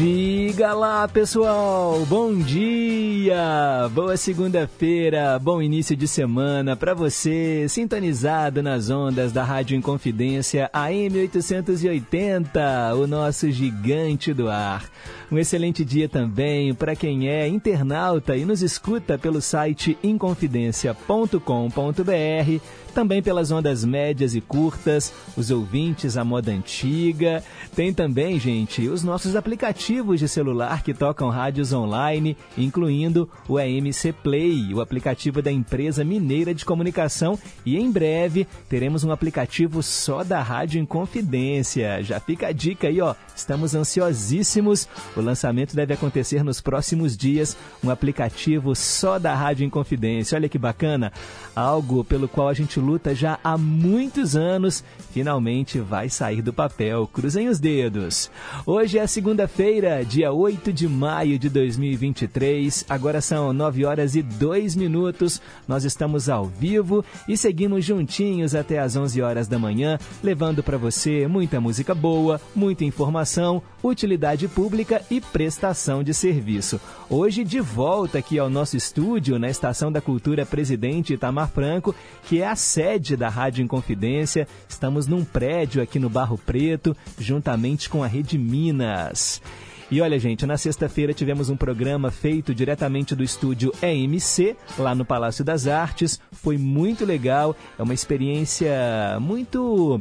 Diga 0.00 0.72
lá, 0.72 1.06
pessoal! 1.06 2.06
Bom 2.06 2.34
dia! 2.34 3.86
Boa 3.92 4.16
segunda-feira, 4.16 5.38
bom 5.38 5.60
início 5.60 5.94
de 5.94 6.08
semana 6.08 6.74
para 6.74 6.94
você, 6.94 7.66
sintonizado 7.68 8.62
nas 8.62 8.88
ondas 8.88 9.30
da 9.30 9.44
Rádio 9.44 9.76
Inconfidência 9.76 10.70
AM 10.72 11.18
880, 11.18 12.94
o 12.94 13.06
nosso 13.06 13.50
gigante 13.50 14.32
do 14.32 14.48
ar. 14.48 14.88
Um 15.30 15.38
excelente 15.38 15.84
dia 15.84 16.08
também 16.08 16.74
para 16.74 16.96
quem 16.96 17.28
é 17.28 17.46
internauta 17.46 18.36
e 18.36 18.44
nos 18.44 18.62
escuta 18.62 19.16
pelo 19.16 19.40
site 19.40 19.96
inconfidencia.com.br, 20.02 22.60
também 22.92 23.22
pelas 23.22 23.52
ondas 23.52 23.84
médias 23.84 24.34
e 24.34 24.40
curtas, 24.40 25.12
os 25.36 25.52
ouvintes 25.52 26.16
à 26.16 26.24
moda 26.24 26.50
antiga. 26.50 27.44
Tem 27.76 27.94
também, 27.94 28.40
gente, 28.40 28.88
os 28.88 29.04
nossos 29.04 29.36
aplicativos 29.36 30.18
de 30.18 30.26
celular 30.26 30.82
que 30.82 30.92
tocam 30.92 31.28
rádios 31.28 31.72
online, 31.72 32.36
incluindo 32.58 33.30
o 33.48 33.56
AMC 33.56 34.12
Play, 34.24 34.74
o 34.74 34.80
aplicativo 34.80 35.40
da 35.40 35.52
empresa 35.52 36.02
mineira 36.02 36.52
de 36.52 36.64
comunicação. 36.64 37.38
E 37.64 37.78
em 37.78 37.88
breve 37.88 38.48
teremos 38.68 39.04
um 39.04 39.12
aplicativo 39.12 39.80
só 39.80 40.24
da 40.24 40.42
Rádio 40.42 40.80
Inconfidência. 40.80 42.02
Já 42.02 42.18
fica 42.18 42.48
a 42.48 42.52
dica 42.52 42.88
aí, 42.88 43.00
ó. 43.00 43.14
Estamos 43.36 43.76
ansiosíssimos. 43.76 44.88
O 45.20 45.22
lançamento 45.22 45.76
deve 45.76 45.92
acontecer 45.92 46.42
nos 46.42 46.62
próximos 46.62 47.14
dias. 47.14 47.54
Um 47.84 47.90
aplicativo 47.90 48.74
só 48.74 49.18
da 49.18 49.34
Rádio 49.34 49.66
Inconfidência. 49.66 50.34
Olha 50.34 50.48
que 50.48 50.58
bacana! 50.58 51.12
Algo 51.54 52.02
pelo 52.02 52.26
qual 52.26 52.48
a 52.48 52.54
gente 52.54 52.80
luta 52.80 53.14
já 53.14 53.38
há 53.44 53.58
muitos 53.58 54.34
anos. 54.34 54.82
Finalmente 55.12 55.78
vai 55.78 56.08
sair 56.08 56.40
do 56.40 56.54
papel. 56.54 57.06
Cruzem 57.06 57.48
os 57.48 57.58
dedos. 57.58 58.30
Hoje 58.64 58.98
é 58.98 59.06
segunda-feira, 59.06 60.02
dia 60.04 60.32
8 60.32 60.72
de 60.72 60.88
maio 60.88 61.38
de 61.38 61.50
2023. 61.50 62.86
Agora 62.88 63.20
são 63.20 63.52
9 63.52 63.84
horas 63.84 64.14
e 64.14 64.22
2 64.22 64.74
minutos. 64.74 65.42
Nós 65.68 65.84
estamos 65.84 66.30
ao 66.30 66.46
vivo 66.46 67.04
e 67.28 67.36
seguimos 67.36 67.84
juntinhos 67.84 68.54
até 68.54 68.78
às 68.78 68.96
11 68.96 69.20
horas 69.20 69.46
da 69.46 69.58
manhã, 69.58 69.98
levando 70.22 70.62
para 70.62 70.78
você 70.78 71.26
muita 71.26 71.60
música 71.60 71.94
boa, 71.94 72.40
muita 72.56 72.86
informação, 72.86 73.62
utilidade 73.82 74.48
pública 74.48 75.02
e 75.10 75.20
prestação 75.20 76.02
de 76.02 76.14
serviço. 76.14 76.80
Hoje, 77.08 77.42
de 77.42 77.60
volta 77.60 78.18
aqui 78.18 78.38
ao 78.38 78.48
nosso 78.48 78.76
estúdio, 78.76 79.38
na 79.38 79.50
Estação 79.50 79.90
da 79.90 80.00
Cultura 80.00 80.46
Presidente 80.46 81.14
Itamar 81.14 81.48
Franco, 81.48 81.94
que 82.24 82.40
é 82.40 82.46
a 82.46 82.54
sede 82.54 83.16
da 83.16 83.28
Rádio 83.28 83.64
Inconfidência. 83.64 84.46
Estamos 84.68 85.06
num 85.06 85.24
prédio 85.24 85.82
aqui 85.82 85.98
no 85.98 86.08
Barro 86.08 86.38
Preto, 86.38 86.96
juntamente 87.18 87.90
com 87.90 88.04
a 88.04 88.06
Rede 88.06 88.38
Minas. 88.38 89.42
E 89.90 90.00
olha, 90.00 90.20
gente, 90.20 90.46
na 90.46 90.56
sexta-feira 90.56 91.12
tivemos 91.12 91.50
um 91.50 91.56
programa 91.56 92.12
feito 92.12 92.54
diretamente 92.54 93.16
do 93.16 93.24
estúdio 93.24 93.72
EMC, 93.82 94.56
lá 94.78 94.94
no 94.94 95.04
Palácio 95.04 95.44
das 95.44 95.66
Artes. 95.66 96.20
Foi 96.30 96.56
muito 96.56 97.04
legal, 97.04 97.56
é 97.76 97.82
uma 97.82 97.92
experiência 97.92 99.18
muito 99.20 100.00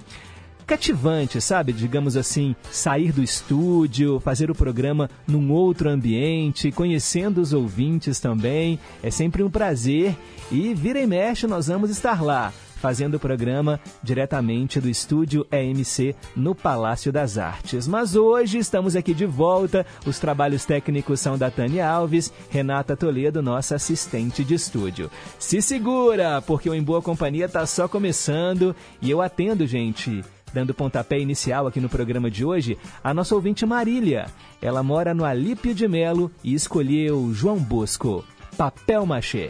cativante, 0.69 1.41
sabe? 1.41 1.73
Digamos 1.73 2.15
assim, 2.15 2.55
sair 2.71 3.11
do 3.11 3.23
estúdio, 3.23 4.19
fazer 4.19 4.51
o 4.51 4.55
programa 4.55 5.09
num 5.27 5.51
outro 5.51 5.89
ambiente, 5.89 6.71
conhecendo 6.71 7.41
os 7.41 7.53
ouvintes 7.53 8.19
também. 8.19 8.77
É 9.01 9.09
sempre 9.09 9.41
um 9.41 9.49
prazer 9.49 10.15
e 10.51 10.75
vira 10.75 10.99
e 10.99 11.07
mexe, 11.07 11.47
nós 11.47 11.65
vamos 11.65 11.89
estar 11.89 12.21
lá 12.21 12.53
fazendo 12.79 13.15
o 13.15 13.19
programa 13.19 13.79
diretamente 14.01 14.79
do 14.79 14.87
estúdio 14.87 15.45
EMC 15.51 16.15
no 16.35 16.53
Palácio 16.55 17.11
das 17.11 17.37
Artes. 17.37 17.87
Mas 17.87 18.15
hoje 18.15 18.59
estamos 18.59 18.95
aqui 18.95 19.13
de 19.13 19.25
volta. 19.25 19.85
Os 20.05 20.19
trabalhos 20.19 20.65
técnicos 20.65 21.19
são 21.19 21.37
da 21.37 21.51
Tânia 21.51 21.89
Alves, 21.89 22.31
Renata 22.49 22.95
Toledo, 22.95 23.41
nossa 23.41 23.75
assistente 23.75 24.43
de 24.43 24.53
estúdio. 24.53 25.11
Se 25.37 25.61
segura, 25.61 26.41
porque 26.43 26.69
o 26.69 26.75
Em 26.75 26.81
Boa 26.81 27.01
Companhia 27.01 27.47
está 27.47 27.65
só 27.65 27.87
começando 27.87 28.73
e 29.01 29.09
eu 29.09 29.21
atendo, 29.21 29.67
gente 29.67 30.23
dando 30.53 30.73
pontapé 30.73 31.19
inicial 31.19 31.67
aqui 31.67 31.79
no 31.79 31.89
programa 31.89 32.29
de 32.29 32.43
hoje, 32.43 32.77
a 33.03 33.13
nossa 33.13 33.35
ouvinte 33.35 33.65
Marília. 33.65 34.27
Ela 34.61 34.83
mora 34.83 35.13
no 35.13 35.25
Alípio 35.25 35.73
de 35.73 35.87
Melo 35.87 36.31
e 36.43 36.53
escolheu 36.53 37.31
João 37.33 37.57
Bosco, 37.57 38.23
Papel 38.57 39.05
Machê. 39.05 39.49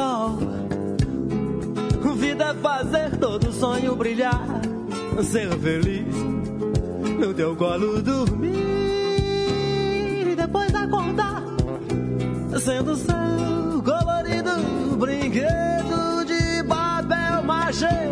Sol. 0.00 0.38
Vida 2.16 2.44
é 2.44 2.54
fazer 2.54 3.16
todo 3.18 3.52
sonho 3.52 3.94
brilhar, 3.96 4.62
ser 5.22 5.50
feliz 5.58 6.14
no 7.18 7.34
teu 7.34 7.54
colo 7.56 8.00
dormir 8.02 8.56
e 10.32 10.34
depois 10.34 10.74
acordar, 10.74 11.42
sendo 12.58 12.96
seu 12.96 13.82
colorido 13.84 14.96
brinquedo 14.96 16.24
de 16.26 16.64
papel 16.64 17.42
machê. 17.44 18.10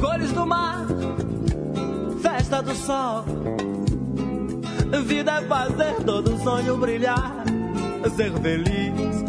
Cores 0.00 0.32
do 0.32 0.46
mar 0.46 0.86
festa 2.22 2.62
do 2.62 2.74
sol. 2.74 3.24
Vida 4.98 5.32
é 5.32 5.42
fazer 5.42 5.94
todo 6.04 6.36
sonho 6.42 6.76
brilhar, 6.76 7.44
ser 8.16 8.32
feliz 8.40 9.24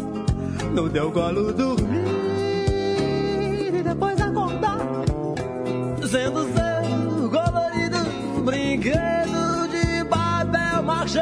no 0.74 0.88
teu 0.90 1.10
colo 1.12 1.52
dormir 1.52 1.98
e 3.74 3.82
depois 3.82 4.20
acordar, 4.20 4.78
sendo 6.08 6.44
seu 6.52 7.30
colorido 7.30 7.98
brinquedo 8.44 9.68
de 9.68 10.04
papel 10.04 10.82
machê. 10.82 11.20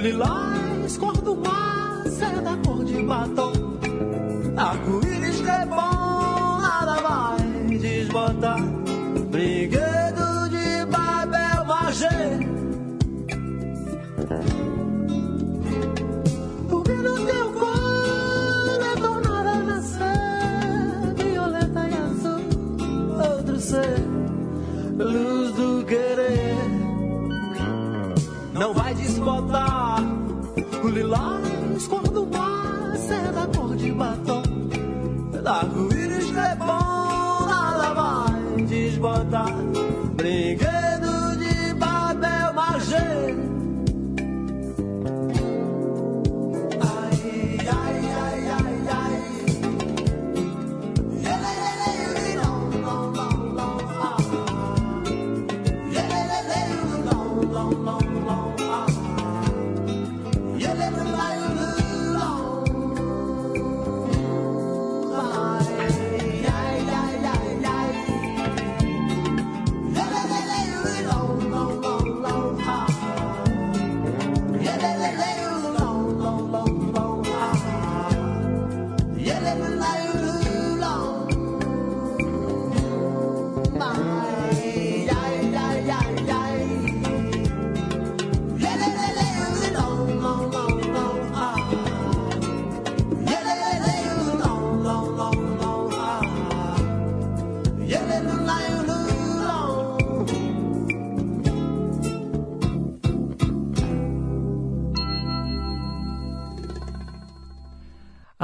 Lilás, 0.00 0.96
cor 0.98 1.16
do 1.18 1.34
mar, 1.34 2.04
seda 2.08 2.56
cor 2.64 2.84
de 2.84 3.02
batom. 3.02 3.49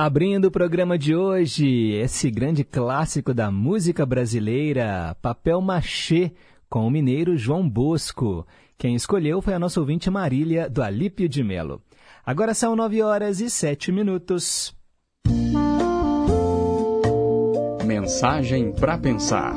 Abrindo 0.06 0.44
o 0.44 0.50
programa 0.53 0.97
de 0.97 1.17
hoje, 1.17 1.91
esse 1.94 2.31
grande 2.31 2.62
clássico 2.62 3.35
da 3.35 3.50
música 3.50 4.06
brasileira, 4.06 5.17
Papel 5.20 5.61
Machê, 5.61 6.31
com 6.70 6.87
o 6.87 6.91
mineiro 6.93 7.37
João 7.37 7.69
Bosco. 7.69 8.47
Quem 8.79 8.94
escolheu 8.94 9.43
foi 9.43 9.55
a 9.55 9.58
nossa 9.58 9.81
ouvinte 9.81 10.08
Marília, 10.08 10.70
do 10.70 10.81
Alípio 10.81 11.29
de 11.29 11.43
Melo. 11.43 11.82
Agora 12.25 12.55
são 12.55 12.76
nove 12.76 13.03
horas 13.03 13.41
e 13.41 13.50
sete 13.50 13.91
minutos. 13.91 14.73
Mensagem 17.85 18.70
para 18.70 18.97
pensar. 18.99 19.56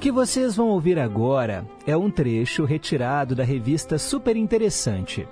Que 0.00 0.10
vocês 0.10 0.56
vão 0.56 0.68
ouvir 0.68 0.98
agora 0.98 1.68
é 1.86 1.94
um 1.94 2.10
trecho 2.10 2.64
retirado 2.64 3.34
da 3.34 3.44
revista 3.44 3.98
Super 3.98 4.34
Interessante. 4.34 5.28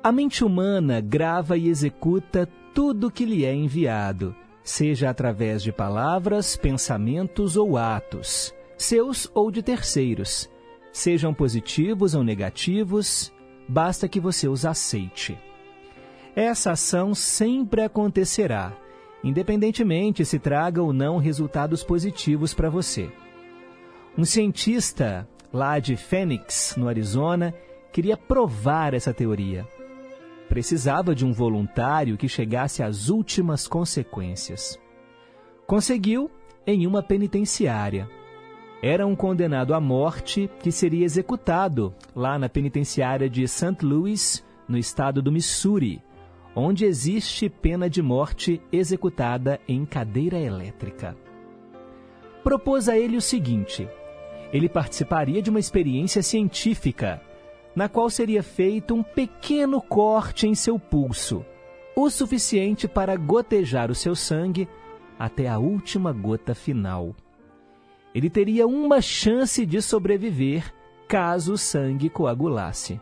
A 0.00 0.12
mente 0.12 0.44
humana 0.44 1.00
grava 1.00 1.58
e 1.58 1.68
executa 1.68 2.48
tudo 2.72 3.10
que 3.10 3.24
lhe 3.24 3.44
é 3.44 3.52
enviado, 3.52 4.32
seja 4.62 5.10
através 5.10 5.60
de 5.60 5.72
palavras, 5.72 6.56
pensamentos 6.56 7.56
ou 7.56 7.76
atos, 7.76 8.54
seus 8.78 9.28
ou 9.34 9.50
de 9.50 9.60
terceiros. 9.60 10.48
Sejam 10.92 11.34
positivos 11.34 12.14
ou 12.14 12.22
negativos, 12.22 13.32
basta 13.68 14.08
que 14.08 14.20
você 14.20 14.46
os 14.46 14.64
aceite. 14.64 15.36
Essa 16.36 16.72
ação 16.72 17.12
sempre 17.12 17.82
acontecerá 17.82 18.72
independentemente 19.22 20.24
se 20.24 20.38
traga 20.38 20.82
ou 20.82 20.92
não 20.92 21.18
resultados 21.18 21.82
positivos 21.82 22.54
para 22.54 22.70
você. 22.70 23.10
Um 24.16 24.24
cientista 24.24 25.28
lá 25.52 25.78
de 25.78 25.96
Phoenix, 25.96 26.74
no 26.76 26.88
Arizona, 26.88 27.54
queria 27.92 28.16
provar 28.16 28.94
essa 28.94 29.12
teoria. 29.12 29.66
Precisava 30.48 31.14
de 31.14 31.24
um 31.24 31.32
voluntário 31.32 32.16
que 32.16 32.28
chegasse 32.28 32.82
às 32.82 33.08
últimas 33.08 33.66
consequências. 33.66 34.78
Conseguiu 35.66 36.30
em 36.66 36.86
uma 36.86 37.02
penitenciária. 37.02 38.08
Era 38.82 39.06
um 39.06 39.16
condenado 39.16 39.74
à 39.74 39.80
morte 39.80 40.50
que 40.60 40.70
seria 40.70 41.04
executado 41.04 41.94
lá 42.14 42.38
na 42.38 42.48
penitenciária 42.48 43.28
de 43.28 43.48
St. 43.48 43.84
Louis, 43.84 44.44
no 44.68 44.76
estado 44.76 45.22
do 45.22 45.32
Missouri, 45.32 46.02
onde 46.58 46.86
existe 46.86 47.50
pena 47.50 47.90
de 47.90 48.00
morte 48.00 48.62
executada 48.72 49.60
em 49.68 49.84
cadeira 49.84 50.38
elétrica. 50.38 51.14
Propôs 52.42 52.88
a 52.88 52.96
ele 52.96 53.18
o 53.18 53.20
seguinte: 53.20 53.86
ele 54.50 54.66
participaria 54.66 55.42
de 55.42 55.50
uma 55.50 55.60
experiência 55.60 56.22
científica, 56.22 57.20
na 57.74 57.90
qual 57.90 58.08
seria 58.08 58.42
feito 58.42 58.94
um 58.94 59.02
pequeno 59.02 59.82
corte 59.82 60.48
em 60.48 60.54
seu 60.54 60.78
pulso, 60.78 61.44
o 61.94 62.08
suficiente 62.08 62.88
para 62.88 63.16
gotejar 63.16 63.90
o 63.90 63.94
seu 63.94 64.16
sangue 64.16 64.66
até 65.18 65.46
a 65.48 65.58
última 65.58 66.10
gota 66.10 66.54
final. 66.54 67.14
Ele 68.14 68.30
teria 68.30 68.66
uma 68.66 69.02
chance 69.02 69.66
de 69.66 69.82
sobreviver 69.82 70.72
caso 71.06 71.52
o 71.52 71.58
sangue 71.58 72.08
coagulasse. 72.08 72.98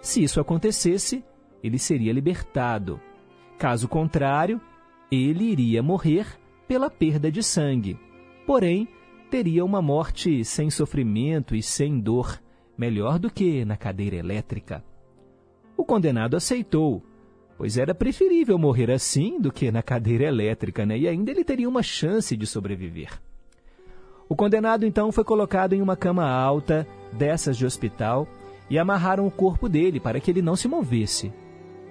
Se 0.00 0.22
isso 0.22 0.40
acontecesse, 0.40 1.24
ele 1.62 1.78
seria 1.78 2.12
libertado. 2.12 3.00
Caso 3.58 3.88
contrário, 3.88 4.60
ele 5.10 5.44
iria 5.44 5.82
morrer 5.82 6.26
pela 6.66 6.90
perda 6.90 7.30
de 7.30 7.42
sangue. 7.42 7.98
Porém, 8.46 8.88
teria 9.30 9.64
uma 9.64 9.80
morte 9.80 10.44
sem 10.44 10.70
sofrimento 10.70 11.54
e 11.54 11.62
sem 11.62 12.00
dor, 12.00 12.40
melhor 12.76 13.18
do 13.18 13.30
que 13.30 13.64
na 13.64 13.76
cadeira 13.76 14.16
elétrica. 14.16 14.84
O 15.76 15.84
condenado 15.84 16.36
aceitou, 16.36 17.02
pois 17.56 17.78
era 17.78 17.94
preferível 17.94 18.58
morrer 18.58 18.90
assim 18.90 19.40
do 19.40 19.52
que 19.52 19.70
na 19.70 19.82
cadeira 19.82 20.24
elétrica, 20.24 20.84
né? 20.84 20.98
E 20.98 21.08
ainda 21.08 21.30
ele 21.30 21.44
teria 21.44 21.68
uma 21.68 21.82
chance 21.82 22.36
de 22.36 22.46
sobreviver. 22.46 23.20
O 24.28 24.34
condenado 24.34 24.86
então 24.86 25.12
foi 25.12 25.24
colocado 25.24 25.74
em 25.74 25.82
uma 25.82 25.96
cama 25.96 26.28
alta, 26.28 26.86
dessas 27.12 27.56
de 27.56 27.66
hospital, 27.66 28.26
e 28.70 28.78
amarraram 28.78 29.26
o 29.26 29.30
corpo 29.30 29.68
dele 29.68 30.00
para 30.00 30.18
que 30.20 30.30
ele 30.30 30.40
não 30.40 30.56
se 30.56 30.66
movesse. 30.66 31.32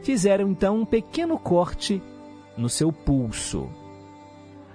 Fizeram 0.01 0.50
então 0.50 0.81
um 0.81 0.86
pequeno 0.86 1.38
corte 1.38 2.01
no 2.58 2.67
seu 2.67 2.91
pulso. 2.91 3.70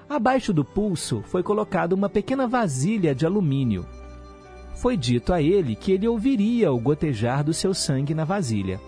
Abaixo 0.09 0.53
do 0.53 0.65
pulso 0.65 1.23
foi 1.23 1.43
colocada 1.43 1.95
uma 1.95 2.09
pequena 2.09 2.47
vasilha 2.47 3.13
de 3.13 3.27
alumínio. 3.27 3.85
Foi 4.77 4.97
dito 4.97 5.33
a 5.33 5.43
ele 5.43 5.75
que 5.75 5.91
ele 5.91 6.07
ouviria 6.07 6.73
o 6.73 6.79
gotejar 6.79 7.43
do 7.43 7.53
seu 7.53 7.75
sangue 7.75 8.15
na 8.15 8.25
vasilha. 8.25 8.81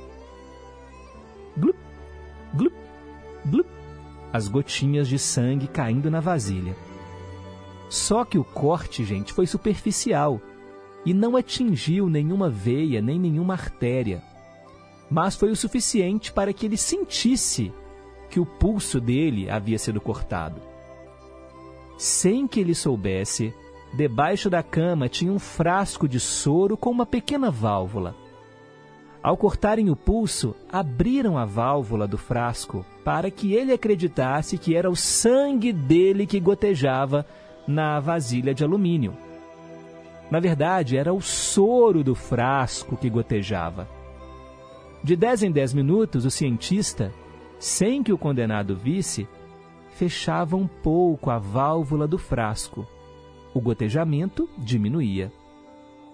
Glup, 1.57 1.77
glup, 2.55 2.75
glup, 3.45 3.67
as 4.33 4.47
gotinhas 4.47 5.09
de 5.09 5.19
sangue 5.19 5.67
caindo 5.67 6.09
na 6.09 6.21
vasilha. 6.21 6.77
Só 7.89 8.25
que 8.25 8.39
o 8.39 8.45
corte, 8.45 9.03
gente, 9.03 9.33
foi 9.33 9.47
superficial 9.47 10.41
e 11.05 11.13
não 11.13 11.37
atingiu 11.37 12.09
nenhuma 12.09 12.49
veia 12.49 13.01
nem 13.03 13.19
nenhuma 13.19 13.55
artéria 13.55 14.23
mas 15.11 15.35
foi 15.35 15.51
o 15.51 15.57
suficiente 15.57 16.33
para 16.33 16.53
que 16.53 16.67
ele 16.67 16.77
sentisse 16.77 17.73
que 18.29 18.39
o 18.39 18.47
pulso 18.47 19.01
dele 19.01 19.49
havia 19.49 19.79
sido 19.79 20.01
cortado. 20.01 20.61
Sem 21.97 22.47
que 22.47 22.61
ele 22.61 22.75
soubesse, 22.75 23.53
debaixo 23.93 24.51
da 24.51 24.63
cama 24.63 25.09
tinha 25.09 25.33
um 25.33 25.39
frasco 25.39 26.07
de 26.07 26.21
soro 26.21 26.77
com 26.77 26.91
uma 26.91 27.07
pequena 27.07 27.51
válvula. 27.51 28.15
Ao 29.23 29.37
cortarem 29.37 29.91
o 29.91 29.97
pulso, 29.97 30.55
abriram 30.71 31.37
a 31.37 31.45
válvula 31.45 32.07
do 32.07 32.17
frasco 32.17 32.85
para 33.05 33.31
que 33.31 33.53
ele 33.53 33.73
acreditasse 33.73 34.57
que 34.57 34.77
era 34.77 34.89
o 34.89 34.95
sangue 34.95 35.73
dele 35.73 36.27
que 36.27 36.39
gotejava 36.39 37.27
na 37.67 37.99
vasilha 37.99 38.55
de 38.55 38.63
alumínio. 38.63 39.17
Na 40.31 40.39
verdade, 40.39 40.97
era 40.97 41.13
o 41.13 41.21
soro 41.21 42.05
do 42.05 42.15
frasco 42.15 42.97
que 42.97 43.11
gotejava. 43.11 43.89
De 45.09 45.17
10 45.17 45.45
em 45.45 45.51
10 45.51 45.73
minutos, 45.73 46.27
o 46.27 46.31
cientista, 46.31 47.11
sem 47.59 48.03
que 48.03 48.13
o 48.13 48.19
condenado 48.19 48.77
visse, 48.77 49.27
fechava 49.93 50.55
um 50.55 50.67
pouco 50.67 51.31
a 51.31 51.39
válvula 51.39 52.07
do 52.07 52.19
frasco. 52.19 52.87
O 53.55 53.59
gotejamento 53.59 54.47
diminuía. 54.59 55.33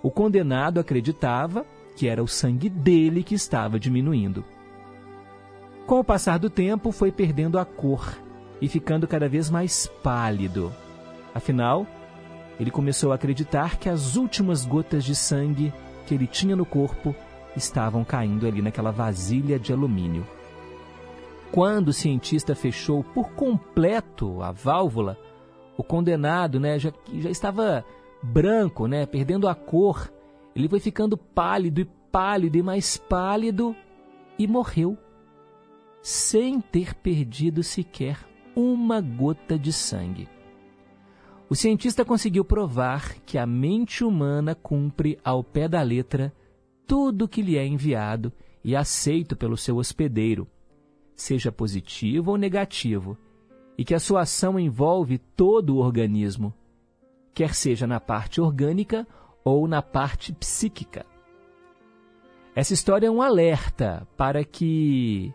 O 0.00 0.12
condenado 0.12 0.78
acreditava 0.78 1.66
que 1.96 2.06
era 2.06 2.22
o 2.22 2.28
sangue 2.28 2.68
dele 2.68 3.24
que 3.24 3.34
estava 3.34 3.80
diminuindo. 3.80 4.44
Com 5.88 5.98
o 5.98 6.04
passar 6.04 6.38
do 6.38 6.48
tempo, 6.48 6.92
foi 6.92 7.10
perdendo 7.10 7.58
a 7.58 7.64
cor 7.64 8.16
e 8.60 8.68
ficando 8.68 9.08
cada 9.08 9.28
vez 9.28 9.50
mais 9.50 9.88
pálido. 10.04 10.72
Afinal, 11.34 11.84
ele 12.60 12.70
começou 12.70 13.10
a 13.10 13.16
acreditar 13.16 13.76
que 13.76 13.88
as 13.88 14.14
últimas 14.14 14.64
gotas 14.64 15.02
de 15.02 15.16
sangue 15.16 15.74
que 16.06 16.14
ele 16.14 16.28
tinha 16.28 16.54
no 16.54 16.64
corpo 16.64 17.12
estavam 17.56 18.04
caindo 18.04 18.46
ali 18.46 18.60
naquela 18.60 18.90
vasilha 18.90 19.58
de 19.58 19.72
alumínio. 19.72 20.26
quando 21.52 21.88
o 21.88 21.92
cientista 21.92 22.52
fechou 22.54 23.04
por 23.04 23.30
completo 23.30 24.42
a 24.42 24.50
válvula, 24.50 25.16
o 25.76 25.84
condenado 25.84 26.58
né, 26.58 26.78
já, 26.80 26.92
já 27.12 27.30
estava 27.30 27.84
branco, 28.20 28.88
né, 28.88 29.06
perdendo 29.06 29.46
a 29.46 29.54
cor. 29.54 30.12
Ele 30.54 30.68
foi 30.68 30.80
ficando 30.80 31.16
pálido 31.16 31.80
e 31.80 31.84
pálido 32.10 32.56
e 32.58 32.62
mais 32.62 32.96
pálido 32.96 33.74
e 34.36 34.48
morreu, 34.48 34.98
sem 36.02 36.60
ter 36.60 36.94
perdido 36.94 37.62
sequer 37.62 38.18
uma 38.56 39.00
gota 39.00 39.58
de 39.58 39.72
sangue. 39.72 40.28
O 41.48 41.54
cientista 41.54 42.04
conseguiu 42.04 42.44
provar 42.44 43.14
que 43.26 43.38
a 43.38 43.46
mente 43.46 44.02
humana 44.02 44.54
cumpre 44.54 45.18
ao 45.24 45.44
pé 45.44 45.68
da 45.68 45.82
letra 45.82 46.32
tudo 46.86 47.28
que 47.28 47.42
lhe 47.42 47.56
é 47.56 47.66
enviado 47.66 48.32
e 48.62 48.74
aceito 48.74 49.36
pelo 49.36 49.56
seu 49.56 49.76
hospedeiro, 49.76 50.48
seja 51.14 51.52
positivo 51.52 52.30
ou 52.32 52.36
negativo, 52.36 53.16
e 53.76 53.84
que 53.84 53.94
a 53.94 54.00
sua 54.00 54.22
ação 54.22 54.58
envolve 54.58 55.18
todo 55.18 55.76
o 55.76 55.78
organismo, 55.78 56.54
quer 57.34 57.54
seja 57.54 57.86
na 57.86 58.00
parte 58.00 58.40
orgânica 58.40 59.06
ou 59.44 59.66
na 59.66 59.82
parte 59.82 60.32
psíquica. 60.32 61.04
Essa 62.54 62.72
história 62.72 63.08
é 63.08 63.10
um 63.10 63.20
alerta 63.20 64.06
para 64.16 64.44
que 64.44 65.34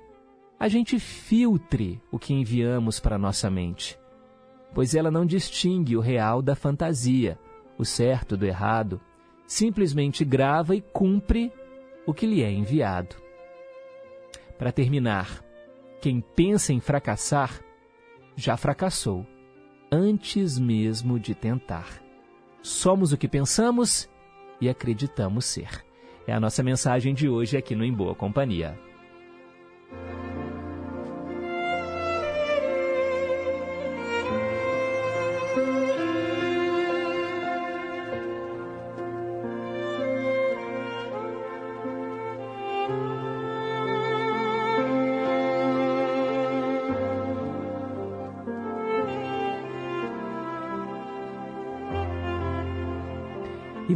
a 0.58 0.68
gente 0.68 0.98
filtre 1.00 2.02
o 2.12 2.18
que 2.18 2.34
enviamos 2.34 3.00
para 3.00 3.18
nossa 3.18 3.50
mente 3.50 4.00
pois 4.74 4.96
ela 4.96 5.10
não 5.10 5.26
distingue 5.26 5.98
o 5.98 6.00
real 6.00 6.42
da 6.42 6.56
fantasia, 6.56 7.38
o 7.78 7.86
certo 7.86 8.38
do 8.38 8.46
errado, 8.46 9.02
simplesmente 9.50 10.24
grava 10.24 10.76
e 10.76 10.82
cumpre 10.82 11.52
o 12.06 12.14
que 12.14 12.28
lhe 12.28 12.44
é 12.44 12.52
enviado. 12.52 13.16
Para 14.60 14.72
terminar, 14.72 15.44
quem 16.00 16.22
pensa 16.22 16.72
em 16.72 16.80
fracassar 16.80 17.60
já 18.36 18.56
fracassou 18.56 19.26
antes 19.92 20.60
mesmo 20.60 21.20
de 21.20 21.34
tentar. 21.34 22.00
Somos 22.62 23.12
o 23.12 23.18
que 23.18 23.28
pensamos 23.28 24.08
e 24.62 24.70
acreditamos 24.70 25.46
ser. 25.46 25.84
É 26.28 26.34
a 26.34 26.40
nossa 26.40 26.62
mensagem 26.62 27.16
de 27.16 27.28
hoje 27.28 27.58
aqui 27.58 27.76
no 27.76 27.84
Em 27.84 27.92
Boa 27.92 28.14
Companhia. 28.14 28.80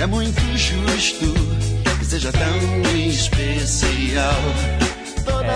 é 0.01 0.05
muito 0.05 0.41
justo 0.57 1.25
que 1.99 2.05
seja 2.05 2.31
tão 2.31 2.97
especial. 2.97 4.33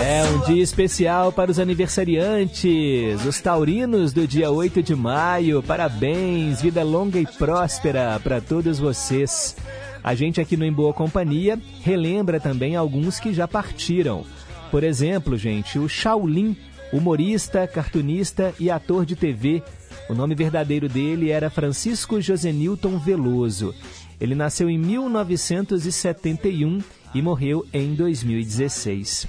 É 0.02 0.24
um 0.24 0.52
dia 0.52 0.62
especial 0.62 1.32
para 1.32 1.50
os 1.50 1.58
aniversariantes, 1.58 3.24
os 3.24 3.40
taurinos 3.40 4.12
do 4.12 4.26
dia 4.26 4.50
8 4.50 4.82
de 4.82 4.94
maio. 4.94 5.62
Parabéns, 5.62 6.60
vida 6.62 6.82
longa 6.82 7.18
e 7.18 7.26
próspera 7.26 8.20
para 8.22 8.40
todos 8.40 8.78
vocês. 8.78 9.56
A 10.02 10.14
gente 10.14 10.40
aqui 10.40 10.56
no 10.56 10.64
Em 10.64 10.72
Boa 10.72 10.94
Companhia 10.94 11.58
relembra 11.82 12.40
também 12.40 12.76
alguns 12.76 13.20
que 13.20 13.34
já 13.34 13.46
partiram. 13.46 14.24
Por 14.70 14.84
exemplo, 14.84 15.36
gente, 15.36 15.78
o 15.78 15.88
Shaolin, 15.88 16.56
humorista, 16.92 17.66
cartunista 17.66 18.54
e 18.58 18.70
ator 18.70 19.04
de 19.04 19.16
TV, 19.16 19.62
o 20.10 20.14
nome 20.14 20.34
verdadeiro 20.34 20.88
dele 20.88 21.30
era 21.30 21.48
Francisco 21.48 22.20
José 22.20 22.50
Newton 22.50 22.98
Veloso. 22.98 23.72
Ele 24.20 24.34
nasceu 24.34 24.68
em 24.68 24.76
1971 24.76 26.80
e 27.14 27.22
morreu 27.22 27.64
em 27.72 27.94
2016. 27.94 29.28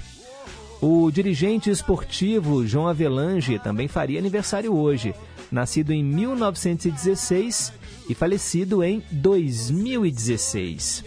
O 0.80 1.08
dirigente 1.12 1.70
esportivo 1.70 2.66
João 2.66 2.88
Avelange 2.88 3.60
também 3.60 3.86
faria 3.86 4.18
aniversário 4.18 4.74
hoje, 4.74 5.14
nascido 5.52 5.92
em 5.92 6.02
1916 6.02 7.72
e 8.08 8.14
falecido 8.14 8.82
em 8.82 9.04
2016. 9.12 11.04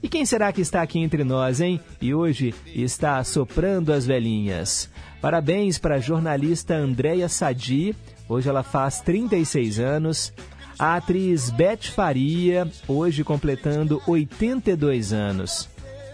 E 0.00 0.08
quem 0.08 0.24
será 0.24 0.52
que 0.52 0.60
está 0.60 0.82
aqui 0.82 1.00
entre 1.00 1.24
nós, 1.24 1.60
hein? 1.60 1.80
E 2.00 2.14
hoje 2.14 2.54
está 2.66 3.24
soprando 3.24 3.92
as 3.92 4.06
velhinhas. 4.06 4.88
Parabéns 5.20 5.78
para 5.78 5.96
a 5.96 6.00
jornalista 6.00 6.74
Andréia 6.74 7.28
Sadi, 7.28 7.94
Hoje 8.30 8.48
ela 8.48 8.62
faz 8.62 9.00
36 9.00 9.80
anos. 9.80 10.32
A 10.78 10.94
atriz 10.94 11.50
Beth 11.50 11.90
Faria, 11.92 12.70
hoje 12.86 13.24
completando 13.24 14.00
82 14.06 15.12
anos. 15.12 15.68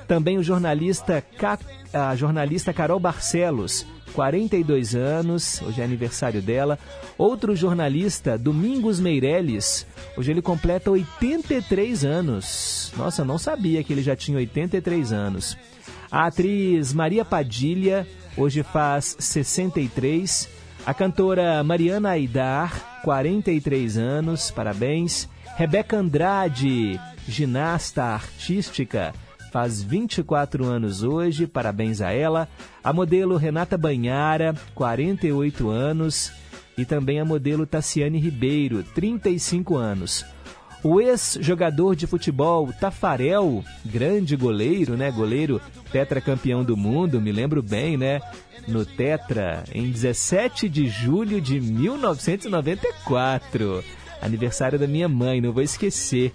Também 0.08 0.38
o 0.38 0.42
jornalista, 0.42 1.22
a 1.92 2.16
jornalista 2.16 2.72
Carol 2.72 2.98
Barcelos, 2.98 3.86
42 4.14 4.94
anos, 4.94 5.60
hoje 5.60 5.82
é 5.82 5.84
aniversário 5.84 6.40
dela. 6.40 6.78
Outro 7.18 7.54
jornalista, 7.54 8.38
Domingos 8.38 8.98
Meirelles, 8.98 9.86
hoje 10.16 10.30
ele 10.30 10.40
completa 10.40 10.90
83 10.90 12.02
anos. 12.02 12.92
Nossa, 12.96 13.26
não 13.26 13.36
sabia 13.36 13.84
que 13.84 13.92
ele 13.92 14.02
já 14.02 14.16
tinha 14.16 14.38
83 14.38 15.12
anos. 15.12 15.56
A 16.10 16.26
atriz 16.26 16.94
Maria 16.94 17.26
Padilha, 17.26 18.06
hoje 18.38 18.62
faz 18.62 19.16
63 19.18 20.55
a 20.86 20.94
cantora 20.94 21.64
Mariana 21.64 22.10
Aidar, 22.10 23.00
43 23.02 23.98
anos, 23.98 24.52
parabéns. 24.52 25.28
Rebeca 25.56 25.96
Andrade, 25.96 27.00
ginasta 27.26 28.04
artística, 28.04 29.12
faz 29.50 29.82
24 29.82 30.64
anos 30.64 31.02
hoje, 31.02 31.44
parabéns 31.44 32.00
a 32.00 32.12
ela. 32.12 32.48
A 32.84 32.92
modelo 32.92 33.36
Renata 33.36 33.76
Banhara, 33.76 34.54
48 34.76 35.68
anos. 35.68 36.32
E 36.78 36.84
também 36.84 37.18
a 37.18 37.24
modelo 37.24 37.66
Tassiane 37.66 38.20
Ribeiro, 38.20 38.84
35 38.84 39.76
anos. 39.76 40.24
O 40.84 41.00
ex-jogador 41.00 41.96
de 41.96 42.06
futebol 42.06 42.72
Tafarel, 42.72 43.64
grande 43.84 44.36
goleiro, 44.36 44.96
né? 44.96 45.10
Goleiro 45.10 45.60
tetracampeão 45.90 46.62
do 46.62 46.76
mundo, 46.76 47.20
me 47.20 47.32
lembro 47.32 47.62
bem, 47.62 47.96
né? 47.96 48.20
No 48.66 48.84
Tetra, 48.84 49.62
em 49.72 49.88
17 49.90 50.68
de 50.68 50.88
julho 50.88 51.40
de 51.40 51.60
1994. 51.60 53.84
Aniversário 54.20 54.78
da 54.78 54.86
minha 54.86 55.08
mãe, 55.08 55.40
não 55.40 55.52
vou 55.52 55.62
esquecer. 55.62 56.34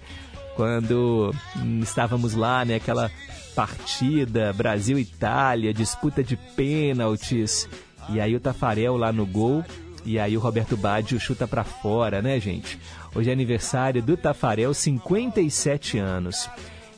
Quando 0.56 1.32
hum, 1.56 1.80
estávamos 1.82 2.34
lá, 2.34 2.64
né? 2.64 2.76
Aquela 2.76 3.10
partida 3.54 4.52
Brasil-Itália, 4.52 5.74
disputa 5.74 6.22
de 6.22 6.36
pênaltis. 6.36 7.68
E 8.08 8.20
aí 8.20 8.34
o 8.34 8.40
Tafarel 8.40 8.96
lá 8.96 9.12
no 9.12 9.26
gol. 9.26 9.64
E 10.04 10.18
aí 10.18 10.36
o 10.36 10.40
Roberto 10.40 10.76
Baggio 10.76 11.20
chuta 11.20 11.46
para 11.46 11.62
fora, 11.62 12.20
né, 12.20 12.40
gente? 12.40 12.78
Hoje 13.14 13.30
é 13.30 13.32
aniversário 13.32 14.02
do 14.02 14.16
Tafarel, 14.16 14.74
57 14.74 15.98
anos. 15.98 16.50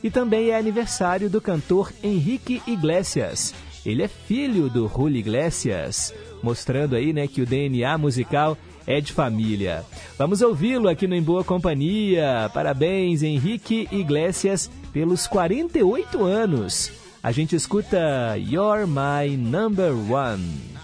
E 0.03 0.09
também 0.09 0.49
é 0.49 0.57
aniversário 0.57 1.29
do 1.29 1.39
cantor 1.39 1.91
Henrique 2.03 2.63
Iglesias. 2.65 3.53
Ele 3.85 4.03
é 4.03 4.07
filho 4.07 4.69
do 4.69 4.87
Julio 4.87 5.19
Iglesias, 5.19 6.13
mostrando 6.41 6.95
aí, 6.95 7.13
né, 7.13 7.27
que 7.27 7.41
o 7.41 7.45
DNA 7.45 7.97
musical 7.97 8.57
é 8.87 8.99
de 8.99 9.13
família. 9.13 9.83
Vamos 10.17 10.41
ouvi-lo 10.41 10.89
aqui 10.89 11.07
no 11.07 11.15
Em 11.15 11.21
Boa 11.21 11.43
Companhia. 11.43 12.49
Parabéns, 12.53 13.23
Henrique 13.23 13.87
Iglesias, 13.91 14.69
pelos 14.91 15.27
48 15.27 16.23
anos. 16.23 16.91
A 17.21 17.31
gente 17.31 17.55
escuta 17.55 18.37
You're 18.37 18.85
My 18.85 19.35
Number 19.35 19.93
One. 20.11 20.74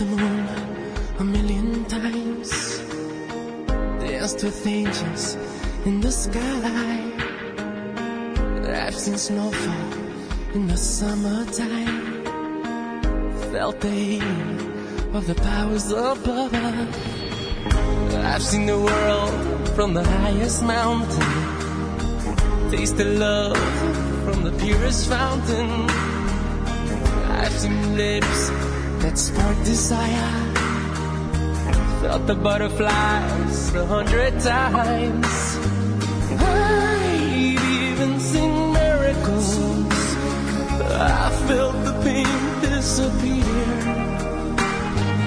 The 0.00 0.06
moon 0.06 0.48
a 1.18 1.24
million 1.24 1.84
times, 1.84 2.78
danced 4.00 4.42
with 4.42 4.66
angels 4.66 5.36
in 5.84 6.00
the 6.00 6.10
sky. 6.10 7.12
I've 8.82 8.94
seen 8.94 9.18
snowfall 9.18 9.92
in 10.54 10.68
the 10.68 10.76
summertime, 10.78 12.24
felt 13.52 13.78
the 13.80 13.90
heat 13.90 14.22
of 15.12 15.26
the 15.26 15.34
powers 15.34 15.92
above. 15.92 16.54
I've 18.24 18.42
seen 18.42 18.64
the 18.64 18.78
world 18.78 19.68
from 19.76 19.92
the 19.92 20.04
highest 20.04 20.62
mountain, 20.62 22.70
tasted 22.70 23.18
love 23.18 23.58
from 24.24 24.44
the 24.44 24.52
purest 24.52 25.10
fountain. 25.10 25.90
I've 27.42 27.52
seen 27.52 27.96
lips 27.98 28.50
that 29.00 29.16
spark 29.18 29.56
desire. 29.64 30.30
Felt 32.02 32.26
the 32.26 32.34
butterflies 32.34 33.74
a 33.74 33.86
hundred 33.86 34.38
times. 34.40 35.58
I've 36.38 37.64
even 37.64 38.20
seen 38.20 38.72
miracles. 38.72 39.58
I 40.92 41.30
felt 41.48 41.76
the 41.84 41.94
pain 42.04 42.60
disappear. 42.60 43.44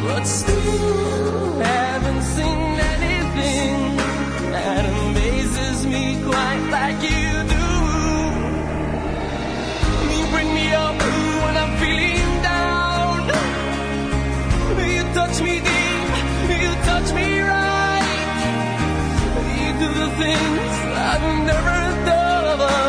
But 0.03 0.23
still 0.25 1.59
haven't 1.59 2.23
seen 2.35 2.79
anything 2.95 3.97
that 4.51 4.83
amazes 4.85 5.85
me 5.85 6.21
quite 6.23 6.63
like 6.77 6.99
you 7.01 7.29
do. 7.55 7.69
You 10.13 10.23
bring 10.33 10.49
me 10.53 10.67
up 10.73 10.97
when 11.43 11.55
I'm 11.63 11.77
feeling 11.79 12.22
touch 15.25 15.41
me 15.41 15.59
deep, 15.59 16.61
you 16.61 16.71
touch 16.83 17.13
me 17.13 17.39
right. 17.39 18.05
You 19.57 19.69
do 19.79 19.89
the 20.01 20.09
things 20.21 20.73
I've 20.95 21.45
never 21.45 22.05
done. 22.05 22.82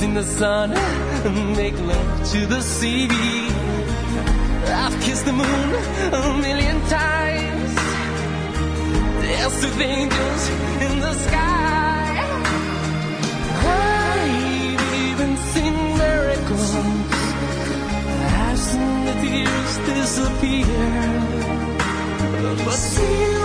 I've 0.00 0.06
seen 0.06 0.14
the 0.14 0.24
sun 0.24 0.70
make 1.56 1.78
love 1.78 2.30
to 2.32 2.46
the 2.46 2.62
sea. 2.62 3.06
I've 4.64 4.98
kissed 5.02 5.26
the 5.26 5.32
moon 5.34 5.74
a 6.14 6.38
million 6.40 6.80
times. 6.88 7.74
Danced 9.20 9.62
with 9.62 9.78
angels 9.78 10.48
in 10.86 11.00
the 11.00 11.12
sky. 11.12 12.24
I've 13.76 14.94
even 15.10 15.36
seen 15.52 15.74
miracles. 15.98 16.74
I've 18.40 18.58
seen 18.58 19.04
the 19.04 19.14
tears 19.20 19.76
disappear. 19.90 20.80
But 22.64 22.78
still, 22.88 23.39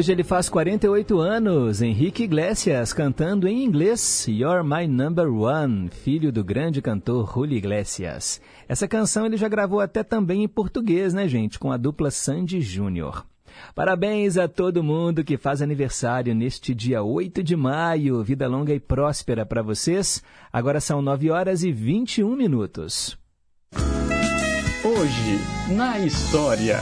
Hoje 0.00 0.12
ele 0.12 0.24
faz 0.24 0.48
48 0.48 1.20
anos, 1.20 1.82
Henrique 1.82 2.22
Iglesias, 2.22 2.90
cantando 2.90 3.46
em 3.46 3.62
inglês 3.62 4.26
You're 4.26 4.64
My 4.64 4.88
Number 4.88 5.30
One, 5.30 5.90
filho 5.90 6.32
do 6.32 6.42
grande 6.42 6.80
cantor 6.80 7.30
Julio 7.30 7.58
Iglesias. 7.58 8.40
Essa 8.66 8.88
canção 8.88 9.26
ele 9.26 9.36
já 9.36 9.46
gravou 9.46 9.78
até 9.78 10.02
também 10.02 10.42
em 10.42 10.48
português, 10.48 11.12
né, 11.12 11.28
gente, 11.28 11.58
com 11.58 11.70
a 11.70 11.76
dupla 11.76 12.10
Sandy 12.10 12.62
Júnior. 12.62 13.26
Parabéns 13.74 14.38
a 14.38 14.48
todo 14.48 14.82
mundo 14.82 15.22
que 15.22 15.36
faz 15.36 15.60
aniversário 15.60 16.34
neste 16.34 16.74
dia 16.74 17.02
8 17.02 17.42
de 17.42 17.54
maio. 17.54 18.24
Vida 18.24 18.48
longa 18.48 18.72
e 18.72 18.80
próspera 18.80 19.44
para 19.44 19.60
vocês. 19.60 20.22
Agora 20.50 20.80
são 20.80 21.02
9 21.02 21.30
horas 21.30 21.62
e 21.62 21.70
21 21.70 22.34
minutos. 22.34 23.18
Hoje, 24.82 25.74
na 25.76 25.98
história. 25.98 26.78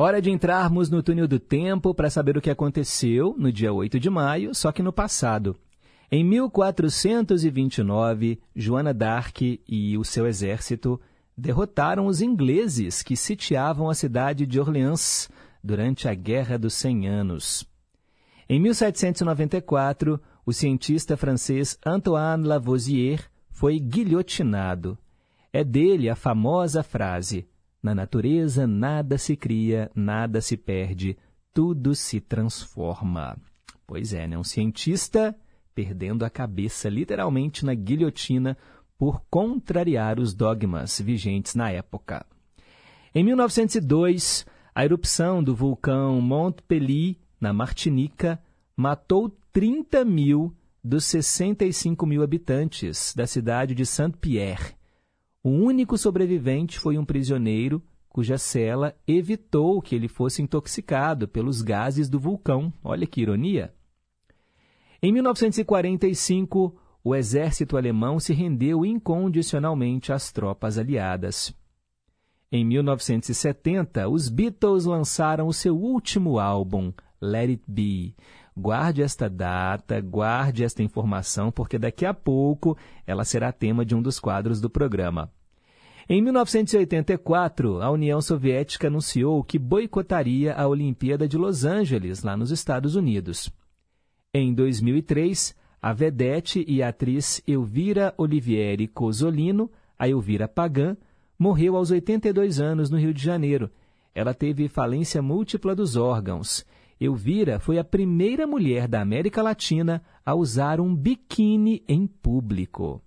Hora 0.00 0.22
de 0.22 0.30
entrarmos 0.30 0.88
no 0.88 1.02
túnel 1.02 1.26
do 1.26 1.40
tempo 1.40 1.92
para 1.92 2.08
saber 2.08 2.38
o 2.38 2.40
que 2.40 2.50
aconteceu 2.50 3.34
no 3.36 3.50
dia 3.50 3.72
8 3.72 3.98
de 3.98 4.08
maio, 4.08 4.54
só 4.54 4.70
que 4.70 4.80
no 4.80 4.92
passado. 4.92 5.56
Em 6.08 6.22
1429, 6.22 8.40
Joana 8.54 8.94
d'Arc 8.94 9.60
e 9.68 9.98
o 9.98 10.04
seu 10.04 10.28
exército 10.28 11.00
derrotaram 11.36 12.06
os 12.06 12.22
ingleses 12.22 13.02
que 13.02 13.16
sitiavam 13.16 13.90
a 13.90 13.94
cidade 13.94 14.46
de 14.46 14.60
Orleans 14.60 15.28
durante 15.64 16.06
a 16.06 16.14
Guerra 16.14 16.56
dos 16.56 16.74
Cem 16.74 17.08
Anos. 17.08 17.66
Em 18.48 18.60
1794, 18.60 20.20
o 20.46 20.52
cientista 20.52 21.16
francês 21.16 21.76
Antoine 21.84 22.46
Lavoisier 22.46 23.24
foi 23.50 23.80
guilhotinado. 23.80 24.96
É 25.52 25.64
dele 25.64 26.08
a 26.08 26.14
famosa 26.14 26.84
frase: 26.84 27.48
Na 27.88 27.94
natureza 27.94 28.66
nada 28.66 29.16
se 29.16 29.34
cria, 29.34 29.90
nada 29.94 30.42
se 30.42 30.58
perde, 30.58 31.16
tudo 31.54 31.94
se 31.94 32.20
transforma. 32.20 33.34
Pois 33.86 34.12
é, 34.12 34.28
né? 34.28 34.36
Um 34.36 34.44
cientista 34.44 35.34
perdendo 35.74 36.22
a 36.22 36.28
cabeça 36.28 36.90
literalmente 36.90 37.64
na 37.64 37.72
guilhotina 37.72 38.58
por 38.98 39.22
contrariar 39.30 40.20
os 40.20 40.34
dogmas 40.34 41.00
vigentes 41.00 41.54
na 41.54 41.70
época. 41.70 42.26
Em 43.14 43.24
1902, 43.24 44.44
a 44.74 44.84
erupção 44.84 45.42
do 45.42 45.56
vulcão 45.56 46.20
Montpellier, 46.20 47.16
na 47.40 47.54
Martinica, 47.54 48.38
matou 48.76 49.34
30 49.50 50.04
mil 50.04 50.54
dos 50.84 51.06
65 51.06 52.04
mil 52.04 52.22
habitantes 52.22 53.14
da 53.16 53.26
cidade 53.26 53.74
de 53.74 53.86
Saint-Pierre. 53.86 54.77
O 55.42 55.50
único 55.50 55.96
sobrevivente 55.96 56.78
foi 56.78 56.98
um 56.98 57.04
prisioneiro 57.04 57.82
cuja 58.08 58.36
cela 58.36 58.96
evitou 59.06 59.80
que 59.80 59.94
ele 59.94 60.08
fosse 60.08 60.42
intoxicado 60.42 61.28
pelos 61.28 61.62
gases 61.62 62.08
do 62.08 62.18
vulcão. 62.18 62.72
Olha 62.82 63.06
que 63.06 63.20
ironia! 63.20 63.72
Em 65.00 65.12
1945, 65.12 66.76
o 67.04 67.14
exército 67.14 67.76
alemão 67.76 68.18
se 68.18 68.32
rendeu 68.32 68.84
incondicionalmente 68.84 70.12
às 70.12 70.32
tropas 70.32 70.76
aliadas. 70.76 71.54
Em 72.50 72.64
1970, 72.64 74.08
os 74.08 74.28
Beatles 74.28 74.84
lançaram 74.86 75.46
o 75.46 75.52
seu 75.52 75.76
último 75.76 76.40
álbum, 76.40 76.92
Let 77.20 77.50
It 77.50 77.62
Be. 77.68 78.16
Guarde 78.58 79.02
esta 79.02 79.30
data, 79.30 80.00
guarde 80.00 80.64
esta 80.64 80.82
informação, 80.82 81.52
porque 81.52 81.78
daqui 81.78 82.04
a 82.04 82.12
pouco 82.12 82.76
ela 83.06 83.24
será 83.24 83.52
tema 83.52 83.84
de 83.84 83.94
um 83.94 84.02
dos 84.02 84.18
quadros 84.18 84.60
do 84.60 84.68
programa. 84.68 85.30
Em 86.08 86.20
1984, 86.20 87.80
a 87.80 87.88
União 87.88 88.20
Soviética 88.20 88.88
anunciou 88.88 89.44
que 89.44 89.60
boicotaria 89.60 90.54
a 90.54 90.66
Olimpíada 90.66 91.28
de 91.28 91.38
Los 91.38 91.64
Angeles, 91.64 92.24
lá 92.24 92.36
nos 92.36 92.50
Estados 92.50 92.96
Unidos. 92.96 93.48
Em 94.34 94.52
2003, 94.52 95.54
a 95.80 95.92
vedete 95.92 96.64
e 96.66 96.82
atriz 96.82 97.40
Elvira 97.46 98.12
Olivieri 98.18 98.88
Cosolino, 98.88 99.70
a 99.96 100.08
Elvira 100.08 100.48
Pagan, 100.48 100.96
morreu 101.38 101.76
aos 101.76 101.92
82 101.92 102.58
anos 102.58 102.90
no 102.90 102.98
Rio 102.98 103.14
de 103.14 103.22
Janeiro. 103.22 103.70
Ela 104.12 104.34
teve 104.34 104.66
falência 104.66 105.22
múltipla 105.22 105.76
dos 105.76 105.94
órgãos. 105.94 106.66
Elvira 107.00 107.60
foi 107.60 107.78
a 107.78 107.84
primeira 107.84 108.46
mulher 108.46 108.88
da 108.88 109.00
América 109.00 109.42
Latina 109.42 110.02
a 110.24 110.34
usar 110.34 110.80
um 110.80 110.94
biquíni 110.94 111.82
em 111.88 112.06
público. 112.06 113.00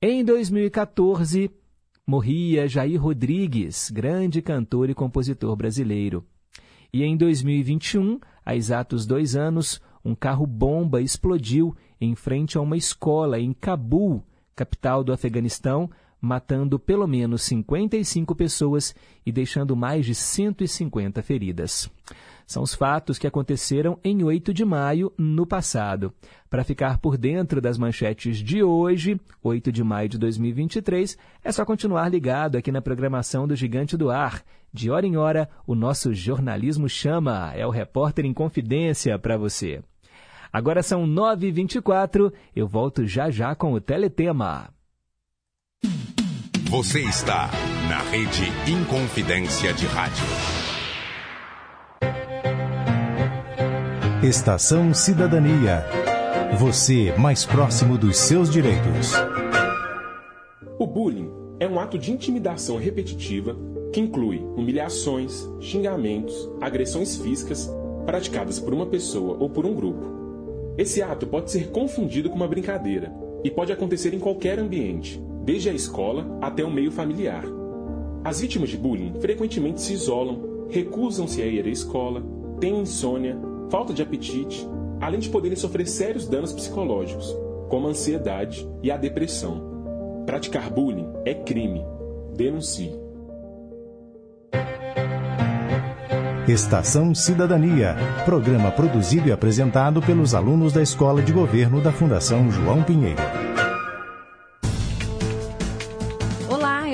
Em 0.00 0.24
2014, 0.24 1.50
morria 2.06 2.68
Jair 2.68 3.00
Rodrigues, 3.00 3.90
grande 3.90 4.42
cantor 4.42 4.90
e 4.90 4.94
compositor 4.94 5.56
brasileiro. 5.56 6.26
E 6.92 7.02
em 7.02 7.16
2021, 7.16 8.20
há 8.44 8.54
exatos 8.54 9.06
dois 9.06 9.34
anos, 9.34 9.80
um 10.04 10.14
carro-bomba 10.14 11.00
explodiu 11.00 11.74
em 12.00 12.14
frente 12.14 12.58
a 12.58 12.60
uma 12.60 12.76
escola 12.76 13.40
em 13.40 13.52
Cabul, 13.52 14.22
capital 14.54 15.02
do 15.02 15.12
Afeganistão, 15.12 15.88
matando 16.22 16.78
pelo 16.78 17.08
menos 17.08 17.42
55 17.42 18.32
pessoas 18.36 18.94
e 19.26 19.32
deixando 19.32 19.74
mais 19.74 20.06
de 20.06 20.14
150 20.14 21.20
feridas. 21.20 21.90
São 22.46 22.62
os 22.62 22.74
fatos 22.74 23.18
que 23.18 23.26
aconteceram 23.26 23.98
em 24.04 24.22
8 24.22 24.54
de 24.54 24.64
maio 24.64 25.12
no 25.18 25.44
passado. 25.44 26.12
Para 26.48 26.62
ficar 26.62 26.98
por 26.98 27.16
dentro 27.16 27.60
das 27.60 27.76
manchetes 27.76 28.38
de 28.38 28.62
hoje, 28.62 29.20
8 29.42 29.72
de 29.72 29.82
maio 29.82 30.08
de 30.08 30.18
2023, 30.18 31.18
é 31.42 31.50
só 31.50 31.64
continuar 31.64 32.08
ligado 32.08 32.56
aqui 32.56 32.70
na 32.70 32.82
programação 32.82 33.48
do 33.48 33.56
Gigante 33.56 33.96
do 33.96 34.10
Ar. 34.10 34.44
De 34.72 34.90
hora 34.90 35.06
em 35.06 35.16
hora, 35.16 35.48
o 35.66 35.74
nosso 35.74 36.14
jornalismo 36.14 36.88
chama, 36.88 37.52
é 37.54 37.66
o 37.66 37.70
repórter 37.70 38.24
em 38.24 38.32
confidência 38.32 39.18
para 39.18 39.36
você. 39.36 39.82
Agora 40.52 40.82
são 40.82 41.06
9h24, 41.06 42.32
eu 42.54 42.68
volto 42.68 43.06
já 43.06 43.30
já 43.30 43.54
com 43.54 43.72
o 43.72 43.80
Teletema. 43.80 44.70
Você 46.72 47.00
está 47.00 47.50
na 47.86 47.98
Rede 47.98 48.44
Inconfidência 48.66 49.74
de 49.74 49.84
Rádio. 49.84 50.24
Estação 54.26 54.94
Cidadania. 54.94 55.84
Você 56.58 57.12
mais 57.18 57.44
próximo 57.44 57.98
dos 57.98 58.16
seus 58.16 58.48
direitos. 58.48 59.12
O 60.78 60.86
bullying 60.86 61.30
é 61.60 61.68
um 61.68 61.78
ato 61.78 61.98
de 61.98 62.10
intimidação 62.10 62.78
repetitiva 62.78 63.54
que 63.92 64.00
inclui 64.00 64.38
humilhações, 64.56 65.46
xingamentos, 65.60 66.50
agressões 66.58 67.18
físicas 67.18 67.70
praticadas 68.06 68.58
por 68.58 68.72
uma 68.72 68.86
pessoa 68.86 69.36
ou 69.38 69.50
por 69.50 69.66
um 69.66 69.74
grupo 69.74 70.22
esse 70.78 71.02
ato 71.02 71.26
pode 71.26 71.50
ser 71.50 71.68
confundido 71.68 72.30
com 72.30 72.36
uma 72.36 72.48
brincadeira 72.48 73.12
e 73.44 73.50
pode 73.50 73.70
acontecer 73.70 74.14
em 74.14 74.18
qualquer 74.18 74.58
ambiente, 74.58 75.22
desde 75.44 75.68
a 75.68 75.72
escola 75.72 76.38
até 76.40 76.64
o 76.64 76.70
meio 76.70 76.90
familiar. 76.90 77.44
As 78.24 78.40
vítimas 78.40 78.70
de 78.70 78.76
bullying 78.76 79.14
frequentemente 79.20 79.80
se 79.80 79.92
isolam, 79.92 80.66
recusam-se 80.70 81.42
a 81.42 81.46
ir 81.46 81.64
à 81.66 81.68
escola, 81.68 82.22
têm 82.60 82.80
insônia, 82.80 83.36
falta 83.68 83.92
de 83.92 84.02
apetite, 84.02 84.66
além 85.00 85.18
de 85.18 85.28
poderem 85.28 85.56
sofrer 85.56 85.86
sérios 85.86 86.28
danos 86.28 86.52
psicológicos, 86.52 87.36
como 87.68 87.88
a 87.88 87.90
ansiedade 87.90 88.68
e 88.82 88.90
a 88.90 88.96
depressão. 88.96 90.24
Praticar 90.24 90.70
bullying 90.70 91.08
é 91.24 91.34
crime. 91.34 91.84
Denuncie. 92.36 92.92
Estação 96.48 97.14
Cidadania, 97.14 97.96
programa 98.24 98.70
produzido 98.70 99.28
e 99.28 99.32
apresentado 99.32 100.02
pelos 100.02 100.34
alunos 100.34 100.72
da 100.72 100.82
Escola 100.82 101.22
de 101.22 101.32
Governo 101.32 101.80
da 101.80 101.92
Fundação 101.92 102.50
João 102.50 102.82
Pinheiro. 102.82 103.51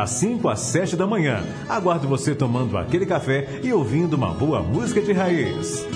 das 0.00 0.12
5 0.12 0.48
às 0.48 0.60
7 0.60 0.96
da 0.96 1.06
manhã. 1.06 1.44
Aguardo 1.68 2.08
você 2.08 2.34
tomando 2.34 2.78
aquele 2.78 3.04
café 3.04 3.60
e 3.62 3.70
ouvindo 3.70 4.14
uma 4.14 4.32
boa 4.32 4.62
música 4.62 5.02
de 5.02 5.12
raiz. 5.12 5.86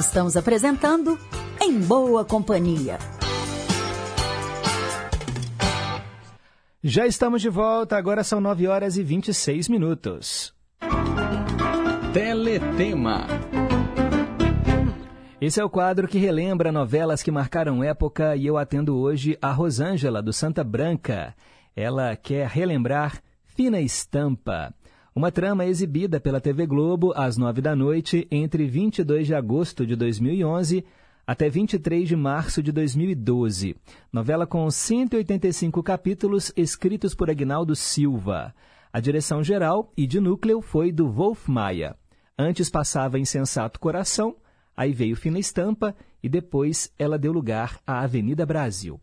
Estamos 0.00 0.34
apresentando 0.34 1.18
Em 1.60 1.78
Boa 1.78 2.24
Companhia. 2.24 2.98
Já 6.82 7.06
estamos 7.06 7.42
de 7.42 7.50
volta, 7.50 7.94
agora 7.94 8.24
são 8.24 8.40
9 8.40 8.66
horas 8.66 8.96
e 8.96 9.02
26 9.02 9.68
minutos. 9.68 10.54
Teletema. 12.14 13.26
Esse 15.42 15.60
é 15.60 15.64
o 15.64 15.68
quadro 15.68 16.06
que 16.06 16.18
relembra 16.18 16.70
novelas 16.70 17.20
que 17.20 17.28
marcaram 17.32 17.82
época 17.82 18.36
e 18.36 18.46
eu 18.46 18.56
atendo 18.56 18.96
hoje 18.96 19.36
a 19.42 19.50
Rosângela, 19.50 20.22
do 20.22 20.32
Santa 20.32 20.62
Branca. 20.62 21.34
Ela 21.74 22.14
quer 22.14 22.46
relembrar 22.46 23.20
Fina 23.44 23.80
Estampa, 23.80 24.72
uma 25.12 25.32
trama 25.32 25.66
exibida 25.66 26.20
pela 26.20 26.40
TV 26.40 26.64
Globo 26.64 27.12
às 27.16 27.36
nove 27.36 27.60
da 27.60 27.74
noite 27.74 28.24
entre 28.30 28.68
22 28.68 29.26
de 29.26 29.34
agosto 29.34 29.84
de 29.84 29.96
2011 29.96 30.84
até 31.26 31.48
23 31.48 32.06
de 32.06 32.14
março 32.14 32.62
de 32.62 32.70
2012. 32.70 33.74
Novela 34.12 34.46
com 34.46 34.70
185 34.70 35.82
capítulos 35.82 36.52
escritos 36.56 37.16
por 37.16 37.28
Agnaldo 37.28 37.74
Silva. 37.74 38.54
A 38.92 39.00
direção 39.00 39.42
geral 39.42 39.92
e 39.96 40.06
de 40.06 40.20
núcleo 40.20 40.60
foi 40.60 40.92
do 40.92 41.10
Wolf 41.10 41.48
Maia. 41.48 41.96
Antes 42.38 42.70
passava 42.70 43.18
Insensato 43.18 43.80
Coração, 43.80 44.36
Aí 44.76 44.92
veio 44.92 45.16
Fina 45.16 45.38
Estampa 45.38 45.94
e 46.22 46.28
depois 46.28 46.92
ela 46.98 47.18
deu 47.18 47.32
lugar 47.32 47.80
à 47.86 48.00
Avenida 48.00 48.46
Brasil. 48.46 49.00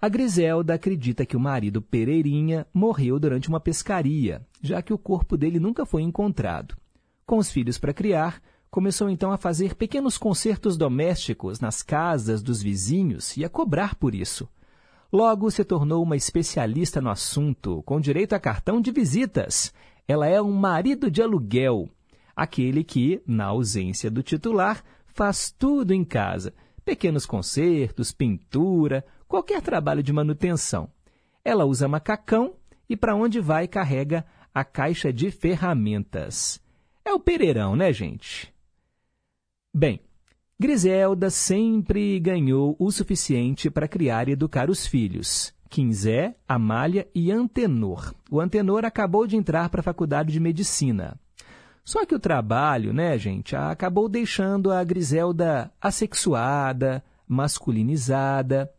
A 0.00 0.08
Griselda 0.08 0.74
acredita 0.74 1.26
que 1.26 1.36
o 1.36 1.40
marido 1.40 1.82
Pereirinha 1.82 2.66
morreu 2.72 3.18
durante 3.18 3.48
uma 3.48 3.60
pescaria, 3.60 4.46
já 4.62 4.80
que 4.80 4.94
o 4.94 4.98
corpo 4.98 5.36
dele 5.36 5.60
nunca 5.60 5.84
foi 5.84 6.02
encontrado. 6.02 6.74
Com 7.26 7.36
os 7.36 7.50
filhos 7.50 7.76
para 7.76 7.92
criar, 7.92 8.40
começou 8.70 9.10
então 9.10 9.30
a 9.30 9.36
fazer 9.36 9.74
pequenos 9.74 10.16
concertos 10.16 10.76
domésticos 10.76 11.60
nas 11.60 11.82
casas 11.82 12.42
dos 12.42 12.62
vizinhos 12.62 13.36
e 13.36 13.44
a 13.44 13.48
cobrar 13.48 13.94
por 13.94 14.14
isso. 14.14 14.48
Logo 15.12 15.50
se 15.50 15.64
tornou 15.64 16.02
uma 16.02 16.16
especialista 16.16 17.00
no 17.00 17.10
assunto, 17.10 17.82
com 17.82 18.00
direito 18.00 18.32
a 18.32 18.38
cartão 18.38 18.80
de 18.80 18.90
visitas. 18.90 19.72
Ela 20.08 20.28
é 20.28 20.40
um 20.40 20.52
marido 20.52 21.10
de 21.10 21.20
aluguel 21.20 21.90
aquele 22.34 22.84
que, 22.84 23.22
na 23.26 23.46
ausência 23.46 24.10
do 24.10 24.22
titular, 24.22 24.82
faz 25.06 25.50
tudo 25.50 25.92
em 25.92 26.04
casa: 26.04 26.54
pequenos 26.84 27.26
consertos, 27.26 28.12
pintura, 28.12 29.04
qualquer 29.28 29.62
trabalho 29.62 30.02
de 30.02 30.12
manutenção. 30.12 30.88
Ela 31.44 31.64
usa 31.64 31.88
macacão 31.88 32.54
e, 32.88 32.96
para 32.96 33.14
onde 33.14 33.40
vai, 33.40 33.66
carrega 33.68 34.24
a 34.52 34.64
caixa 34.64 35.12
de 35.12 35.30
ferramentas. 35.30 36.60
É 37.04 37.12
o 37.12 37.20
Pereirão, 37.20 37.76
né, 37.76 37.92
gente? 37.92 38.52
Bem, 39.72 40.00
Griselda 40.58 41.30
sempre 41.30 42.20
ganhou 42.20 42.76
o 42.78 42.90
suficiente 42.90 43.70
para 43.70 43.88
criar 43.88 44.28
e 44.28 44.32
educar 44.32 44.68
os 44.68 44.86
filhos. 44.86 45.54
Quinzé, 45.70 46.36
Amália 46.46 47.08
e 47.14 47.30
Antenor. 47.30 48.12
O 48.28 48.40
Antenor 48.40 48.84
acabou 48.84 49.26
de 49.26 49.36
entrar 49.36 49.70
para 49.70 49.80
a 49.80 49.84
faculdade 49.84 50.32
de 50.32 50.40
medicina. 50.40 51.18
Só 51.84 52.04
que 52.04 52.14
o 52.14 52.20
trabalho, 52.20 52.92
né, 52.92 53.18
gente, 53.18 53.56
acabou 53.56 54.08
deixando 54.08 54.70
a 54.70 54.82
Griselda 54.84 55.72
assexuada, 55.80 57.02
masculinizada. 57.26 58.70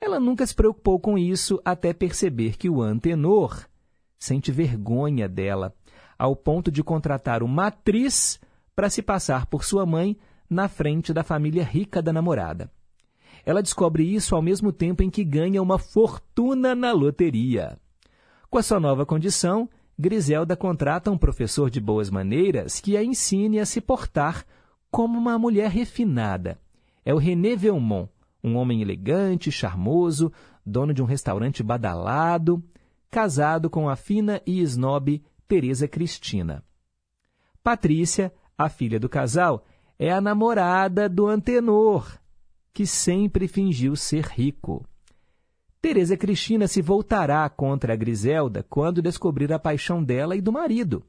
Ela 0.00 0.20
nunca 0.20 0.46
se 0.46 0.54
preocupou 0.54 1.00
com 1.00 1.18
isso 1.18 1.60
até 1.64 1.92
perceber 1.92 2.56
que 2.56 2.70
o 2.70 2.82
Antenor 2.82 3.66
sente 4.18 4.50
vergonha 4.50 5.28
dela, 5.28 5.74
ao 6.18 6.34
ponto 6.34 6.70
de 6.70 6.82
contratar 6.82 7.42
uma 7.42 7.66
atriz 7.66 8.40
para 8.74 8.90
se 8.90 9.02
passar 9.02 9.46
por 9.46 9.64
sua 9.64 9.84
mãe 9.84 10.16
na 10.48 10.68
frente 10.68 11.12
da 11.12 11.22
família 11.22 11.64
rica 11.64 12.00
da 12.00 12.12
namorada. 12.12 12.70
Ela 13.44 13.62
descobre 13.62 14.02
isso 14.02 14.34
ao 14.34 14.42
mesmo 14.42 14.72
tempo 14.72 15.02
em 15.02 15.10
que 15.10 15.24
ganha 15.24 15.62
uma 15.62 15.78
fortuna 15.78 16.74
na 16.74 16.92
loteria. 16.92 17.78
Com 18.50 18.58
a 18.58 18.62
sua 18.62 18.80
nova 18.80 19.06
condição, 19.06 19.68
Griselda 19.98 20.54
contrata 20.54 21.10
um 21.10 21.16
professor 21.16 21.70
de 21.70 21.80
boas 21.80 22.10
maneiras 22.10 22.80
que 22.80 22.96
a 22.96 23.02
ensine 23.02 23.58
a 23.58 23.64
se 23.64 23.80
portar 23.80 24.44
como 24.90 25.18
uma 25.18 25.38
mulher 25.38 25.70
refinada. 25.70 26.60
É 27.04 27.14
o 27.14 27.18
René 27.18 27.56
Velmont, 27.56 28.10
um 28.44 28.56
homem 28.56 28.82
elegante, 28.82 29.50
charmoso, 29.50 30.30
dono 30.64 30.92
de 30.92 31.02
um 31.02 31.06
restaurante 31.06 31.62
badalado, 31.62 32.62
casado 33.10 33.70
com 33.70 33.88
a 33.88 33.96
fina 33.96 34.42
e 34.46 34.60
snob 34.60 35.22
Teresa 35.48 35.88
Cristina. 35.88 36.62
Patrícia, 37.62 38.32
a 38.56 38.68
filha 38.68 39.00
do 39.00 39.08
casal, 39.08 39.64
é 39.98 40.12
a 40.12 40.20
namorada 40.20 41.08
do 41.08 41.26
Antenor, 41.26 42.18
que 42.72 42.86
sempre 42.86 43.48
fingiu 43.48 43.96
ser 43.96 44.26
rico. 44.26 44.86
Teresa 45.86 46.16
Cristina 46.16 46.66
se 46.66 46.82
voltará 46.82 47.48
contra 47.48 47.92
a 47.92 47.96
Griselda 47.96 48.66
quando 48.68 49.00
descobrir 49.00 49.52
a 49.52 49.58
paixão 49.58 50.02
dela 50.02 50.34
e 50.34 50.40
do 50.40 50.50
marido. 50.50 51.04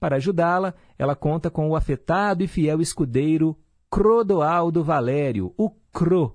Para 0.00 0.16
ajudá-la, 0.16 0.72
ela 0.98 1.14
conta 1.14 1.50
com 1.50 1.68
o 1.68 1.76
afetado 1.76 2.42
e 2.42 2.46
fiel 2.46 2.80
escudeiro 2.80 3.54
Crodoaldo 3.90 4.82
Valério, 4.82 5.52
o 5.54 5.68
Cro, 5.92 6.34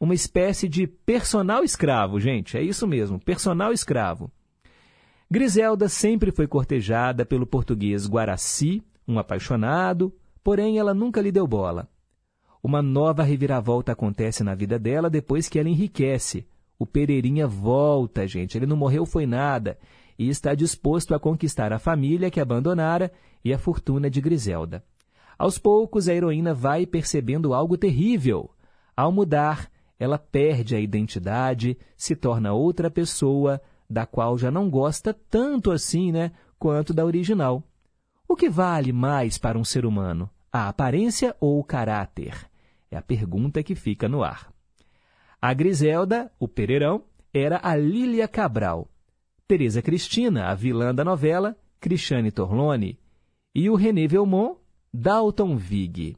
uma 0.00 0.14
espécie 0.14 0.66
de 0.66 0.86
personal 0.86 1.62
escravo, 1.62 2.18
gente, 2.18 2.56
é 2.56 2.62
isso 2.62 2.86
mesmo, 2.86 3.20
personal 3.20 3.70
escravo. 3.70 4.32
Griselda 5.30 5.90
sempre 5.90 6.32
foi 6.32 6.46
cortejada 6.46 7.26
pelo 7.26 7.46
português 7.46 8.08
Guaraci, 8.08 8.82
um 9.06 9.18
apaixonado, 9.18 10.10
porém 10.42 10.78
ela 10.78 10.94
nunca 10.94 11.20
lhe 11.20 11.30
deu 11.30 11.46
bola. 11.46 11.86
Uma 12.62 12.80
nova 12.80 13.22
reviravolta 13.22 13.92
acontece 13.92 14.42
na 14.42 14.54
vida 14.54 14.78
dela 14.78 15.10
depois 15.10 15.50
que 15.50 15.58
ela 15.58 15.68
enriquece, 15.68 16.46
o 16.80 16.86
Pereirinha 16.86 17.46
volta, 17.46 18.26
gente. 18.26 18.56
Ele 18.56 18.64
não 18.64 18.74
morreu 18.76 19.04
foi 19.04 19.26
nada 19.26 19.78
e 20.18 20.30
está 20.30 20.54
disposto 20.54 21.14
a 21.14 21.20
conquistar 21.20 21.74
a 21.74 21.78
família 21.78 22.30
que 22.30 22.40
abandonara 22.40 23.12
e 23.44 23.52
a 23.52 23.58
fortuna 23.58 24.08
de 24.08 24.18
Griselda. 24.18 24.82
Aos 25.38 25.58
poucos, 25.58 26.08
a 26.08 26.14
heroína 26.14 26.54
vai 26.54 26.86
percebendo 26.86 27.52
algo 27.52 27.76
terrível. 27.76 28.50
Ao 28.96 29.12
mudar, 29.12 29.70
ela 29.98 30.16
perde 30.18 30.74
a 30.74 30.80
identidade, 30.80 31.76
se 31.98 32.16
torna 32.16 32.54
outra 32.54 32.90
pessoa, 32.90 33.60
da 33.88 34.06
qual 34.06 34.38
já 34.38 34.50
não 34.50 34.70
gosta 34.70 35.12
tanto 35.12 35.70
assim, 35.70 36.10
né, 36.10 36.32
quanto 36.58 36.94
da 36.94 37.04
original. 37.04 37.62
O 38.26 38.34
que 38.34 38.48
vale 38.48 38.90
mais 38.90 39.36
para 39.36 39.58
um 39.58 39.64
ser 39.64 39.84
humano, 39.84 40.30
a 40.50 40.66
aparência 40.66 41.36
ou 41.40 41.60
o 41.60 41.64
caráter? 41.64 42.48
É 42.90 42.96
a 42.96 43.02
pergunta 43.02 43.62
que 43.62 43.74
fica 43.74 44.08
no 44.08 44.22
ar. 44.22 44.50
A 45.42 45.54
Griselda, 45.54 46.30
o 46.38 46.46
Pereirão, 46.46 47.02
era 47.32 47.58
a 47.62 47.74
Lília 47.74 48.28
Cabral. 48.28 48.90
Teresa 49.48 49.80
Cristina, 49.80 50.48
a 50.48 50.54
vilã 50.54 50.94
da 50.94 51.02
novela, 51.02 51.56
Cristiane 51.80 52.30
Torlone. 52.30 52.98
E 53.54 53.70
o 53.70 53.74
René 53.74 54.06
Velmont, 54.06 54.58
Dalton 54.92 55.56
Vig. 55.56 56.14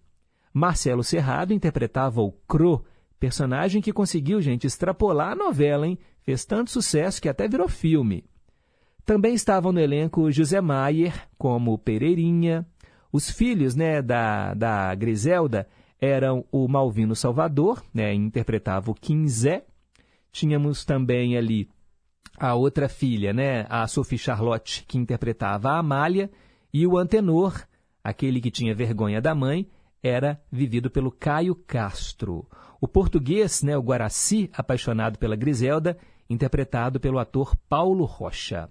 Marcelo 0.52 1.04
Serrado 1.04 1.54
interpretava 1.54 2.20
o 2.20 2.32
Cro, 2.32 2.84
personagem 3.20 3.80
que 3.80 3.92
conseguiu, 3.92 4.40
gente, 4.40 4.66
extrapolar 4.66 5.32
a 5.32 5.36
novela, 5.36 5.86
hein? 5.86 5.96
Fez 6.22 6.44
tanto 6.44 6.72
sucesso 6.72 7.22
que 7.22 7.28
até 7.28 7.46
virou 7.46 7.68
filme. 7.68 8.24
Também 9.04 9.34
estavam 9.34 9.70
no 9.70 9.78
elenco 9.78 10.32
José 10.32 10.60
Maier, 10.60 11.28
como 11.38 11.78
Pereirinha. 11.78 12.66
Os 13.12 13.30
filhos 13.30 13.76
né, 13.76 14.02
da, 14.02 14.52
da 14.54 14.92
Griselda 14.96 15.68
eram 16.02 16.44
o 16.50 16.66
Malvino 16.66 17.14
Salvador, 17.14 17.80
né, 17.94 18.12
interpretava 18.12 18.90
o 18.90 18.94
Quinzé. 18.94 19.64
Tínhamos 20.32 20.84
também 20.84 21.36
ali 21.36 21.68
a 22.36 22.56
outra 22.56 22.88
filha, 22.88 23.32
né, 23.32 23.64
a 23.68 23.86
Sophie 23.86 24.18
Charlotte, 24.18 24.84
que 24.88 24.98
interpretava 24.98 25.70
a 25.70 25.78
Amália, 25.78 26.28
e 26.74 26.84
o 26.88 26.98
Antenor, 26.98 27.64
aquele 28.02 28.40
que 28.40 28.50
tinha 28.50 28.74
vergonha 28.74 29.20
da 29.20 29.32
mãe, 29.32 29.68
era 30.02 30.42
vivido 30.50 30.90
pelo 30.90 31.12
Caio 31.12 31.54
Castro. 31.54 32.48
O 32.80 32.88
português, 32.88 33.62
né, 33.62 33.78
o 33.78 33.82
Guaraci, 33.82 34.50
apaixonado 34.52 35.20
pela 35.20 35.36
Griselda, 35.36 35.96
interpretado 36.28 36.98
pelo 36.98 37.20
ator 37.20 37.54
Paulo 37.68 38.04
Rocha. 38.04 38.68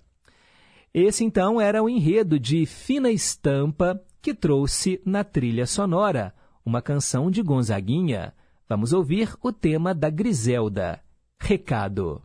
Esse 0.94 1.24
então 1.24 1.62
era 1.62 1.82
o 1.82 1.88
enredo 1.88 2.38
de 2.38 2.66
Fina 2.66 3.10
Estampa 3.10 4.04
que 4.22 4.34
trouxe 4.34 5.02
na 5.06 5.24
trilha 5.24 5.66
sonora 5.66 6.34
uma 6.66 6.82
canção 6.82 7.30
de 7.30 7.42
Gonzaguinha. 7.42 8.34
Vamos 8.68 8.94
ouvir 8.94 9.36
o 9.42 9.52
tema 9.52 9.94
da 9.94 10.10
Griselda. 10.10 11.02
Recado. 11.40 12.22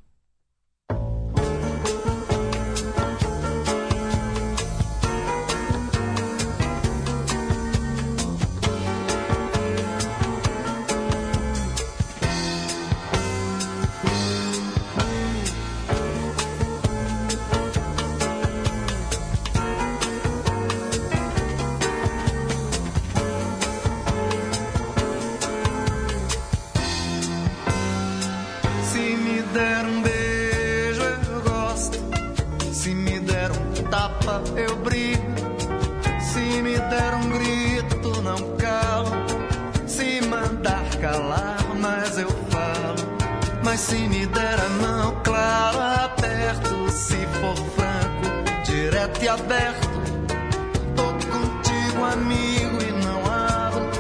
Eu 34.57 34.77
brigo. 34.77 35.23
Se 36.21 36.63
me 36.63 36.79
der 36.79 37.15
um 37.15 37.29
grito, 37.31 38.23
não 38.23 38.57
calo. 38.57 39.11
Se 39.87 40.21
mandar 40.23 40.85
calar, 41.01 41.65
mas 41.81 42.19
eu 42.19 42.29
falo. 42.29 43.17
Mas 43.65 43.81
se 43.81 43.97
me 43.97 44.27
der 44.27 44.61
a 44.61 44.69
mão, 44.69 45.21
claro, 45.25 45.79
aperto. 46.05 46.91
Se 46.91 47.17
for 47.41 47.57
franco, 47.75 48.63
direto 48.65 49.23
e 49.23 49.29
aberto. 49.29 49.89
Tô 50.95 51.05
contigo, 51.05 52.05
amigo, 52.05 52.83
e 52.83 52.93
não 53.05 53.21
abro. 53.27 53.91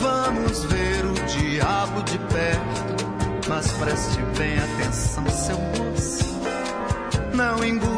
Vamos 0.00 0.64
ver 0.64 1.04
o 1.04 1.14
diabo 1.26 2.02
de 2.02 2.18
perto. 2.18 3.06
Mas 3.48 3.70
preste 3.72 4.20
bem 4.36 4.58
atenção, 4.58 5.24
seu 5.28 5.58
moço. 5.58 6.26
Não 7.32 7.64
engulo 7.64 7.95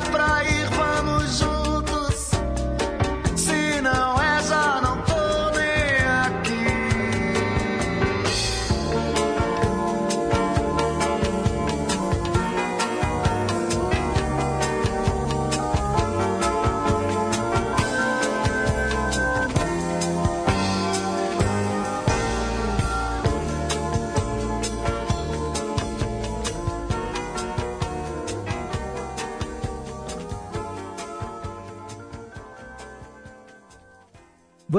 Se 0.00 0.49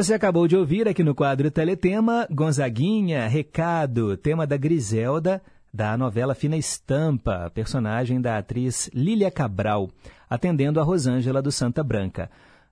Você 0.01 0.15
acabou 0.15 0.47
de 0.47 0.57
ouvir 0.57 0.87
aqui 0.87 1.03
no 1.03 1.13
quadro 1.13 1.51
Teletema 1.51 2.27
Gonzaguinha, 2.31 3.27
Recado, 3.27 4.17
tema 4.17 4.47
da 4.47 4.57
Griselda, 4.57 5.39
da 5.71 5.95
novela 5.95 6.33
Fina 6.33 6.57
Estampa, 6.57 7.51
personagem 7.53 8.19
da 8.19 8.39
atriz 8.39 8.89
Lília 8.95 9.29
Cabral, 9.29 9.91
atendendo 10.27 10.79
a 10.79 10.83
Rosângela 10.83 11.39
do 11.39 11.51
Santa 11.51 11.83
Branca. 11.83 12.31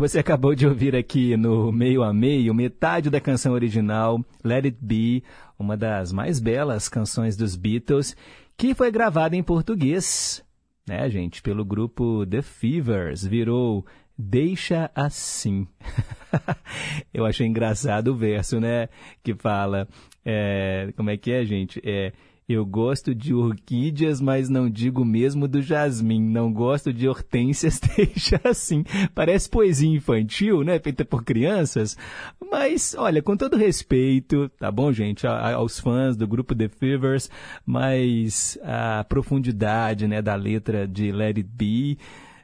Você, 0.00 0.18
acabou 0.18 0.54
de 0.54 0.66
ouvir 0.66 0.96
aqui 0.96 1.36
no 1.36 1.70
meio 1.70 2.02
a 2.02 2.10
meio 2.10 2.54
metade 2.54 3.10
da 3.10 3.20
canção 3.20 3.52
original, 3.52 4.24
Let 4.42 4.64
It 4.64 4.78
Be, 4.80 5.22
uma 5.58 5.76
das 5.76 6.10
mais 6.10 6.40
belas 6.40 6.88
canções 6.88 7.36
dos 7.36 7.54
Beatles, 7.54 8.16
que 8.56 8.74
foi 8.74 8.90
gravada 8.90 9.36
em 9.36 9.42
português, 9.42 10.42
né, 10.88 11.10
gente, 11.10 11.42
pelo 11.42 11.66
grupo 11.66 12.24
The 12.24 12.40
Fevers, 12.40 13.26
virou 13.26 13.84
Deixa 14.16 14.90
Assim. 14.94 15.68
Eu 17.12 17.26
achei 17.26 17.46
engraçado 17.46 18.08
o 18.08 18.16
verso, 18.16 18.58
né, 18.58 18.88
que 19.22 19.34
fala, 19.34 19.86
é, 20.24 20.94
como 20.96 21.10
é 21.10 21.18
que 21.18 21.30
é, 21.30 21.44
gente? 21.44 21.78
É, 21.84 22.14
eu 22.52 22.64
gosto 22.66 23.14
de 23.14 23.32
orquídeas, 23.34 24.20
mas 24.20 24.48
não 24.48 24.68
digo 24.68 25.04
mesmo 25.04 25.46
do 25.48 25.60
jasmim. 25.62 26.20
Não 26.22 26.52
gosto 26.52 26.92
de 26.92 27.08
hortênsias, 27.08 27.78
deixa 27.96 28.40
assim. 28.44 28.84
Parece 29.14 29.48
poesia 29.48 29.88
infantil, 29.88 30.62
né? 30.64 30.78
Feita 30.78 31.04
por 31.04 31.22
crianças. 31.24 31.96
Mas, 32.50 32.94
olha, 32.98 33.22
com 33.22 33.36
todo 33.36 33.56
respeito, 33.56 34.48
tá 34.58 34.70
bom, 34.70 34.92
gente? 34.92 35.26
A- 35.26 35.54
Aos 35.54 35.78
fãs 35.80 36.16
do 36.16 36.26
grupo 36.26 36.54
The 36.54 36.68
Fevers, 36.68 37.30
mas 37.64 38.58
a 38.62 39.04
profundidade, 39.04 40.06
né, 40.08 40.20
da 40.20 40.34
letra 40.34 40.86
de 40.86 41.12
Let 41.12 41.36
It 41.38 41.42
Be, 41.52 41.98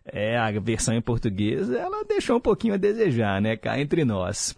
é, 0.04 0.36
a 0.38 0.50
versão 0.60 0.94
em 0.94 1.00
português, 1.00 1.68
ela 1.70 2.04
deixou 2.04 2.36
um 2.36 2.40
pouquinho 2.40 2.74
a 2.74 2.76
desejar, 2.76 3.40
né? 3.42 3.56
Cá 3.56 3.80
entre 3.80 4.04
nós. 4.04 4.54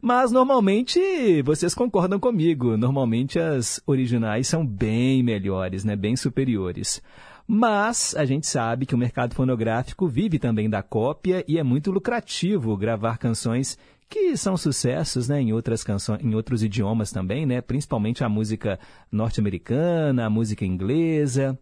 Mas 0.00 0.30
normalmente 0.30 1.42
vocês 1.42 1.74
concordam 1.74 2.18
comigo. 2.18 2.76
Normalmente 2.76 3.38
as 3.38 3.80
originais 3.86 4.46
são 4.46 4.66
bem 4.66 5.22
melhores, 5.22 5.84
né? 5.84 5.96
Bem 5.96 6.16
superiores. 6.16 7.02
Mas 7.46 8.14
a 8.16 8.24
gente 8.24 8.46
sabe 8.46 8.86
que 8.86 8.94
o 8.94 8.98
mercado 8.98 9.34
fonográfico 9.34 10.08
vive 10.08 10.38
também 10.38 10.68
da 10.68 10.82
cópia 10.82 11.44
e 11.46 11.58
é 11.58 11.62
muito 11.62 11.92
lucrativo 11.92 12.76
gravar 12.76 13.18
canções 13.18 13.78
que 14.08 14.36
são 14.36 14.56
sucessos, 14.56 15.28
né, 15.28 15.40
em 15.40 15.52
outras 15.52 15.82
canções, 15.82 16.22
em 16.22 16.34
outros 16.34 16.62
idiomas 16.62 17.10
também, 17.10 17.44
né? 17.44 17.60
Principalmente 17.60 18.22
a 18.24 18.28
música 18.28 18.78
norte-americana, 19.10 20.26
a 20.26 20.30
música 20.30 20.64
inglesa. 20.64 21.58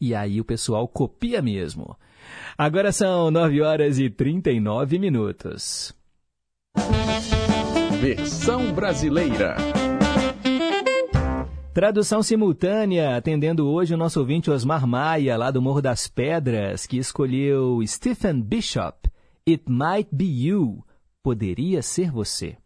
E 0.00 0.14
aí 0.14 0.40
o 0.40 0.44
pessoal 0.44 0.88
copia 0.88 1.42
mesmo. 1.42 1.96
Agora 2.56 2.92
são 2.92 3.30
9 3.30 3.60
horas 3.62 3.98
e 3.98 4.08
39 4.08 4.98
minutos. 4.98 5.94
Versão 8.00 8.72
brasileira. 8.72 9.56
Tradução 11.74 12.22
simultânea, 12.22 13.14
atendendo 13.14 13.68
hoje 13.68 13.92
o 13.92 13.96
nosso 13.98 14.18
ouvinte 14.18 14.50
Osmar 14.50 14.86
Maia, 14.86 15.36
lá 15.36 15.50
do 15.50 15.60
Morro 15.60 15.82
das 15.82 16.08
Pedras, 16.08 16.86
que 16.86 16.96
escolheu 16.96 17.78
Stephen 17.86 18.40
Bishop, 18.40 19.10
It 19.46 19.64
Might 19.68 20.08
Be 20.10 20.46
You, 20.46 20.82
Poderia 21.22 21.82
Ser 21.82 22.10
Você. 22.10 22.56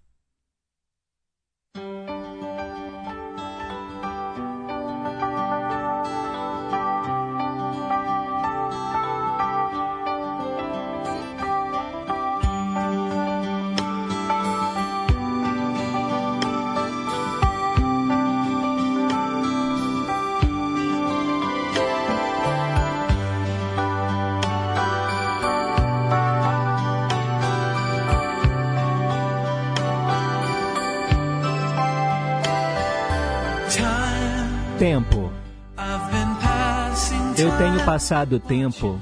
Passado 37.85 38.41
tempo 38.41 38.99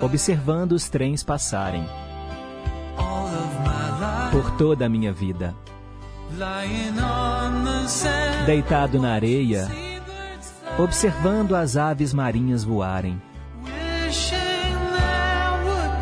observando 0.00 0.72
os 0.72 0.88
trens 0.88 1.22
passarem. 1.22 1.86
Por 4.32 4.50
toda 4.52 4.86
a 4.86 4.88
minha 4.88 5.12
vida. 5.12 5.54
Deitado 8.46 8.98
na 8.98 9.12
areia, 9.12 9.68
observando 10.78 11.54
as 11.54 11.76
aves 11.76 12.14
marinhas 12.14 12.64
voarem. 12.64 13.20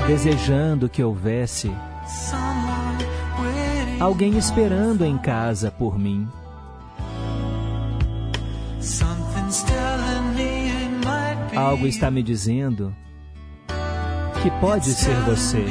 Desejando 0.06 0.88
que 0.88 1.02
houvesse 1.02 1.70
alguém 4.00 4.38
esperando 4.38 5.04
em 5.04 5.18
casa 5.18 5.70
por 5.70 5.98
mim. 5.98 6.28
Algo 11.58 11.88
está 11.88 12.08
me 12.08 12.22
dizendo 12.22 12.94
que 14.40 14.48
pode 14.60 14.94
ser 14.94 15.16
você. 15.22 15.64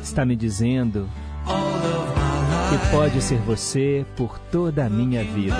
Está 0.00 0.24
me 0.24 0.36
dizendo 0.36 1.10
que 1.44 2.90
pode 2.92 3.20
ser 3.20 3.38
você 3.38 4.06
por 4.16 4.38
toda 4.38 4.86
a 4.86 4.88
minha 4.88 5.24
vida. 5.24 5.56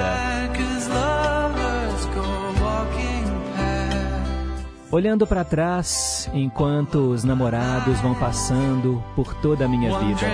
Olhando 4.93 5.27
para 5.27 5.43
trás, 5.43 6.31
enquanto 6.33 7.11
os 7.11 7.25
namorados 7.25 8.01
vão 8.01 8.15
passando 8.15 9.03
por 9.17 9.35
toda 9.35 9.65
a 9.65 9.69
minha 9.69 9.99
vida. 9.99 10.27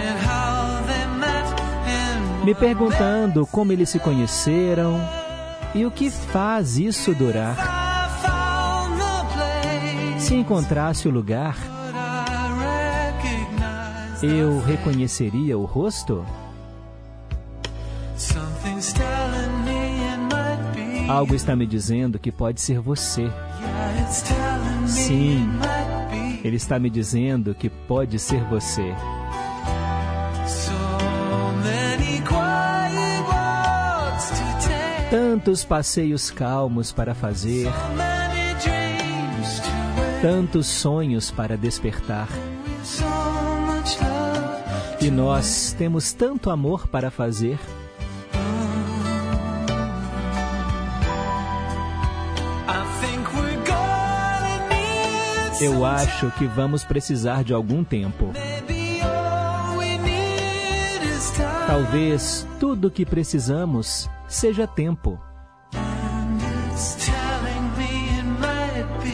Me 2.45 2.55
perguntando 2.55 3.47
como 3.47 3.73
eles 3.73 3.89
se 3.89 3.99
conheceram 3.99 5.01
e 5.75 5.87
o 5.87 5.91
que 5.91 6.11
faz 6.11 6.77
isso 6.77 7.15
durar. 7.15 7.72
Se 10.33 10.39
encontrasse 10.39 11.07
o 11.07 11.11
lugar, 11.11 11.55
eu 14.23 14.63
reconheceria 14.63 15.59
o 15.59 15.67
rosto? 15.67 16.25
Algo 21.07 21.35
está 21.35 21.55
me 21.55 21.67
dizendo 21.67 22.19
que 22.19 22.33
pode 22.33 22.63
ser 22.63 22.81
você. 22.81 23.31
Sim, 24.87 25.51
ele 26.43 26.57
está 26.57 26.79
me 26.79 26.89
dizendo 26.89 27.55
que 27.55 27.69
pode 27.69 28.19
ser 28.19 28.43
você. 28.45 28.95
Tantos 35.11 35.63
passeios 35.63 36.31
calmos 36.31 36.91
para 36.91 37.15
fazer, 37.15 37.71
tantos 40.23 40.69
sonhos 40.69 41.33
para 41.33 41.57
despertar. 41.57 42.29
E 45.01 45.11
nós 45.11 45.75
temos 45.77 46.13
tanto 46.13 46.49
amor 46.49 46.87
para 46.87 47.11
fazer. 47.11 47.59
Eu 55.61 55.85
acho 55.85 56.31
que 56.39 56.47
vamos 56.47 56.85
precisar 56.85 57.43
de 57.43 57.53
algum 57.53 57.83
tempo. 57.83 58.33
Talvez 61.67 62.47
tudo 62.61 62.87
o 62.87 62.91
que 62.93 63.05
precisamos 63.05 64.09
seja 64.29 64.69
tempo. 64.69 65.21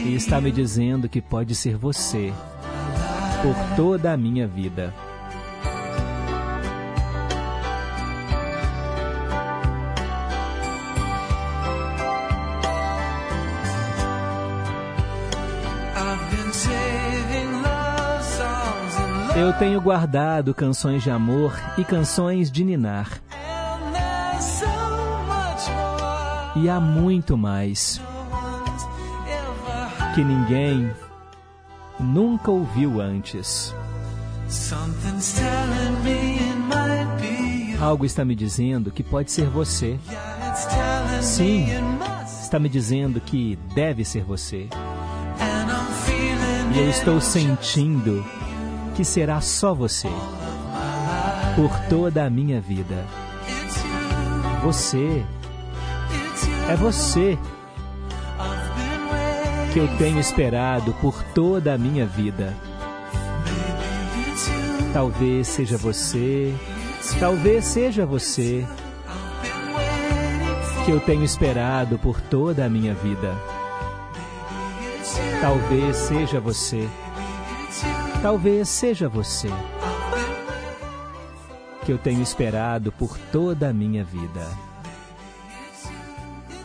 E 0.09 0.15
está 0.15 0.41
me 0.41 0.51
dizendo 0.51 1.07
que 1.07 1.21
pode 1.21 1.53
ser 1.53 1.77
você 1.77 2.33
por 3.43 3.75
toda 3.75 4.11
a 4.11 4.17
minha 4.17 4.47
vida. 4.47 4.91
Eu 19.35 19.53
tenho 19.59 19.79
guardado 19.79 20.55
canções 20.55 21.03
de 21.03 21.11
amor 21.11 21.53
e 21.77 21.85
canções 21.85 22.51
de 22.51 22.63
ninar. 22.63 23.21
E 26.55 26.67
há 26.67 26.79
muito 26.79 27.37
mais 27.37 28.01
que 30.19 30.23
ninguém 30.25 30.91
nunca 31.97 32.51
ouviu 32.51 32.99
antes. 32.99 33.73
Algo 37.79 38.05
está 38.05 38.25
me 38.25 38.35
dizendo 38.35 38.91
que 38.91 39.01
pode 39.01 39.31
ser 39.31 39.47
você. 39.47 39.97
Sim, 41.21 41.67
está 42.43 42.59
me 42.59 42.67
dizendo 42.67 43.21
que 43.21 43.57
deve 43.73 44.03
ser 44.03 44.25
você. 44.25 44.67
E 46.75 46.79
eu 46.79 46.89
estou 46.89 47.21
sentindo 47.21 48.25
que 48.97 49.05
será 49.05 49.39
só 49.39 49.73
você 49.73 50.09
por 51.55 51.71
toda 51.87 52.25
a 52.25 52.29
minha 52.29 52.59
vida. 52.59 53.05
Você 54.63 55.23
é 56.67 56.75
você 56.75 57.39
que 59.73 59.79
eu 59.79 59.87
tenho 59.97 60.19
esperado 60.19 60.93
por 60.95 61.23
toda 61.33 61.73
a 61.73 61.77
minha 61.77 62.05
vida. 62.05 62.55
Talvez 64.93 65.47
seja 65.47 65.77
você, 65.77 66.53
talvez 67.19 67.65
seja 67.65 68.05
você 68.05 68.65
que 70.85 70.91
eu 70.91 70.99
tenho 70.99 71.23
esperado 71.23 71.99
por 71.99 72.19
toda 72.19 72.65
a 72.65 72.69
minha 72.69 72.93
vida. 72.93 73.35
Talvez 75.41 75.95
seja 75.95 76.39
você 76.39 76.89
Talvez 78.21 78.67
seja 78.67 79.07
você 79.07 79.47
que 81.85 81.91
eu 81.91 81.97
tenho 81.97 82.21
esperado 82.21 82.91
por 82.91 83.17
toda 83.31 83.69
a 83.69 83.73
minha 83.73 84.03
vida. 84.03 84.45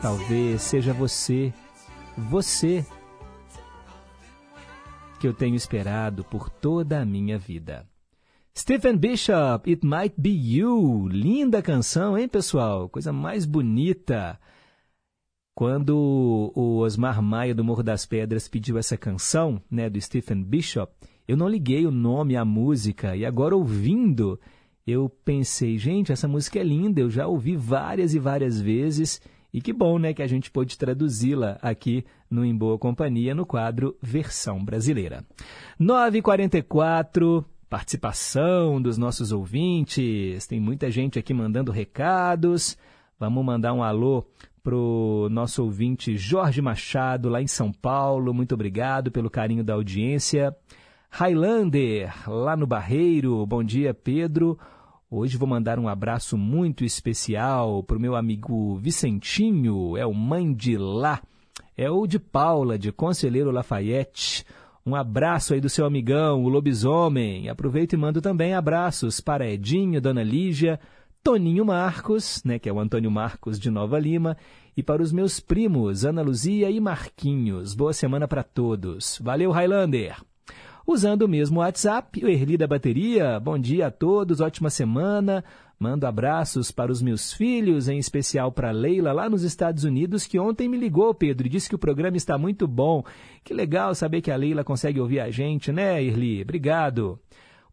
Talvez 0.02 0.62
seja 0.62 0.92
você, 0.92 1.54
você, 2.18 2.84
que 5.18 5.26
eu 5.26 5.34
tenho 5.34 5.54
esperado 5.54 6.24
por 6.24 6.48
toda 6.48 7.00
a 7.00 7.04
minha 7.04 7.38
vida. 7.38 7.86
Stephen 8.56 8.96
Bishop, 8.96 9.68
It 9.68 9.84
Might 9.84 10.14
Be 10.16 10.30
You. 10.30 11.08
Linda 11.08 11.60
canção, 11.60 12.16
hein, 12.16 12.28
pessoal? 12.28 12.88
Coisa 12.88 13.12
mais 13.12 13.44
bonita. 13.44 14.38
Quando 15.56 16.52
o 16.54 16.78
Osmar 16.78 17.20
Maia 17.20 17.54
do 17.54 17.64
Morro 17.64 17.82
das 17.82 18.06
Pedras 18.06 18.48
pediu 18.48 18.78
essa 18.78 18.96
canção, 18.96 19.60
né, 19.70 19.90
do 19.90 20.00
Stephen 20.00 20.42
Bishop, 20.42 20.92
eu 21.26 21.36
não 21.36 21.48
liguei 21.48 21.86
o 21.86 21.90
nome 21.90 22.36
à 22.36 22.44
música 22.44 23.16
e 23.16 23.24
agora 23.24 23.56
ouvindo, 23.56 24.38
eu 24.86 25.08
pensei, 25.08 25.78
gente, 25.78 26.12
essa 26.12 26.28
música 26.28 26.58
é 26.58 26.62
linda, 26.62 27.00
eu 27.00 27.10
já 27.10 27.26
ouvi 27.26 27.56
várias 27.56 28.14
e 28.14 28.18
várias 28.18 28.60
vezes 28.60 29.20
e 29.54 29.60
que 29.60 29.72
bom, 29.72 30.00
né, 30.00 30.12
que 30.12 30.20
a 30.20 30.26
gente 30.26 30.50
pôde 30.50 30.76
traduzi-la 30.76 31.60
aqui 31.62 32.04
no 32.28 32.44
Em 32.44 32.52
Boa 32.52 32.76
Companhia 32.76 33.36
no 33.36 33.46
quadro 33.46 33.96
Versão 34.02 34.64
Brasileira. 34.64 35.24
9h44, 35.80 37.44
participação 37.70 38.82
dos 38.82 38.98
nossos 38.98 39.30
ouvintes, 39.30 40.44
tem 40.48 40.58
muita 40.58 40.90
gente 40.90 41.20
aqui 41.20 41.32
mandando 41.32 41.70
recados. 41.70 42.76
Vamos 43.16 43.44
mandar 43.44 43.72
um 43.72 43.84
alô 43.84 44.26
pro 44.60 45.28
nosso 45.30 45.62
ouvinte 45.62 46.16
Jorge 46.16 46.60
Machado, 46.60 47.28
lá 47.28 47.40
em 47.40 47.46
São 47.46 47.70
Paulo. 47.70 48.34
Muito 48.34 48.56
obrigado 48.56 49.12
pelo 49.12 49.30
carinho 49.30 49.62
da 49.62 49.74
audiência. 49.74 50.52
Highlander, 51.08 52.12
lá 52.28 52.56
no 52.56 52.66
Barreiro. 52.66 53.46
Bom 53.46 53.62
dia, 53.62 53.94
Pedro. 53.94 54.58
Hoje 55.16 55.36
vou 55.36 55.48
mandar 55.48 55.78
um 55.78 55.86
abraço 55.86 56.36
muito 56.36 56.84
especial 56.84 57.84
para 57.84 57.96
o 57.96 58.00
meu 58.00 58.16
amigo 58.16 58.74
Vicentinho, 58.74 59.96
é 59.96 60.04
o 60.04 60.12
mãe 60.12 60.52
de 60.52 60.76
lá, 60.76 61.22
é 61.76 61.88
o 61.88 62.04
de 62.04 62.18
Paula, 62.18 62.76
de 62.76 62.90
Conselheiro 62.90 63.52
Lafayette. 63.52 64.44
Um 64.84 64.96
abraço 64.96 65.54
aí 65.54 65.60
do 65.60 65.68
seu 65.68 65.86
amigão, 65.86 66.42
o 66.42 66.48
lobisomem. 66.48 67.48
Aproveito 67.48 67.92
e 67.92 67.96
mando 67.96 68.20
também 68.20 68.54
abraços 68.54 69.20
para 69.20 69.48
Edinho, 69.48 70.00
Dona 70.00 70.24
Lígia, 70.24 70.80
Toninho 71.22 71.64
Marcos, 71.64 72.42
né, 72.44 72.58
que 72.58 72.68
é 72.68 72.72
o 72.72 72.80
Antônio 72.80 73.08
Marcos 73.08 73.56
de 73.60 73.70
Nova 73.70 74.00
Lima, 74.00 74.36
e 74.76 74.82
para 74.82 75.00
os 75.00 75.12
meus 75.12 75.38
primos, 75.38 76.04
Ana 76.04 76.22
Luzia 76.22 76.72
e 76.72 76.80
Marquinhos. 76.80 77.72
Boa 77.72 77.92
semana 77.92 78.26
para 78.26 78.42
todos. 78.42 79.20
Valeu, 79.22 79.52
Highlander! 79.52 80.16
Usando 80.86 81.22
o 81.22 81.28
mesmo 81.28 81.60
WhatsApp. 81.60 82.24
O 82.24 82.28
Erli 82.28 82.56
da 82.56 82.66
Bateria, 82.66 83.38
bom 83.40 83.58
dia 83.58 83.86
a 83.86 83.90
todos, 83.90 84.40
ótima 84.40 84.70
semana. 84.70 85.44
Mando 85.78 86.06
abraços 86.06 86.70
para 86.70 86.92
os 86.92 87.02
meus 87.02 87.32
filhos, 87.32 87.88
em 87.88 87.98
especial 87.98 88.52
para 88.52 88.70
Leila, 88.70 89.12
lá 89.12 89.28
nos 89.28 89.42
Estados 89.42 89.84
Unidos, 89.84 90.26
que 90.26 90.38
ontem 90.38 90.68
me 90.68 90.76
ligou, 90.76 91.12
Pedro, 91.12 91.46
e 91.46 91.50
disse 91.50 91.68
que 91.68 91.74
o 91.74 91.78
programa 91.78 92.16
está 92.16 92.38
muito 92.38 92.66
bom. 92.68 93.04
Que 93.42 93.52
legal 93.52 93.94
saber 93.94 94.20
que 94.20 94.30
a 94.30 94.36
Leila 94.36 94.62
consegue 94.62 95.00
ouvir 95.00 95.20
a 95.20 95.30
gente, 95.30 95.72
né, 95.72 96.02
Erli? 96.02 96.42
Obrigado. 96.42 97.18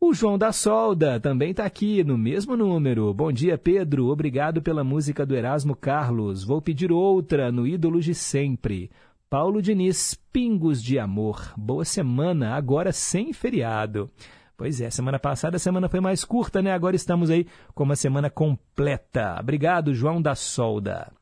O 0.03 0.15
João 0.15 0.35
da 0.35 0.51
Solda 0.51 1.19
também 1.19 1.51
está 1.51 1.63
aqui 1.63 2.03
no 2.03 2.17
mesmo 2.17 2.57
número. 2.57 3.13
Bom 3.13 3.31
dia, 3.31 3.55
Pedro. 3.55 4.07
Obrigado 4.07 4.59
pela 4.59 4.83
música 4.83 5.23
do 5.27 5.35
Erasmo 5.35 5.75
Carlos. 5.75 6.43
Vou 6.43 6.59
pedir 6.59 6.91
outra 6.91 7.51
no 7.51 7.67
Ídolos 7.67 8.03
de 8.03 8.15
Sempre. 8.15 8.89
Paulo 9.31 9.61
Diniz, 9.61 10.13
Pingos 10.33 10.83
de 10.83 10.99
Amor. 10.99 11.53
Boa 11.55 11.85
semana, 11.85 12.53
agora 12.53 12.91
sem 12.91 13.31
feriado. 13.31 14.11
Pois 14.57 14.81
é, 14.81 14.89
semana 14.89 15.17
passada 15.17 15.55
a 15.55 15.59
semana 15.59 15.87
foi 15.87 16.01
mais 16.01 16.25
curta, 16.25 16.61
né? 16.61 16.73
Agora 16.73 16.97
estamos 16.97 17.29
aí 17.29 17.47
com 17.73 17.85
uma 17.85 17.95
semana 17.95 18.29
completa. 18.29 19.37
Obrigado, 19.39 19.93
João 19.93 20.21
da 20.21 20.35
Solda. 20.35 21.13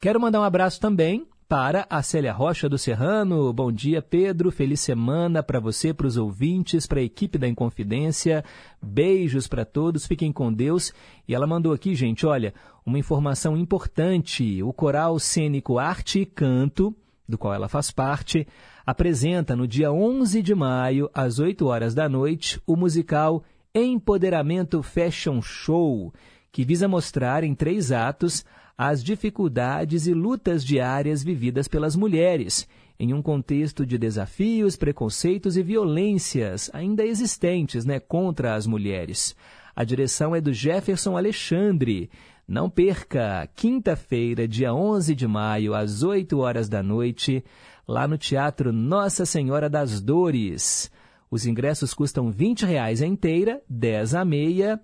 Quero 0.00 0.20
mandar 0.20 0.40
um 0.40 0.42
abraço 0.42 0.80
também 0.80 1.24
para 1.48 1.86
a 1.88 2.02
Célia 2.02 2.32
Rocha 2.32 2.68
do 2.68 2.76
Serrano. 2.76 3.50
Bom 3.54 3.72
dia, 3.72 4.02
Pedro. 4.02 4.50
Feliz 4.50 4.80
semana 4.80 5.42
para 5.42 5.58
você, 5.58 5.94
para 5.94 6.06
os 6.06 6.18
ouvintes, 6.18 6.86
para 6.86 7.00
a 7.00 7.02
equipe 7.02 7.38
da 7.38 7.48
Inconfidência. 7.48 8.44
Beijos 8.82 9.48
para 9.48 9.64
todos, 9.64 10.06
fiquem 10.06 10.30
com 10.30 10.52
Deus. 10.52 10.92
E 11.26 11.34
ela 11.34 11.46
mandou 11.46 11.72
aqui, 11.72 11.94
gente, 11.94 12.26
olha, 12.26 12.52
uma 12.88 12.98
informação 12.98 13.56
importante. 13.56 14.62
O 14.62 14.72
Coral 14.72 15.18
Cênico 15.18 15.78
Arte 15.78 16.20
e 16.20 16.26
Canto, 16.26 16.94
do 17.28 17.36
qual 17.36 17.54
ela 17.54 17.68
faz 17.68 17.90
parte, 17.90 18.48
apresenta 18.84 19.54
no 19.54 19.68
dia 19.68 19.92
11 19.92 20.42
de 20.42 20.54
maio, 20.54 21.10
às 21.12 21.38
8 21.38 21.66
horas 21.66 21.94
da 21.94 22.08
noite, 22.08 22.60
o 22.66 22.74
musical 22.74 23.44
Empoderamento 23.74 24.82
Fashion 24.82 25.42
Show, 25.42 26.12
que 26.50 26.64
visa 26.64 26.88
mostrar 26.88 27.44
em 27.44 27.54
três 27.54 27.92
atos 27.92 28.44
as 28.76 29.04
dificuldades 29.04 30.06
e 30.06 30.14
lutas 30.14 30.64
diárias 30.64 31.22
vividas 31.22 31.68
pelas 31.68 31.94
mulheres, 31.94 32.66
em 32.98 33.12
um 33.12 33.20
contexto 33.20 33.84
de 33.84 33.98
desafios, 33.98 34.76
preconceitos 34.76 35.56
e 35.56 35.62
violências 35.62 36.70
ainda 36.72 37.04
existentes 37.04 37.84
né, 37.84 38.00
contra 38.00 38.54
as 38.54 38.66
mulheres. 38.66 39.36
A 39.76 39.84
direção 39.84 40.34
é 40.34 40.40
do 40.40 40.52
Jefferson 40.52 41.16
Alexandre. 41.16 42.10
Não 42.48 42.70
perca, 42.70 43.46
quinta-feira, 43.54 44.48
dia 44.48 44.72
11 44.72 45.14
de 45.14 45.28
maio, 45.28 45.74
às 45.74 46.02
8 46.02 46.38
horas 46.38 46.66
da 46.66 46.82
noite, 46.82 47.44
lá 47.86 48.08
no 48.08 48.16
Teatro 48.16 48.72
Nossa 48.72 49.26
Senhora 49.26 49.68
das 49.68 50.00
Dores. 50.00 50.90
Os 51.30 51.44
ingressos 51.44 51.92
custam 51.92 52.30
20 52.30 52.64
reais 52.64 53.02
a 53.02 53.06
inteira, 53.06 53.60
10 53.68 54.14
a 54.14 54.24
meia. 54.24 54.80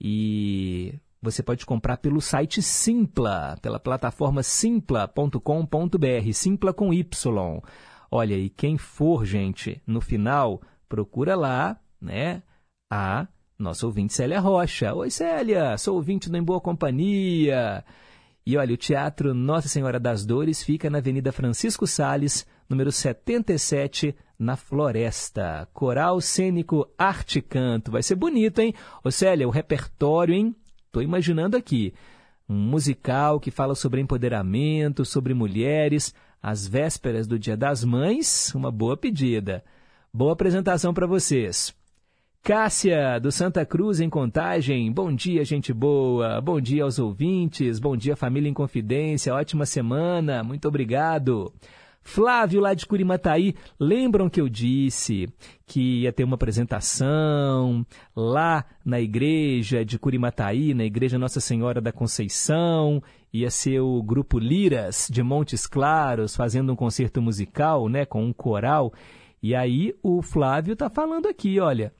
E 0.00 0.98
você 1.22 1.44
pode 1.44 1.64
comprar 1.64 1.98
pelo 1.98 2.20
site 2.20 2.60
Simpla, 2.60 3.56
pela 3.62 3.78
plataforma 3.78 4.42
simpla.com.br, 4.42 6.32
Simpla 6.32 6.74
com 6.74 6.92
Y. 6.92 7.62
Olha, 8.10 8.34
e 8.34 8.50
quem 8.50 8.76
for, 8.76 9.24
gente, 9.24 9.80
no 9.86 10.00
final, 10.00 10.60
procura 10.88 11.36
lá, 11.36 11.78
né, 12.00 12.42
a 12.90 13.28
nossa 13.58 13.86
ouvinte 13.86 14.12
Célia 14.12 14.38
Rocha. 14.38 14.94
Oi, 14.94 15.10
Célia, 15.10 15.78
sou 15.78 15.96
ouvinte 15.96 16.28
do 16.28 16.36
Em 16.36 16.42
Boa 16.42 16.60
Companhia. 16.60 17.84
E 18.44 18.56
olha, 18.56 18.74
o 18.74 18.76
Teatro 18.76 19.34
Nossa 19.34 19.68
Senhora 19.68 19.98
das 19.98 20.24
Dores 20.24 20.62
fica 20.62 20.88
na 20.88 20.98
Avenida 20.98 21.32
Francisco 21.32 21.86
Sales, 21.86 22.46
número 22.68 22.92
77, 22.92 24.14
na 24.38 24.56
Floresta. 24.56 25.68
Coral 25.72 26.20
Cênico 26.20 26.86
Arte 26.96 27.40
Canto. 27.40 27.90
Vai 27.90 28.02
ser 28.02 28.14
bonito, 28.14 28.60
hein? 28.60 28.74
Ô, 29.02 29.10
Célia, 29.10 29.48
o 29.48 29.50
repertório, 29.50 30.34
hein? 30.34 30.54
Estou 30.86 31.02
imaginando 31.02 31.56
aqui 31.56 31.92
um 32.48 32.54
musical 32.54 33.40
que 33.40 33.50
fala 33.50 33.74
sobre 33.74 34.00
empoderamento, 34.00 35.04
sobre 35.04 35.34
mulheres, 35.34 36.14
às 36.40 36.68
vésperas 36.68 37.26
do 37.26 37.38
Dia 37.38 37.56
das 37.56 37.82
Mães, 37.82 38.54
uma 38.54 38.70
boa 38.70 38.96
pedida. 38.96 39.64
Boa 40.12 40.34
apresentação 40.34 40.94
para 40.94 41.06
vocês. 41.06 41.74
Cássia, 42.46 43.18
do 43.18 43.32
Santa 43.32 43.66
Cruz, 43.66 43.98
em 43.98 44.08
Contagem. 44.08 44.92
Bom 44.92 45.12
dia, 45.12 45.44
gente 45.44 45.72
boa. 45.72 46.40
Bom 46.40 46.60
dia 46.60 46.84
aos 46.84 46.96
ouvintes. 46.96 47.80
Bom 47.80 47.96
dia, 47.96 48.14
família 48.14 48.48
em 48.48 48.54
Confidência. 48.54 49.34
Ótima 49.34 49.66
semana. 49.66 50.44
Muito 50.44 50.68
obrigado. 50.68 51.52
Flávio, 52.04 52.60
lá 52.60 52.72
de 52.72 52.86
Curimataí, 52.86 53.56
lembram 53.80 54.30
que 54.30 54.40
eu 54.40 54.48
disse 54.48 55.28
que 55.66 56.02
ia 56.02 56.12
ter 56.12 56.22
uma 56.22 56.36
apresentação 56.36 57.84
lá 58.14 58.64
na 58.84 59.00
igreja 59.00 59.84
de 59.84 59.98
Curimataí, 59.98 60.72
na 60.72 60.84
igreja 60.84 61.18
Nossa 61.18 61.40
Senhora 61.40 61.80
da 61.80 61.90
Conceição, 61.90 63.02
ia 63.32 63.50
ser 63.50 63.80
o 63.80 64.00
grupo 64.04 64.38
Liras 64.38 65.08
de 65.10 65.20
Montes 65.20 65.66
Claros 65.66 66.36
fazendo 66.36 66.72
um 66.72 66.76
concerto 66.76 67.20
musical, 67.20 67.88
né, 67.88 68.06
com 68.06 68.24
um 68.24 68.32
coral. 68.32 68.92
E 69.42 69.52
aí 69.52 69.92
o 70.00 70.22
Flávio 70.22 70.74
está 70.74 70.88
falando 70.88 71.26
aqui, 71.26 71.58
olha, 71.58 71.92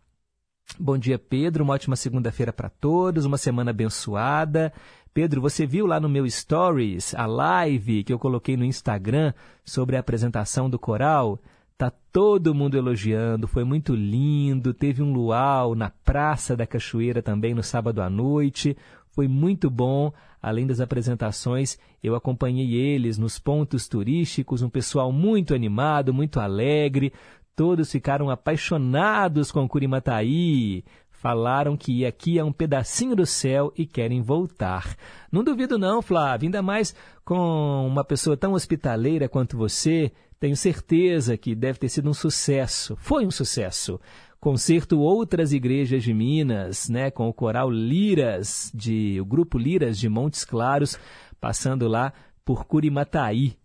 Bom 0.75 0.99
dia, 0.99 1.19
Pedro. 1.19 1.65
Uma 1.65 1.75
ótima 1.75 1.97
segunda-feira 1.97 2.53
para 2.53 2.69
todos, 2.69 3.25
uma 3.25 3.39
semana 3.39 3.71
abençoada. 3.71 4.73
Pedro, 5.15 5.41
você 5.41 5.65
viu 5.65 5.87
lá 5.87 5.99
no 5.99 6.09
meu 6.09 6.29
Stories 6.29 7.15
a 7.15 7.25
live 7.25 8.05
que 8.05 8.13
eu 8.13 8.19
coloquei 8.19 8.57
no 8.57 8.65
Instagram 8.65 9.33
sobre 9.65 9.97
a 9.97 10.01
apresentação 10.01 10.69
do 10.69 10.79
coral? 10.79 11.39
Tá 11.79 11.91
todo 12.13 12.55
mundo 12.55 12.77
elogiando, 12.77 13.47
foi 13.47 13.65
muito 13.65 13.95
lindo. 13.95 14.75
Teve 14.75 15.03
um 15.03 15.13
luau 15.13 15.75
na 15.75 15.89
Praça 15.89 16.57
da 16.57 16.67
Cachoeira 16.67 17.23
também 17.23 17.55
no 17.55 17.63
sábado 17.63 18.03
à 18.03 18.11
noite. 18.11 18.77
Foi 19.11 19.27
muito 19.27 19.71
bom. 19.71 20.13
Além 20.43 20.67
das 20.67 20.81
apresentações, 20.81 21.79
eu 22.03 22.15
acompanhei 22.15 22.75
eles 22.75 23.19
nos 23.19 23.39
pontos 23.39 23.89
turísticos, 23.89 24.63
um 24.63 24.69
pessoal 24.69 25.11
muito 25.11 25.55
animado, 25.55 26.13
muito 26.13 26.39
alegre. 26.39 27.13
Todos 27.57 27.91
ficaram 27.91 28.29
apaixonados 28.29 29.51
com 29.51 29.67
Curimataí 29.67 30.85
falaram 31.27 31.77
que 31.77 32.05
aqui 32.05 32.39
é 32.39 32.45
um 32.45 32.53
pedacinho 32.53 33.17
do 33.17 33.27
céu 33.27 33.73
e 33.77 33.87
querem 33.87 34.21
voltar. 34.21 34.95
Não 35.33 35.43
duvido 35.43 35.79
não, 35.79 36.03
Flávio, 36.03 36.47
ainda 36.47 36.63
mais 36.63 36.95
com 37.25 37.87
uma 37.87 38.05
pessoa 38.05 38.37
tão 38.37 38.53
hospitaleira 38.53 39.29
quanto 39.29 39.57
você, 39.57 40.13
tenho 40.39 40.57
certeza 40.57 41.37
que 41.37 41.55
deve 41.55 41.79
ter 41.79 41.89
sido 41.89 42.11
um 42.11 42.15
sucesso. 42.15 42.95
Foi 43.01 43.27
um 43.27 43.31
sucesso. 43.31 43.99
Concerto 44.39 45.01
outras 45.01 45.53
igrejas 45.53 46.05
de 46.05 46.13
Minas, 46.13 46.89
né, 46.89 47.11
com 47.11 47.27
o 47.27 47.33
coral 47.33 47.71
Liras, 47.71 48.71
de, 48.75 49.19
o 49.21 49.25
grupo 49.25 49.59
Liras 49.59 49.99
de 49.99 50.09
Montes 50.09 50.45
Claros, 50.45 50.99
passando 51.41 51.89
lá 51.89 52.13
por 52.45 52.67
Curimataí. 52.67 53.57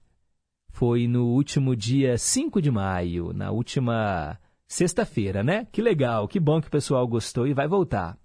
Foi 0.71 1.07
no 1.07 1.27
último 1.27 1.75
dia 1.75 2.17
5 2.17 2.61
de 2.61 2.71
maio, 2.71 3.33
na 3.33 3.51
última 3.51 4.37
sexta-feira, 4.67 5.43
né? 5.43 5.67
Que 5.71 5.81
legal, 5.81 6.27
que 6.27 6.39
bom 6.39 6.59
que 6.61 6.67
o 6.67 6.71
pessoal 6.71 7.07
gostou 7.07 7.45
e 7.45 7.53
vai 7.53 7.67
voltar. 7.67 8.17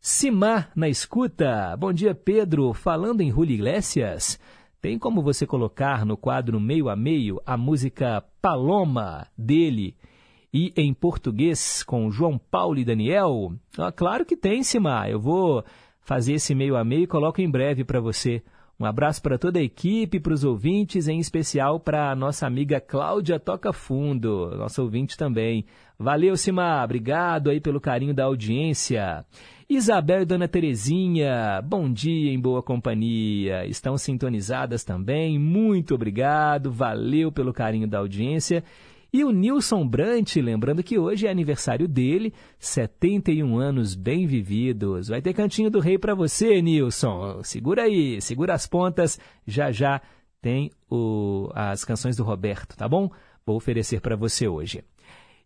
Simar 0.00 0.70
na 0.76 0.88
escuta. 0.88 1.76
Bom 1.76 1.92
dia, 1.92 2.14
Pedro. 2.14 2.72
Falando 2.72 3.20
em 3.20 3.30
Julio 3.30 3.54
Iglesias, 3.54 4.38
tem 4.80 4.98
como 4.98 5.22
você 5.22 5.44
colocar 5.44 6.06
no 6.06 6.16
quadro 6.16 6.60
meio 6.60 6.88
a 6.88 6.94
meio 6.94 7.40
a 7.44 7.56
música 7.56 8.22
Paloma 8.40 9.26
dele 9.36 9.96
e 10.52 10.72
em 10.76 10.94
português 10.94 11.82
com 11.82 12.10
João 12.10 12.38
Paulo 12.38 12.78
e 12.78 12.84
Daniel? 12.84 13.52
Ah, 13.76 13.90
claro 13.90 14.24
que 14.24 14.36
tem, 14.36 14.62
Simar. 14.62 15.10
Eu 15.10 15.18
vou 15.18 15.64
fazer 16.00 16.34
esse 16.34 16.54
meio 16.54 16.76
a 16.76 16.84
meio 16.84 17.02
e 17.02 17.08
coloco 17.08 17.40
em 17.40 17.50
breve 17.50 17.82
para 17.82 18.00
você. 18.00 18.42
Um 18.80 18.84
abraço 18.84 19.20
para 19.20 19.36
toda 19.36 19.58
a 19.58 19.62
equipe, 19.62 20.20
para 20.20 20.32
os 20.32 20.44
ouvintes, 20.44 21.08
em 21.08 21.18
especial 21.18 21.80
para 21.80 22.12
a 22.12 22.14
nossa 22.14 22.46
amiga 22.46 22.80
Cláudia 22.80 23.40
Toca 23.40 23.72
Fundo, 23.72 24.54
nossa 24.56 24.80
ouvinte 24.80 25.16
também. 25.16 25.64
Valeu, 25.98 26.36
Cima, 26.36 26.84
obrigado 26.84 27.50
aí 27.50 27.60
pelo 27.60 27.80
carinho 27.80 28.14
da 28.14 28.22
audiência. 28.22 29.24
Isabel 29.68 30.22
e 30.22 30.24
Dona 30.24 30.46
Terezinha, 30.46 31.60
bom 31.60 31.92
dia 31.92 32.32
em 32.32 32.38
boa 32.38 32.62
companhia. 32.62 33.66
Estão 33.66 33.98
sintonizadas 33.98 34.84
também, 34.84 35.40
muito 35.40 35.96
obrigado, 35.96 36.70
valeu 36.70 37.32
pelo 37.32 37.52
carinho 37.52 37.88
da 37.88 37.98
audiência. 37.98 38.62
E 39.10 39.24
o 39.24 39.30
Nilson 39.30 39.86
Brant, 39.86 40.36
lembrando 40.36 40.82
que 40.82 40.98
hoje 40.98 41.26
é 41.26 41.30
aniversário 41.30 41.88
dele, 41.88 42.32
71 42.58 43.56
anos 43.56 43.94
bem 43.94 44.26
vividos. 44.26 45.08
Vai 45.08 45.22
ter 45.22 45.32
cantinho 45.32 45.70
do 45.70 45.80
rei 45.80 45.98
para 45.98 46.14
você, 46.14 46.60
Nilson. 46.60 47.42
Segura 47.42 47.84
aí, 47.84 48.20
segura 48.20 48.52
as 48.52 48.66
pontas. 48.66 49.18
Já 49.46 49.72
já 49.72 50.02
tem 50.42 50.70
o, 50.90 51.50
as 51.54 51.84
canções 51.84 52.16
do 52.16 52.22
Roberto, 52.22 52.76
tá 52.76 52.86
bom? 52.86 53.10
Vou 53.46 53.56
oferecer 53.56 54.00
para 54.02 54.14
você 54.14 54.46
hoje. 54.46 54.84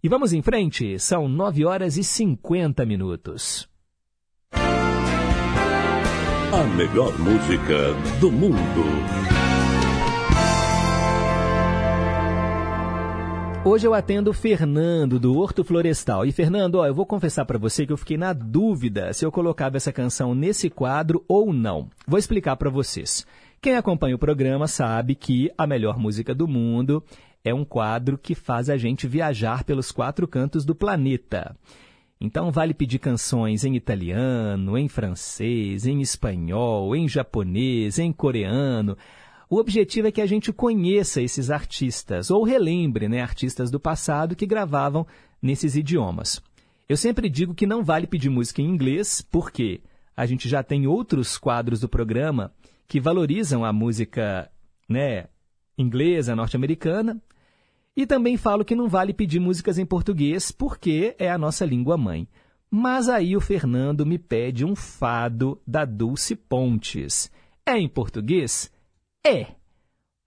E 0.02 0.08
vamos 0.08 0.32
em 0.32 0.42
frente, 0.42 0.98
são 0.98 1.28
9 1.28 1.64
horas 1.64 1.96
e 1.96 2.02
50 2.02 2.84
minutos. 2.84 3.68
A 6.52 6.64
melhor 6.76 7.16
música 7.18 7.94
do 8.20 8.30
mundo. 8.32 9.31
Hoje 13.64 13.86
eu 13.86 13.94
atendo 13.94 14.30
o 14.30 14.34
Fernando 14.34 15.20
do 15.20 15.38
Horto 15.38 15.62
Florestal. 15.62 16.26
E 16.26 16.32
Fernando, 16.32 16.76
ó, 16.76 16.86
eu 16.86 16.92
vou 16.92 17.06
confessar 17.06 17.44
para 17.44 17.60
você 17.60 17.86
que 17.86 17.92
eu 17.92 17.96
fiquei 17.96 18.16
na 18.16 18.32
dúvida 18.32 19.12
se 19.12 19.24
eu 19.24 19.30
colocava 19.30 19.76
essa 19.76 19.92
canção 19.92 20.34
nesse 20.34 20.68
quadro 20.68 21.24
ou 21.28 21.52
não. 21.52 21.88
Vou 22.04 22.18
explicar 22.18 22.56
para 22.56 22.68
vocês. 22.68 23.24
Quem 23.60 23.76
acompanha 23.76 24.16
o 24.16 24.18
programa 24.18 24.66
sabe 24.66 25.14
que 25.14 25.48
a 25.56 25.64
melhor 25.64 25.96
música 25.96 26.34
do 26.34 26.48
mundo 26.48 27.04
é 27.44 27.54
um 27.54 27.64
quadro 27.64 28.18
que 28.18 28.34
faz 28.34 28.68
a 28.68 28.76
gente 28.76 29.06
viajar 29.06 29.62
pelos 29.62 29.92
quatro 29.92 30.26
cantos 30.26 30.64
do 30.64 30.74
planeta. 30.74 31.56
Então 32.20 32.50
vale 32.50 32.74
pedir 32.74 32.98
canções 32.98 33.64
em 33.64 33.76
italiano, 33.76 34.76
em 34.76 34.88
francês, 34.88 35.86
em 35.86 36.00
espanhol, 36.00 36.96
em 36.96 37.08
japonês, 37.08 38.00
em 38.00 38.12
coreano. 38.12 38.96
O 39.52 39.58
objetivo 39.58 40.08
é 40.08 40.10
que 40.10 40.22
a 40.22 40.26
gente 40.26 40.50
conheça 40.50 41.20
esses 41.20 41.50
artistas, 41.50 42.30
ou 42.30 42.42
relembre 42.42 43.06
né, 43.06 43.20
artistas 43.20 43.70
do 43.70 43.78
passado 43.78 44.34
que 44.34 44.46
gravavam 44.46 45.06
nesses 45.42 45.76
idiomas. 45.76 46.42
Eu 46.88 46.96
sempre 46.96 47.28
digo 47.28 47.54
que 47.54 47.66
não 47.66 47.84
vale 47.84 48.06
pedir 48.06 48.30
música 48.30 48.62
em 48.62 48.64
inglês, 48.64 49.20
porque 49.20 49.82
a 50.16 50.24
gente 50.24 50.48
já 50.48 50.62
tem 50.62 50.86
outros 50.86 51.36
quadros 51.36 51.80
do 51.80 51.86
programa 51.86 52.50
que 52.88 52.98
valorizam 52.98 53.62
a 53.62 53.74
música 53.74 54.50
né, 54.88 55.26
inglesa, 55.76 56.34
norte-americana. 56.34 57.22
E 57.94 58.06
também 58.06 58.38
falo 58.38 58.64
que 58.64 58.74
não 58.74 58.88
vale 58.88 59.12
pedir 59.12 59.38
músicas 59.38 59.76
em 59.76 59.84
português, 59.84 60.50
porque 60.50 61.14
é 61.18 61.30
a 61.30 61.36
nossa 61.36 61.66
língua 61.66 61.98
mãe. 61.98 62.26
Mas 62.70 63.06
aí 63.06 63.36
o 63.36 63.40
Fernando 63.40 64.06
me 64.06 64.18
pede 64.18 64.64
um 64.64 64.74
fado 64.74 65.60
da 65.66 65.84
Dulce 65.84 66.34
Pontes. 66.34 67.30
É 67.66 67.76
em 67.76 67.86
português? 67.86 68.71
É. 69.24 69.46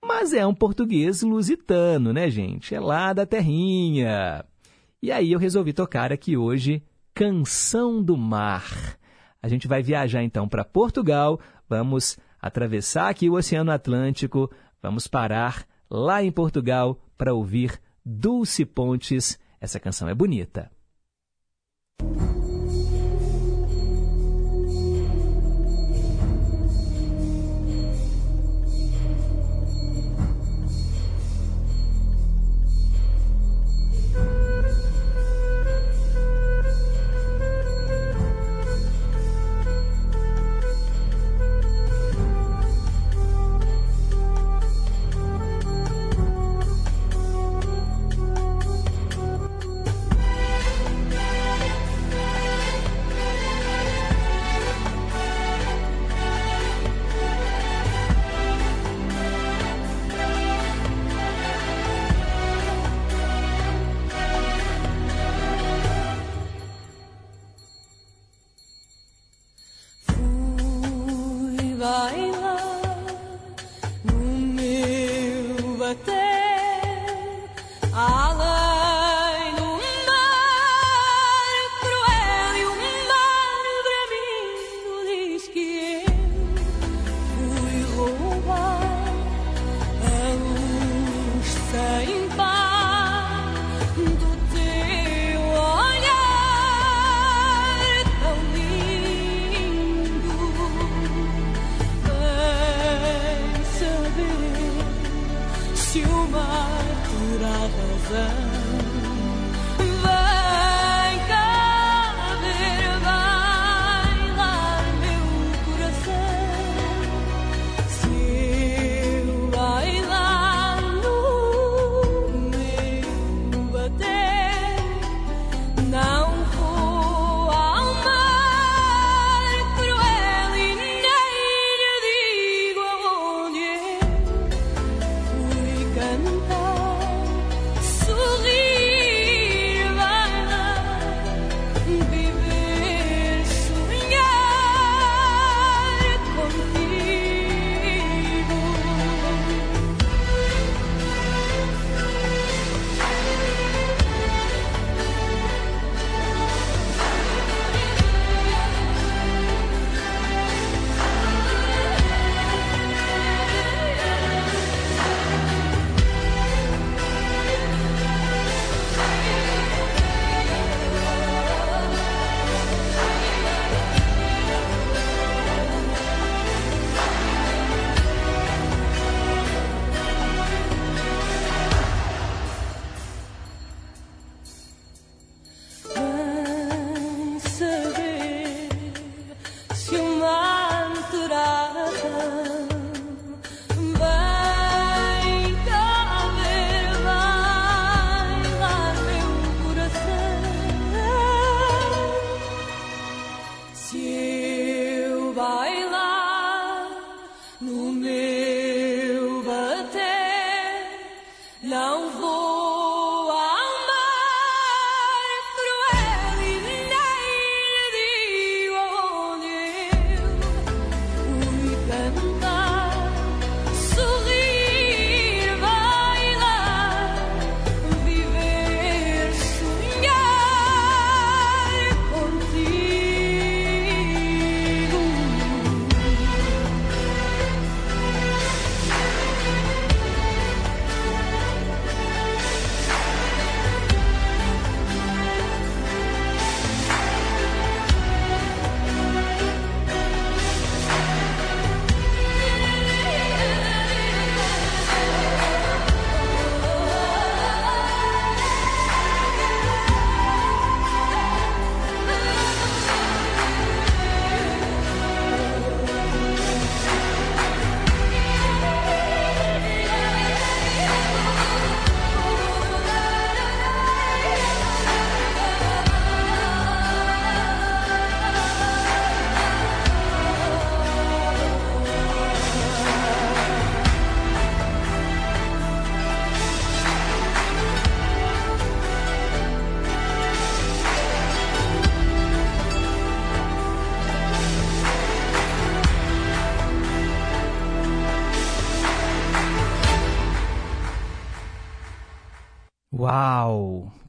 Mas 0.04 0.34
é 0.34 0.46
um 0.46 0.54
português 0.54 1.22
lusitano, 1.22 2.14
né, 2.14 2.30
gente? 2.30 2.74
É 2.74 2.80
lá 2.80 3.12
da 3.12 3.26
terrinha. 3.26 4.46
E 5.02 5.12
aí 5.12 5.32
eu 5.32 5.40
resolvi 5.40 5.74
tocar 5.74 6.12
aqui 6.12 6.38
hoje 6.38 6.84
Canção 7.14 8.02
do 8.02 8.18
Mar. 8.18 8.98
A 9.42 9.48
gente 9.48 9.68
vai 9.68 9.82
viajar 9.82 10.24
então 10.24 10.48
para 10.48 10.66
Portugal, 10.66 11.40
vamos 11.68 12.18
atravessar 12.42 13.10
aqui 13.10 13.30
o 13.30 13.34
Oceano 13.34 13.72
Atlântico, 13.72 14.52
vamos 14.82 15.08
parar 15.08 15.66
lá 15.90 16.24
em 16.24 16.32
Portugal 16.32 17.00
para 17.18 17.34
ouvir 17.34 17.80
Dulce 18.04 18.66
Pontes. 18.66 19.40
Essa 19.60 19.80
canção 19.80 20.10
é 20.10 20.14
bonita. 20.14 20.72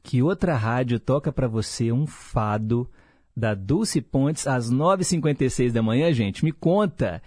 Que 0.07 0.23
outra 0.23 0.55
rádio 0.55 1.01
toca 1.01 1.33
para 1.33 1.49
você 1.49 1.91
um 1.91 2.07
fado 2.07 2.89
da 3.35 3.53
Dulce 3.53 3.99
Pontes 3.99 4.47
às 4.47 4.71
9h56 4.71 5.73
da 5.73 5.83
manhã, 5.83 6.13
gente? 6.13 6.45
Me 6.45 6.53
conta! 6.53 7.21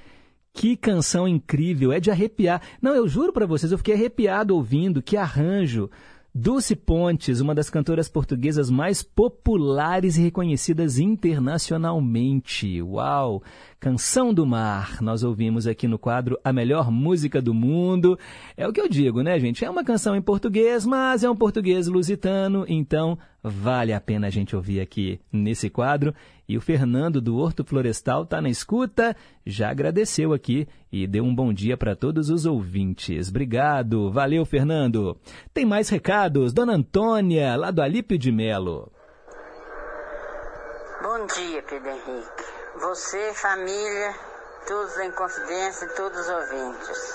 Que 0.54 0.78
canção 0.78 1.28
incrível, 1.28 1.92
é 1.92 2.00
de 2.00 2.10
arrepiar. 2.10 2.62
Não, 2.80 2.94
eu 2.94 3.06
juro 3.06 3.34
para 3.34 3.44
vocês, 3.44 3.70
eu 3.70 3.76
fiquei 3.76 3.92
arrepiado 3.92 4.56
ouvindo, 4.56 5.02
que 5.02 5.18
arranjo. 5.18 5.90
Dulce 6.34 6.74
Pontes, 6.74 7.40
uma 7.40 7.54
das 7.54 7.68
cantoras 7.68 8.08
portuguesas 8.08 8.70
mais 8.70 9.02
populares 9.02 10.16
e 10.16 10.22
reconhecidas 10.22 10.98
internacionalmente. 10.98 12.80
Uau! 12.80 13.42
Canção 13.80 14.34
do 14.34 14.44
Mar, 14.44 15.00
nós 15.00 15.22
ouvimos 15.22 15.66
aqui 15.66 15.88
no 15.88 15.98
quadro 15.98 16.38
A 16.44 16.52
Melhor 16.52 16.90
Música 16.90 17.40
do 17.40 17.54
Mundo. 17.54 18.18
É 18.54 18.68
o 18.68 18.72
que 18.74 18.80
eu 18.80 18.86
digo, 18.86 19.22
né, 19.22 19.40
gente? 19.40 19.64
É 19.64 19.70
uma 19.70 19.82
canção 19.82 20.14
em 20.14 20.20
português, 20.20 20.84
mas 20.84 21.24
é 21.24 21.30
um 21.30 21.34
português 21.34 21.86
lusitano, 21.86 22.66
então 22.68 23.18
vale 23.42 23.94
a 23.94 24.00
pena 24.00 24.26
a 24.26 24.30
gente 24.30 24.54
ouvir 24.54 24.82
aqui 24.82 25.18
nesse 25.32 25.70
quadro. 25.70 26.14
E 26.46 26.58
o 26.58 26.60
Fernando 26.60 27.22
do 27.22 27.38
Horto 27.38 27.64
Florestal 27.64 28.24
está 28.24 28.38
na 28.42 28.50
escuta, 28.50 29.16
já 29.46 29.70
agradeceu 29.70 30.34
aqui 30.34 30.68
e 30.92 31.06
deu 31.06 31.24
um 31.24 31.34
bom 31.34 31.50
dia 31.50 31.74
para 31.74 31.96
todos 31.96 32.28
os 32.28 32.44
ouvintes. 32.44 33.30
Obrigado, 33.30 34.10
valeu, 34.10 34.44
Fernando. 34.44 35.16
Tem 35.54 35.64
mais 35.64 35.88
recados? 35.88 36.52
Dona 36.52 36.74
Antônia, 36.74 37.56
lá 37.56 37.70
do 37.70 37.80
Alípio 37.80 38.18
de 38.18 38.30
Melo. 38.30 38.92
Bom 41.02 41.26
dia, 41.34 41.62
Pedro 41.62 41.88
Henrique. 41.88 42.59
Você, 42.80 43.34
família, 43.34 44.14
todos 44.66 44.96
em 45.00 45.10
confidência 45.10 45.84
e 45.84 45.88
todos 45.90 46.18
os 46.18 46.28
ouvintes. 46.30 47.14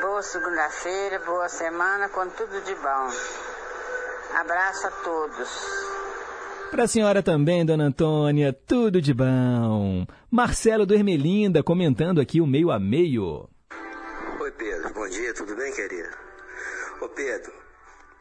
Boa 0.00 0.22
segunda-feira, 0.22 1.18
boa 1.26 1.48
semana, 1.48 2.08
com 2.08 2.28
tudo 2.28 2.60
de 2.60 2.72
bom. 2.76 3.08
Abraço 4.38 4.86
a 4.86 4.90
todos. 4.90 5.48
Para 6.70 6.84
a 6.84 6.88
senhora 6.88 7.20
também, 7.20 7.66
dona 7.66 7.86
Antônia, 7.86 8.52
tudo 8.52 9.02
de 9.02 9.12
bom. 9.12 10.06
Marcelo 10.30 10.86
do 10.86 10.94
Ermelinda 10.94 11.60
comentando 11.60 12.20
aqui 12.20 12.40
o 12.40 12.46
meio 12.46 12.70
a 12.70 12.78
meio. 12.78 13.48
Oi, 14.40 14.52
Pedro, 14.52 14.94
bom 14.94 15.08
dia, 15.08 15.34
tudo 15.34 15.56
bem, 15.56 15.72
querido? 15.72 16.16
Ô, 17.00 17.08
Pedro, 17.08 17.52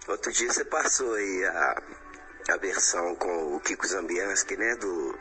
outro 0.08 0.32
dia 0.32 0.52
você 0.52 0.66
passou 0.66 1.14
aí 1.14 1.46
a, 1.46 1.84
a 2.54 2.58
versão 2.58 3.16
com 3.18 3.56
o 3.56 3.60
Kiko 3.60 3.86
Zambianski, 3.86 4.58
né, 4.58 4.76
do, 4.78 5.16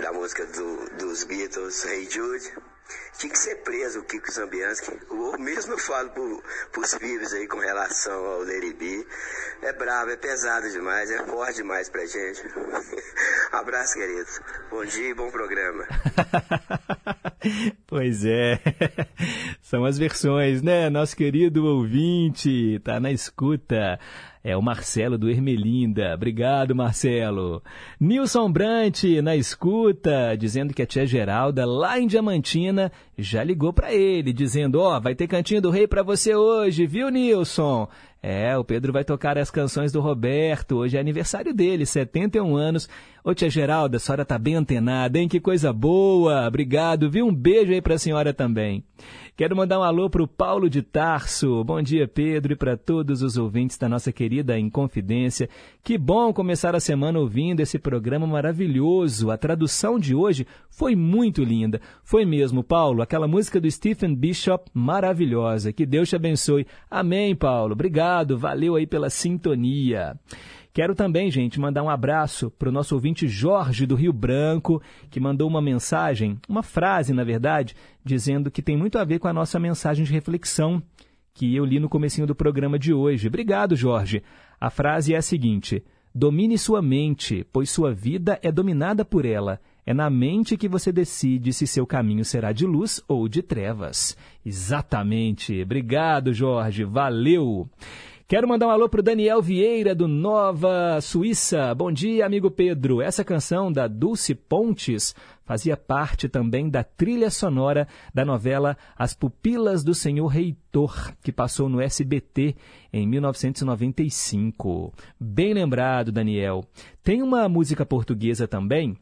da 0.00 0.12
música 0.12 0.44
do, 0.46 0.90
dos 0.98 1.24
Beatles, 1.24 1.84
Hey 1.84 2.08
Jude. 2.10 2.52
Tinha 3.18 3.32
que 3.32 3.38
ser 3.38 3.56
preso 3.56 4.00
o 4.00 4.04
Kiko 4.04 4.30
Zambianski. 4.30 4.92
O 5.10 5.38
mesmo 5.38 5.72
eu 5.72 5.78
falo 5.78 6.10
pro, 6.10 6.42
pros 6.70 6.94
filhos 6.94 7.32
aí 7.32 7.48
com 7.48 7.58
relação 7.58 8.24
ao 8.24 8.44
B. 8.44 9.06
É 9.62 9.72
bravo, 9.72 10.10
é 10.10 10.16
pesado 10.16 10.70
demais, 10.70 11.10
é 11.10 11.24
forte 11.24 11.56
demais 11.56 11.88
pra 11.88 12.04
gente. 12.04 12.42
Abraço, 13.52 13.94
querido. 13.94 14.28
Bom 14.70 14.84
dia 14.84 15.08
e 15.08 15.14
bom 15.14 15.30
programa. 15.30 15.86
pois 17.86 18.24
é. 18.24 18.60
São 19.62 19.84
as 19.84 19.98
versões, 19.98 20.62
né? 20.62 20.90
Nosso 20.90 21.16
querido 21.16 21.64
ouvinte 21.64 22.78
tá 22.84 23.00
na 23.00 23.10
escuta. 23.10 23.98
É 24.48 24.56
o 24.56 24.62
Marcelo 24.62 25.18
do 25.18 25.28
Ermelinda. 25.28 26.14
Obrigado, 26.14 26.72
Marcelo. 26.72 27.60
Nilson 27.98 28.48
Brant 28.48 29.02
na 29.20 29.34
escuta, 29.34 30.36
dizendo 30.38 30.72
que 30.72 30.82
a 30.82 30.86
tia 30.86 31.04
Geralda, 31.04 31.66
lá 31.66 31.98
em 31.98 32.06
Diamantina, 32.06 32.92
já 33.18 33.42
ligou 33.42 33.72
para 33.72 33.92
ele, 33.92 34.32
dizendo: 34.32 34.78
Ó, 34.78 34.96
oh, 34.96 35.00
vai 35.00 35.16
ter 35.16 35.26
cantinho 35.26 35.60
do 35.60 35.68
rei 35.68 35.88
para 35.88 36.04
você 36.04 36.32
hoje, 36.32 36.86
viu, 36.86 37.10
Nilson? 37.10 37.88
É, 38.22 38.56
o 38.56 38.64
Pedro 38.64 38.92
vai 38.92 39.02
tocar 39.04 39.36
as 39.36 39.50
canções 39.50 39.90
do 39.90 40.00
Roberto. 40.00 40.76
Hoje 40.76 40.96
é 40.96 41.00
aniversário 41.00 41.52
dele, 41.52 41.84
71 41.84 42.56
anos. 42.56 42.88
Ô, 43.24 43.34
tia 43.34 43.50
Geralda, 43.50 43.96
a 43.96 44.00
senhora 44.00 44.24
tá 44.24 44.38
bem 44.38 44.54
antenada, 44.54 45.18
hein? 45.18 45.28
Que 45.28 45.40
coisa 45.40 45.72
boa. 45.72 46.46
Obrigado, 46.46 47.10
viu? 47.10 47.26
Um 47.26 47.34
beijo 47.34 47.72
aí 47.72 47.82
pra 47.82 47.98
senhora 47.98 48.32
também. 48.32 48.84
Quero 49.36 49.54
mandar 49.54 49.78
um 49.78 49.82
alô 49.82 50.08
para 50.08 50.22
o 50.22 50.26
Paulo 50.26 50.70
de 50.70 50.80
Tarso. 50.80 51.62
Bom 51.62 51.82
dia, 51.82 52.08
Pedro, 52.08 52.54
e 52.54 52.56
para 52.56 52.74
todos 52.74 53.20
os 53.20 53.36
ouvintes 53.36 53.76
da 53.76 53.86
nossa 53.86 54.10
querida 54.10 54.58
Inconfidência. 54.58 55.46
Que 55.84 55.98
bom 55.98 56.32
começar 56.32 56.74
a 56.74 56.80
semana 56.80 57.18
ouvindo 57.18 57.60
esse 57.60 57.78
programa 57.78 58.26
maravilhoso. 58.26 59.30
A 59.30 59.36
tradução 59.36 59.98
de 59.98 60.14
hoje 60.14 60.46
foi 60.70 60.96
muito 60.96 61.44
linda. 61.44 61.82
Foi 62.02 62.24
mesmo, 62.24 62.64
Paulo, 62.64 63.02
aquela 63.02 63.28
música 63.28 63.60
do 63.60 63.70
Stephen 63.70 64.14
Bishop 64.14 64.70
maravilhosa. 64.72 65.70
Que 65.70 65.84
Deus 65.84 66.08
te 66.08 66.16
abençoe. 66.16 66.66
Amém, 66.90 67.36
Paulo. 67.36 67.74
Obrigado. 67.74 68.38
Valeu 68.38 68.74
aí 68.74 68.86
pela 68.86 69.10
sintonia. 69.10 70.18
Quero 70.76 70.94
também, 70.94 71.30
gente, 71.30 71.58
mandar 71.58 71.82
um 71.82 71.88
abraço 71.88 72.50
para 72.50 72.68
o 72.68 72.70
nosso 72.70 72.94
ouvinte 72.94 73.26
Jorge 73.26 73.86
do 73.86 73.94
Rio 73.94 74.12
Branco, 74.12 74.82
que 75.08 75.18
mandou 75.18 75.48
uma 75.48 75.62
mensagem, 75.62 76.38
uma 76.46 76.62
frase, 76.62 77.14
na 77.14 77.24
verdade, 77.24 77.74
dizendo 78.04 78.50
que 78.50 78.60
tem 78.60 78.76
muito 78.76 78.98
a 78.98 79.04
ver 79.04 79.18
com 79.18 79.26
a 79.26 79.32
nossa 79.32 79.58
mensagem 79.58 80.04
de 80.04 80.12
reflexão 80.12 80.82
que 81.32 81.56
eu 81.56 81.64
li 81.64 81.80
no 81.80 81.88
comecinho 81.88 82.26
do 82.26 82.34
programa 82.34 82.78
de 82.78 82.92
hoje. 82.92 83.26
Obrigado, 83.26 83.74
Jorge. 83.74 84.22
A 84.60 84.68
frase 84.68 85.14
é 85.14 85.16
a 85.16 85.22
seguinte: 85.22 85.82
Domine 86.14 86.58
sua 86.58 86.82
mente, 86.82 87.46
pois 87.50 87.70
sua 87.70 87.94
vida 87.94 88.38
é 88.42 88.52
dominada 88.52 89.02
por 89.02 89.24
ela. 89.24 89.58
É 89.86 89.94
na 89.94 90.10
mente 90.10 90.58
que 90.58 90.68
você 90.68 90.92
decide 90.92 91.54
se 91.54 91.66
seu 91.66 91.86
caminho 91.86 92.22
será 92.22 92.52
de 92.52 92.66
luz 92.66 93.00
ou 93.08 93.28
de 93.28 93.40
trevas. 93.40 94.14
Exatamente. 94.44 95.62
Obrigado, 95.62 96.34
Jorge. 96.34 96.84
Valeu. 96.84 97.66
Quero 98.28 98.48
mandar 98.48 98.66
um 98.66 98.70
alô 98.70 98.88
pro 98.88 99.04
Daniel 99.04 99.40
Vieira, 99.40 99.94
do 99.94 100.08
Nova 100.08 101.00
Suíça. 101.00 101.72
Bom 101.76 101.92
dia, 101.92 102.26
amigo 102.26 102.50
Pedro. 102.50 103.00
Essa 103.00 103.22
canção 103.24 103.70
da 103.70 103.86
Dulce 103.86 104.34
Pontes 104.34 105.14
fazia 105.44 105.76
parte 105.76 106.28
também 106.28 106.68
da 106.68 106.82
trilha 106.82 107.30
sonora 107.30 107.86
da 108.12 108.24
novela 108.24 108.76
As 108.98 109.14
Pupilas 109.14 109.84
do 109.84 109.94
Senhor 109.94 110.26
Reitor, 110.26 111.14
que 111.22 111.30
passou 111.30 111.68
no 111.68 111.80
SBT 111.80 112.56
em 112.92 113.06
1995. 113.06 114.92
Bem 115.20 115.54
lembrado, 115.54 116.10
Daniel. 116.10 116.64
Tem 117.04 117.22
uma 117.22 117.48
música 117.48 117.86
portuguesa 117.86 118.48
também 118.48 118.96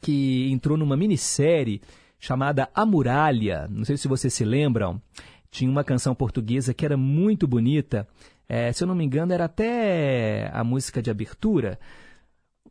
que 0.00 0.50
entrou 0.50 0.78
numa 0.78 0.96
minissérie 0.96 1.82
chamada 2.18 2.70
A 2.74 2.86
Muralha. 2.86 3.68
Não 3.68 3.84
sei 3.84 3.98
se 3.98 4.08
vocês 4.08 4.32
se 4.32 4.42
lembram. 4.46 5.02
Tinha 5.50 5.70
uma 5.70 5.84
canção 5.84 6.14
portuguesa 6.14 6.72
que 6.72 6.86
era 6.86 6.96
muito 6.96 7.46
bonita 7.46 8.08
é, 8.48 8.72
se 8.72 8.82
eu 8.82 8.88
não 8.88 8.94
me 8.94 9.04
engano, 9.04 9.32
era 9.32 9.44
até 9.44 10.50
a 10.54 10.64
música 10.64 11.02
de 11.02 11.10
abertura. 11.10 11.78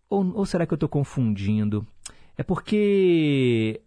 Ou, 0.09 0.35
ou 0.37 0.45
será 0.45 0.65
que 0.65 0.73
eu 0.73 0.77
estou 0.77 0.89
confundindo? 0.89 1.85
É 2.35 2.43
porque 2.43 3.81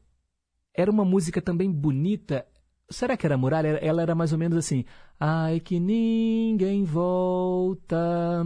era 0.75 0.91
uma 0.91 1.05
música 1.05 1.43
também 1.43 1.71
bonita. 1.71 2.47
Será 2.89 3.17
que 3.17 3.27
era 3.27 3.37
muralha? 3.37 3.79
Ela 3.83 4.03
era 4.03 4.15
mais 4.15 4.33
ou 4.33 4.39
menos 4.39 4.59
assim. 4.59 4.85
Ai, 5.19 5.61
que 5.61 5.81
ninguém 5.81 6.85
volta. 6.85 8.45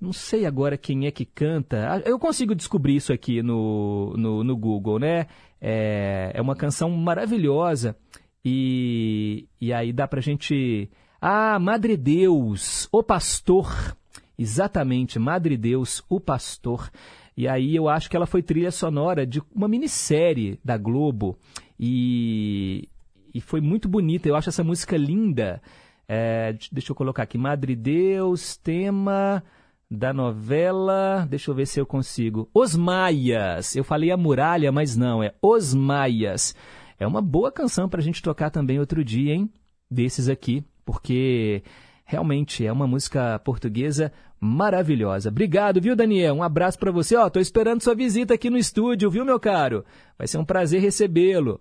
Não 0.00 0.12
sei 0.12 0.44
agora 0.46 0.76
quem 0.76 1.06
é 1.06 1.10
que 1.10 1.24
canta. 1.24 1.94
Ah, 1.94 1.98
eu 2.04 2.18
consigo 2.18 2.54
descobrir 2.54 2.96
isso 2.96 3.12
aqui 3.12 3.42
no, 3.42 4.14
no, 4.16 4.44
no 4.44 4.56
Google, 4.56 4.98
né? 4.98 5.26
É, 5.60 6.32
é 6.34 6.42
uma 6.42 6.56
canção 6.56 6.90
maravilhosa. 6.90 7.96
E, 8.44 9.48
e 9.60 9.72
aí 9.72 9.92
dá 9.92 10.08
pra 10.08 10.20
gente 10.20 10.90
ah, 11.24 11.56
Madre 11.60 11.96
Deus, 11.96 12.88
o 12.90 13.00
pastor. 13.00 13.96
Exatamente, 14.36 15.20
Madre 15.20 15.56
Deus, 15.56 16.02
o 16.08 16.18
pastor. 16.18 16.90
E 17.36 17.46
aí 17.46 17.76
eu 17.76 17.88
acho 17.88 18.10
que 18.10 18.16
ela 18.16 18.26
foi 18.26 18.42
trilha 18.42 18.72
sonora 18.72 19.24
de 19.24 19.40
uma 19.54 19.68
minissérie 19.68 20.58
da 20.64 20.76
Globo. 20.76 21.38
E, 21.78 22.88
e 23.32 23.40
foi 23.40 23.60
muito 23.60 23.88
bonita. 23.88 24.28
Eu 24.28 24.34
acho 24.34 24.48
essa 24.48 24.64
música 24.64 24.96
linda. 24.96 25.62
É, 26.08 26.56
deixa 26.72 26.90
eu 26.90 26.96
colocar 26.96 27.22
aqui. 27.22 27.38
Madre 27.38 27.76
Deus, 27.76 28.56
tema 28.56 29.44
da 29.88 30.12
novela. 30.12 31.24
Deixa 31.30 31.52
eu 31.52 31.54
ver 31.54 31.66
se 31.66 31.78
eu 31.78 31.86
consigo. 31.86 32.50
Os 32.52 32.74
Maias. 32.74 33.76
Eu 33.76 33.84
falei 33.84 34.10
a 34.10 34.16
muralha, 34.16 34.72
mas 34.72 34.96
não, 34.96 35.22
é 35.22 35.32
Os 35.40 35.72
Maias. 35.72 36.52
É 36.98 37.06
uma 37.06 37.22
boa 37.22 37.52
canção 37.52 37.88
para 37.88 38.00
a 38.00 38.02
gente 38.02 38.20
tocar 38.20 38.50
também 38.50 38.80
outro 38.80 39.04
dia, 39.04 39.32
hein? 39.32 39.48
Desses 39.88 40.28
aqui 40.28 40.64
porque 40.84 41.62
realmente 42.04 42.66
é 42.66 42.72
uma 42.72 42.86
música 42.86 43.38
portuguesa 43.40 44.12
maravilhosa. 44.38 45.28
Obrigado, 45.28 45.80
viu, 45.80 45.94
Daniel? 45.94 46.34
Um 46.34 46.42
abraço 46.42 46.78
para 46.78 46.90
você. 46.90 47.16
Ó, 47.16 47.30
tô 47.30 47.38
esperando 47.38 47.82
sua 47.82 47.94
visita 47.94 48.34
aqui 48.34 48.50
no 48.50 48.58
estúdio, 48.58 49.10
viu, 49.10 49.24
meu 49.24 49.38
caro? 49.38 49.84
Vai 50.18 50.26
ser 50.26 50.38
um 50.38 50.44
prazer 50.44 50.80
recebê-lo. 50.80 51.60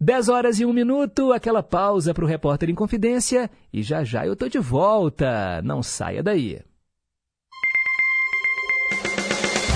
10 0.00 0.28
horas 0.28 0.60
e 0.60 0.64
um 0.64 0.72
minuto, 0.72 1.32
aquela 1.32 1.62
pausa 1.62 2.14
para 2.14 2.24
o 2.24 2.28
repórter 2.28 2.70
em 2.70 2.74
confidência 2.74 3.50
e 3.72 3.82
já 3.82 4.04
já 4.04 4.26
eu 4.26 4.36
tô 4.36 4.48
de 4.48 4.58
volta. 4.58 5.60
Não 5.62 5.82
saia 5.82 6.22
daí. 6.22 6.60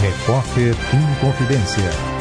Repórter 0.00 0.74
em 0.74 1.20
confidência. 1.20 2.11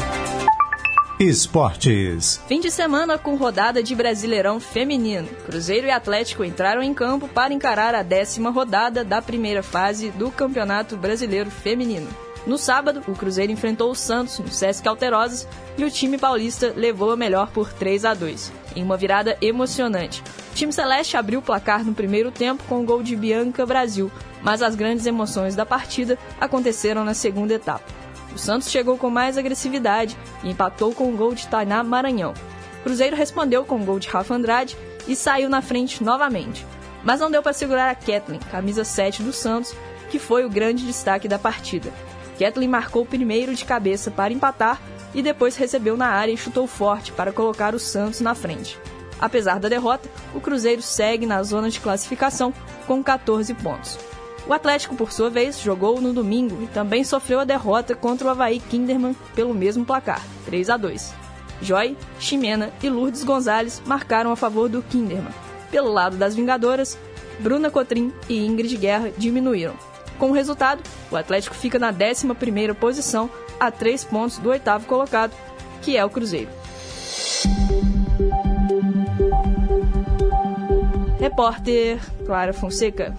Esportes. 1.22 2.42
Fim 2.48 2.58
de 2.58 2.68
semana 2.68 3.16
com 3.16 3.36
rodada 3.36 3.80
de 3.80 3.94
Brasileirão 3.94 4.58
Feminino. 4.58 5.28
Cruzeiro 5.46 5.86
e 5.86 5.90
Atlético 5.90 6.42
entraram 6.42 6.82
em 6.82 6.92
campo 6.92 7.28
para 7.28 7.54
encarar 7.54 7.94
a 7.94 8.02
décima 8.02 8.50
rodada 8.50 9.04
da 9.04 9.22
primeira 9.22 9.62
fase 9.62 10.10
do 10.10 10.32
Campeonato 10.32 10.96
Brasileiro 10.96 11.48
Feminino. 11.48 12.08
No 12.44 12.58
sábado, 12.58 13.04
o 13.06 13.14
Cruzeiro 13.14 13.52
enfrentou 13.52 13.92
o 13.92 13.94
Santos 13.94 14.40
no 14.40 14.48
Sesc 14.48 14.86
Alterosas 14.88 15.46
e 15.78 15.84
o 15.84 15.90
time 15.92 16.18
paulista 16.18 16.72
levou 16.76 17.12
a 17.12 17.16
melhor 17.16 17.52
por 17.52 17.72
3 17.72 18.04
a 18.04 18.14
2, 18.14 18.52
em 18.74 18.82
uma 18.82 18.96
virada 18.96 19.38
emocionante. 19.40 20.24
O 20.50 20.54
time 20.56 20.72
celeste 20.72 21.16
abriu 21.16 21.38
o 21.38 21.42
placar 21.42 21.84
no 21.84 21.94
primeiro 21.94 22.32
tempo 22.32 22.64
com 22.68 22.80
o 22.80 22.84
gol 22.84 23.00
de 23.00 23.14
Bianca 23.14 23.64
Brasil, 23.64 24.10
mas 24.42 24.60
as 24.60 24.74
grandes 24.74 25.06
emoções 25.06 25.54
da 25.54 25.64
partida 25.64 26.18
aconteceram 26.40 27.04
na 27.04 27.14
segunda 27.14 27.54
etapa. 27.54 28.01
O 28.34 28.38
Santos 28.38 28.70
chegou 28.70 28.96
com 28.96 29.10
mais 29.10 29.36
agressividade 29.36 30.16
e 30.42 30.50
empatou 30.50 30.94
com 30.94 31.12
o 31.12 31.16
gol 31.16 31.34
de 31.34 31.46
Tainá 31.46 31.82
Maranhão. 31.82 32.32
Cruzeiro 32.82 33.14
respondeu 33.14 33.64
com 33.64 33.76
o 33.76 33.84
gol 33.84 33.98
de 33.98 34.08
Rafa 34.08 34.34
Andrade 34.34 34.76
e 35.06 35.14
saiu 35.14 35.48
na 35.48 35.62
frente 35.62 36.02
novamente. 36.02 36.66
Mas 37.04 37.20
não 37.20 37.30
deu 37.30 37.42
para 37.42 37.52
segurar 37.52 37.90
a 37.90 37.94
Kathleen, 37.94 38.40
camisa 38.50 38.84
7 38.84 39.22
do 39.22 39.32
Santos, 39.32 39.74
que 40.10 40.18
foi 40.18 40.44
o 40.44 40.50
grande 40.50 40.86
destaque 40.86 41.28
da 41.28 41.38
partida. 41.38 41.92
Kathleen 42.38 42.68
marcou 42.68 43.04
primeiro 43.04 43.54
de 43.54 43.64
cabeça 43.64 44.10
para 44.10 44.32
empatar 44.32 44.80
e 45.14 45.22
depois 45.22 45.56
recebeu 45.56 45.96
na 45.96 46.08
área 46.08 46.32
e 46.32 46.36
chutou 46.36 46.66
forte 46.66 47.12
para 47.12 47.32
colocar 47.32 47.74
o 47.74 47.78
Santos 47.78 48.20
na 48.20 48.34
frente. 48.34 48.78
Apesar 49.20 49.60
da 49.60 49.68
derrota, 49.68 50.08
o 50.34 50.40
Cruzeiro 50.40 50.82
segue 50.82 51.26
na 51.26 51.42
zona 51.42 51.70
de 51.70 51.80
classificação 51.80 52.52
com 52.86 53.02
14 53.02 53.54
pontos. 53.54 53.98
O 54.46 54.52
Atlético, 54.52 54.96
por 54.96 55.12
sua 55.12 55.30
vez, 55.30 55.60
jogou 55.60 56.00
no 56.00 56.12
domingo 56.12 56.62
e 56.62 56.66
também 56.66 57.04
sofreu 57.04 57.40
a 57.40 57.44
derrota 57.44 57.94
contra 57.94 58.26
o 58.26 58.30
Havaí 58.30 58.58
Kinderman 58.58 59.14
pelo 59.34 59.54
mesmo 59.54 59.84
placar, 59.84 60.20
3 60.44 60.68
a 60.68 60.76
2. 60.76 61.14
Joy, 61.62 61.96
Ximena 62.18 62.72
e 62.82 62.90
Lourdes 62.90 63.22
Gonzalez 63.22 63.80
marcaram 63.86 64.32
a 64.32 64.36
favor 64.36 64.68
do 64.68 64.82
Kinderman. 64.82 65.32
Pelo 65.70 65.92
lado 65.92 66.16
das 66.16 66.34
Vingadoras, 66.34 66.98
Bruna 67.38 67.70
Cotrim 67.70 68.12
e 68.28 68.44
Ingrid 68.44 68.76
Guerra 68.76 69.12
diminuíram. 69.16 69.74
Com 70.18 70.30
o 70.30 70.34
resultado, 70.34 70.82
o 71.10 71.16
Atlético 71.16 71.54
fica 71.54 71.78
na 71.78 71.92
11ª 71.92 72.74
posição, 72.74 73.30
a 73.58 73.70
3 73.70 74.04
pontos 74.04 74.38
do 74.38 74.50
oitavo 74.50 74.86
colocado, 74.86 75.32
que 75.80 75.96
é 75.96 76.04
o 76.04 76.10
Cruzeiro. 76.10 76.50
Repórter 81.18 82.00
Clara 82.26 82.52
Fonseca. 82.52 83.16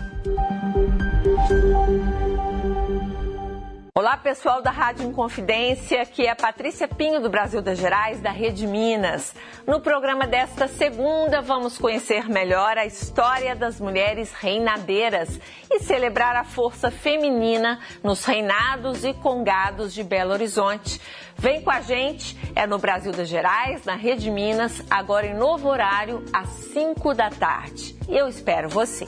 Olá, 3.95 4.17
pessoal 4.17 4.61
da 4.61 4.71
Rádio 4.71 5.07
Inconfidência, 5.07 6.01
aqui 6.01 6.25
é 6.25 6.31
a 6.31 6.35
Patrícia 6.35 6.85
Pinho 6.85 7.21
do 7.21 7.29
Brasil 7.29 7.61
das 7.61 7.79
Gerais, 7.79 8.19
da 8.19 8.29
Rede 8.29 8.67
Minas. 8.67 9.33
No 9.65 9.79
programa 9.79 10.27
desta 10.27 10.67
segunda, 10.67 11.41
vamos 11.41 11.77
conhecer 11.77 12.27
melhor 12.27 12.77
a 12.77 12.85
história 12.85 13.55
das 13.55 13.79
mulheres 13.79 14.33
reinadeiras 14.33 15.39
e 15.71 15.79
celebrar 15.79 16.35
a 16.35 16.43
força 16.43 16.91
feminina 16.91 17.79
nos 18.03 18.25
reinados 18.25 19.05
e 19.05 19.13
congados 19.13 19.93
de 19.93 20.03
Belo 20.03 20.33
Horizonte. 20.33 20.99
Vem 21.37 21.61
com 21.61 21.71
a 21.71 21.79
gente, 21.79 22.37
é 22.53 22.67
no 22.67 22.79
Brasil 22.79 23.13
das 23.13 23.29
Gerais, 23.29 23.85
na 23.85 23.95
Rede 23.95 24.29
Minas, 24.29 24.83
agora 24.89 25.25
em 25.25 25.37
novo 25.37 25.69
horário, 25.69 26.25
às 26.33 26.49
5 26.49 27.13
da 27.13 27.29
tarde. 27.29 27.95
Eu 28.09 28.27
espero 28.27 28.67
você. 28.67 29.07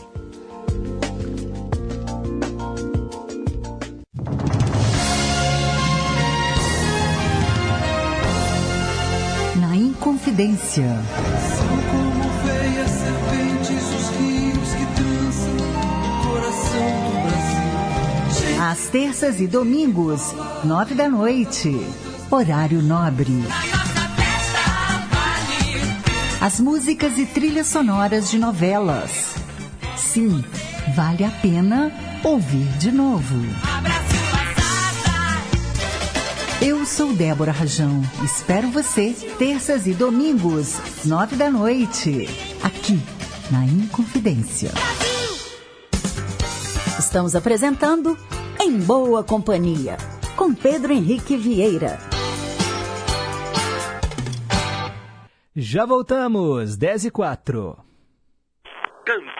Na 9.85 9.91
Inconfidência. 9.91 10.99
São 11.57 11.67
como 11.91 12.23
veias 12.43 12.89
serpentes 12.89 13.83
os 13.83 14.09
rios 14.17 14.69
que 14.73 14.85
coração 16.27 16.89
do 17.05 17.13
Brasil. 17.21 18.61
Às 18.61 18.87
terças 18.87 19.39
e 19.39 19.45
domingos, 19.47 20.33
nove 20.63 20.95
da 20.95 21.07
noite. 21.07 21.79
Horário 22.31 22.81
nobre. 22.81 23.43
As 26.41 26.59
músicas 26.59 27.19
e 27.19 27.25
trilhas 27.27 27.67
sonoras 27.67 28.31
de 28.31 28.39
novelas. 28.39 29.35
Sim, 29.95 30.43
vale 30.95 31.23
a 31.23 31.29
pena 31.29 31.91
ouvir 32.23 32.67
de 32.79 32.91
novo. 32.91 33.35
Eu 36.61 36.85
sou 36.85 37.13
Débora 37.13 37.51
Rajão. 37.51 38.01
Espero 38.23 38.69
você 38.69 39.13
terças 39.37 39.85
e 39.87 39.93
domingos, 39.93 40.75
nove 41.05 41.35
da 41.35 41.49
noite, 41.51 42.27
aqui 42.63 42.99
na 43.51 43.65
Inconfidência. 43.65 44.71
Estamos 46.97 47.35
apresentando 47.35 48.17
Em 48.59 48.79
Boa 48.79 49.23
Companhia, 49.23 49.97
com 50.35 50.53
Pedro 50.53 50.93
Henrique 50.93 51.35
Vieira. 51.37 51.99
Já 55.55 55.85
voltamos, 55.85 56.75
10 56.77 57.05
e 57.05 57.11
4. 57.11 57.84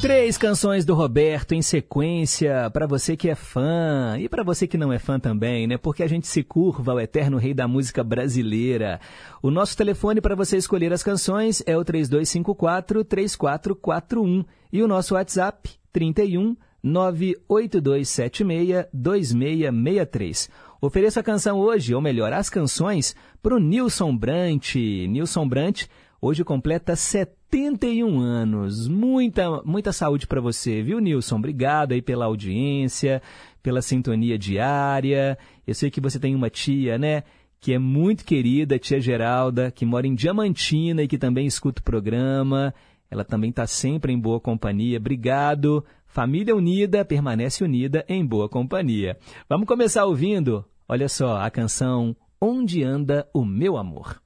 Três 0.00 0.38
canções 0.38 0.84
do 0.84 0.94
Roberto 0.94 1.56
em 1.56 1.60
sequência 1.60 2.70
para 2.70 2.86
você 2.86 3.16
que 3.16 3.28
é 3.28 3.34
fã 3.34 4.16
e 4.16 4.28
para 4.28 4.44
você 4.44 4.64
que 4.64 4.78
não 4.78 4.92
é 4.92 4.98
fã 4.98 5.18
também, 5.18 5.66
né? 5.66 5.76
Porque 5.76 6.04
a 6.04 6.08
gente 6.08 6.28
se 6.28 6.44
curva 6.44 6.92
ao 6.92 7.00
eterno 7.00 7.36
rei 7.36 7.52
da 7.52 7.66
música 7.66 8.04
brasileira. 8.04 9.00
O 9.42 9.50
nosso 9.50 9.76
telefone 9.76 10.20
para 10.20 10.36
você 10.36 10.56
escolher 10.56 10.92
as 10.92 11.02
canções 11.02 11.64
é 11.66 11.76
o 11.76 11.84
3254 11.84 13.04
3441 13.04 14.44
e 14.72 14.84
o 14.84 14.88
nosso 14.88 15.14
WhatsApp 15.14 15.68
31 15.92 16.56
98276 16.80 18.86
2663. 18.92 20.48
Ofereça 20.80 21.18
a 21.18 21.24
canção 21.24 21.58
hoje, 21.58 21.92
ou 21.92 22.00
melhor, 22.00 22.32
as 22.32 22.48
canções, 22.48 23.16
para 23.42 23.56
o 23.56 23.58
Nilson 23.58 24.16
Brant. 24.16 24.76
Nilson 24.76 25.48
Brant 25.48 25.86
hoje 26.20 26.44
completa 26.44 26.96
71 26.96 28.20
anos. 28.20 28.88
Muita, 28.88 29.62
muita 29.62 29.92
saúde 29.92 30.26
para 30.26 30.40
você, 30.40 30.82
viu, 30.82 30.98
Nilson? 31.00 31.36
Obrigado 31.36 31.92
aí 31.92 32.02
pela 32.02 32.26
audiência, 32.26 33.22
pela 33.62 33.82
sintonia 33.82 34.38
diária. 34.38 35.38
Eu 35.66 35.74
sei 35.74 35.90
que 35.90 36.00
você 36.00 36.18
tem 36.18 36.34
uma 36.34 36.50
tia, 36.50 36.98
né? 36.98 37.22
Que 37.60 37.72
é 37.72 37.78
muito 37.78 38.24
querida, 38.24 38.78
tia 38.78 39.00
Geralda, 39.00 39.70
que 39.70 39.84
mora 39.84 40.06
em 40.06 40.14
Diamantina 40.14 41.02
e 41.02 41.08
que 41.08 41.18
também 41.18 41.46
escuta 41.46 41.80
o 41.80 41.84
programa. 41.84 42.74
Ela 43.10 43.24
também 43.24 43.50
está 43.50 43.66
sempre 43.66 44.12
em 44.12 44.18
boa 44.18 44.40
companhia. 44.40 44.98
Obrigado. 44.98 45.84
Família 46.06 46.54
unida 46.54 47.04
permanece 47.04 47.64
unida 47.64 48.04
em 48.08 48.24
boa 48.24 48.48
companhia. 48.48 49.18
Vamos 49.48 49.66
começar 49.66 50.04
ouvindo, 50.04 50.64
olha 50.88 51.08
só, 51.08 51.36
a 51.36 51.50
canção 51.50 52.16
Onde 52.40 52.84
Anda 52.84 53.28
o 53.34 53.44
Meu 53.44 53.76
Amor. 53.76 54.20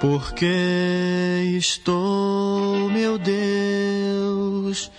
Porque 0.00 1.54
estou, 1.58 2.88
meu 2.88 3.18
Deus, 3.18 4.90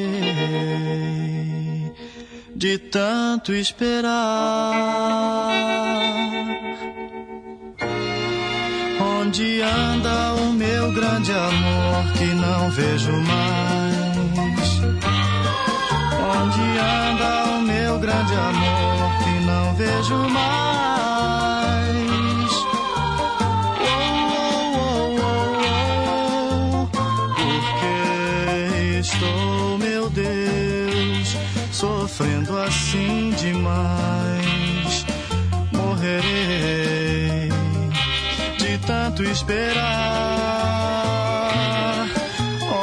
de 2.57 2.77
tanto 2.79 3.53
esperar. 3.53 4.13
Onde 9.01 9.61
anda 9.63 10.35
o 10.35 10.53
meu 10.53 10.93
grande 10.93 11.31
amor 11.31 12.13
que 12.19 12.25
não 12.35 12.71
vejo 12.71 13.13
mais? 13.13 14.81
Onde 16.37 16.61
anda 16.79 17.45
o 17.57 17.61
meu 17.63 17.99
grande 18.01 18.35
amor 18.35 18.94
vejo 19.75 20.17
mais? 20.17 20.55
Oh, 23.81 23.97
oh, 24.77 25.17
oh, 25.21 26.07
oh, 26.11 26.89
Porque 27.35 27.95
estou, 29.01 29.79
meu 29.79 30.09
Deus, 30.11 31.37
sofrendo 31.73 32.57
assim 32.59 33.31
demais? 33.31 35.05
Morrerei 35.73 37.49
de 38.59 38.79
tanto 38.87 39.25
esperar. 39.25 39.85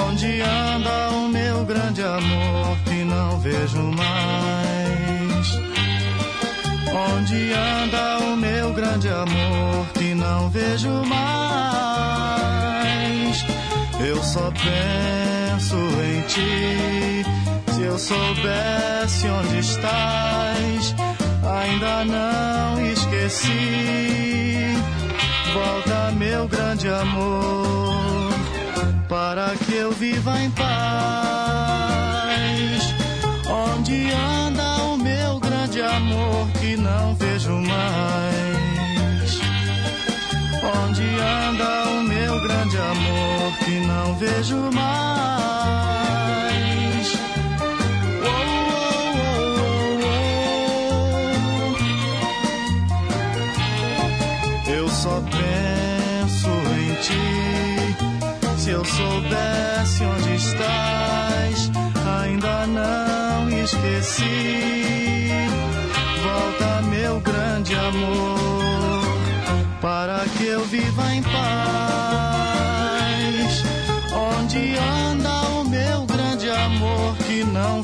Onde 0.09 0.41
anda 0.41 1.09
o 1.11 1.29
meu 1.29 1.63
grande 1.65 2.01
amor 2.03 2.77
que 2.85 3.03
não 3.05 3.39
vejo 3.39 3.81
mais? 3.81 4.50
Onde 7.09 7.53
anda 7.53 8.19
o 8.19 8.35
meu 8.37 8.73
grande 8.73 9.09
amor 9.09 9.87
que 9.93 10.13
não 10.13 10.49
vejo 10.49 10.89
mais? 11.05 11.21
Eu 13.99 14.21
só 14.23 14.51
penso 14.51 15.77
em 15.77 16.21
ti. 16.27 17.25
Se 17.73 17.81
eu 17.81 17.97
soubesse 17.97 19.27
onde 19.27 19.59
estás, 19.59 20.95
ainda 21.43 22.05
não 22.05 22.85
esqueci. 22.85 24.75
Volta, 25.53 26.11
meu 26.17 26.47
grande 26.47 26.87
amor, 26.87 28.31
para 29.09 29.55
que 29.65 29.73
eu 29.75 29.91
viva 29.91 30.39
em 30.39 30.51
paz. 30.51 32.10
Mais? 37.91 39.39
Onde 40.63 41.03
anda 41.19 41.69
o 41.89 42.03
meu 42.03 42.41
grande 42.41 42.77
amor 42.77 43.57
que 43.63 43.79
não 43.85 44.15
vejo 44.15 44.57
mais? 44.71 45.11
Eu 54.67 54.87
só 54.89 55.21
penso 55.21 56.49
em 56.79 56.95
ti. 57.05 57.27
Se 58.57 58.69
eu 58.69 58.85
soubesse 58.85 60.03
onde 60.03 60.35
estás, 60.35 61.71
ainda 62.23 62.67
não 62.67 63.49
esqueci. 63.63 64.80
Grande 67.71 67.87
amor, 67.87 69.05
para 69.79 70.25
que 70.37 70.45
eu 70.45 70.65
viva 70.65 71.15
em 71.15 71.23
paz. 71.23 71.33
Onde 74.13 74.75
anda 74.77 75.31
o 75.51 75.63
meu 75.63 76.05
grande 76.05 76.49
amor 76.49 77.15
que 77.25 77.45
não 77.45 77.81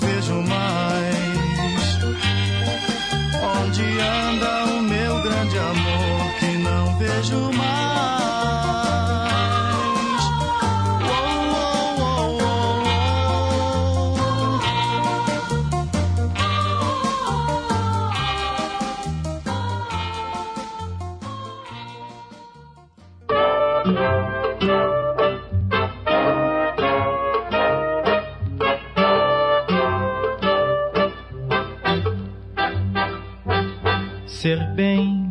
Ser 34.48 34.66
bem 34.76 35.30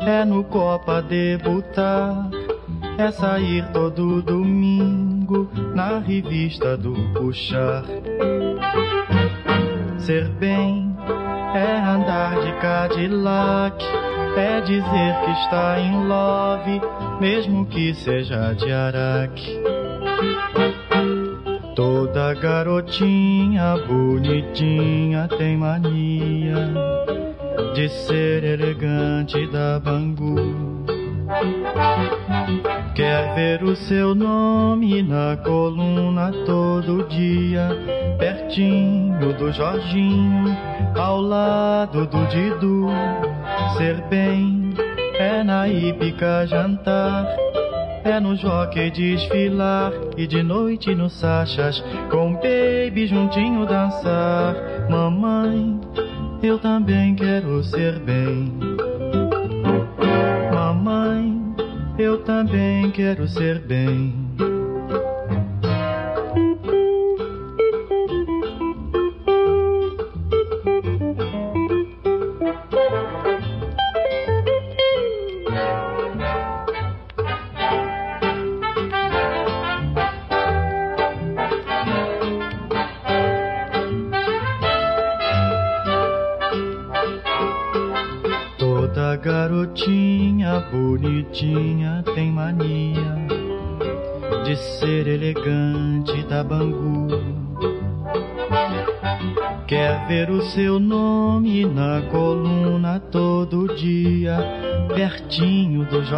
é 0.00 0.22
no 0.22 0.44
Copa 0.44 1.00
debutar, 1.00 2.28
é 2.98 3.10
sair 3.10 3.66
todo 3.72 4.20
domingo 4.20 5.50
na 5.74 5.98
revista 5.98 6.76
do 6.76 6.92
Puxar. 7.14 7.84
Ser 9.96 10.28
bem 10.32 10.94
é 11.54 11.80
andar 11.80 12.38
de 12.38 12.52
Cadillac, 12.60 13.82
é 14.36 14.60
dizer 14.60 15.14
que 15.24 15.30
está 15.40 15.80
em 15.80 16.06
love, 16.06 16.82
mesmo 17.18 17.64
que 17.64 17.94
seja 17.94 18.52
de 18.52 18.70
Araque. 18.70 19.58
Toda 21.74 22.34
garotinha 22.34 23.78
bonitinha 23.88 25.26
tem 25.28 25.56
mania 25.56 27.00
de 27.74 27.88
ser 27.88 28.44
elegante 28.44 29.46
da 29.48 29.78
Bangu. 29.78 30.36
Quer 32.94 33.34
ver 33.34 33.62
o 33.62 33.76
seu 33.76 34.14
nome 34.14 35.02
na 35.02 35.36
coluna 35.36 36.32
todo 36.44 37.06
dia, 37.08 37.68
pertinho 38.18 39.32
do 39.34 39.52
Jorginho, 39.52 40.56
ao 40.96 41.20
lado 41.20 42.06
do 42.06 42.26
Didu. 42.26 42.88
Ser 43.76 44.00
bem 44.08 44.74
é 45.18 45.44
na 45.44 45.68
hípica 45.68 46.46
jantar, 46.46 47.26
é 48.04 48.18
no 48.18 48.34
jockey 48.34 48.90
desfilar 48.90 49.92
e 50.16 50.26
de 50.26 50.42
noite 50.42 50.94
no 50.94 51.08
Sachas 51.08 51.82
com 52.10 52.34
baby 52.34 53.06
juntinho 53.06 53.66
dançar. 53.66 54.56
Mamãe, 54.88 55.78
eu 56.42 56.58
também 56.58 57.14
quero 57.14 57.62
ser 57.64 57.98
bem. 58.00 58.52
Mamãe, 60.52 61.38
eu 61.98 62.22
também 62.24 62.90
quero 62.90 63.28
ser 63.28 63.60
bem. 63.60 64.19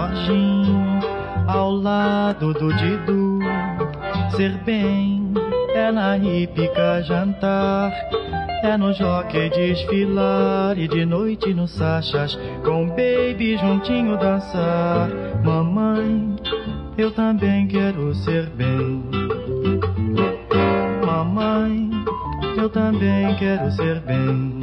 Jorginho, 0.03 1.01
ao 1.47 1.71
lado 1.71 2.53
do 2.55 2.75
Didu. 2.75 3.39
Ser 4.31 4.53
bem 4.65 5.33
é 5.75 5.93
na 5.93 6.19
hípica 6.19 7.03
jantar, 7.03 7.93
é 8.65 8.77
no 8.77 8.93
jockey 8.93 9.49
desfilar 9.51 10.77
e 10.77 10.89
de 10.89 11.05
noite 11.05 11.55
no 11.55 11.69
Sachas 11.69 12.37
com 12.65 12.89
baby 12.89 13.57
juntinho 13.59 14.19
dançar. 14.19 15.09
Mamãe, 15.45 16.35
eu 16.99 17.13
também 17.13 17.69
quero 17.69 18.13
ser 18.13 18.47
bem. 18.51 19.05
Mamãe, 21.07 21.91
eu 22.57 22.69
também 22.69 23.37
quero 23.37 23.71
ser 23.71 24.01
bem. 24.01 24.62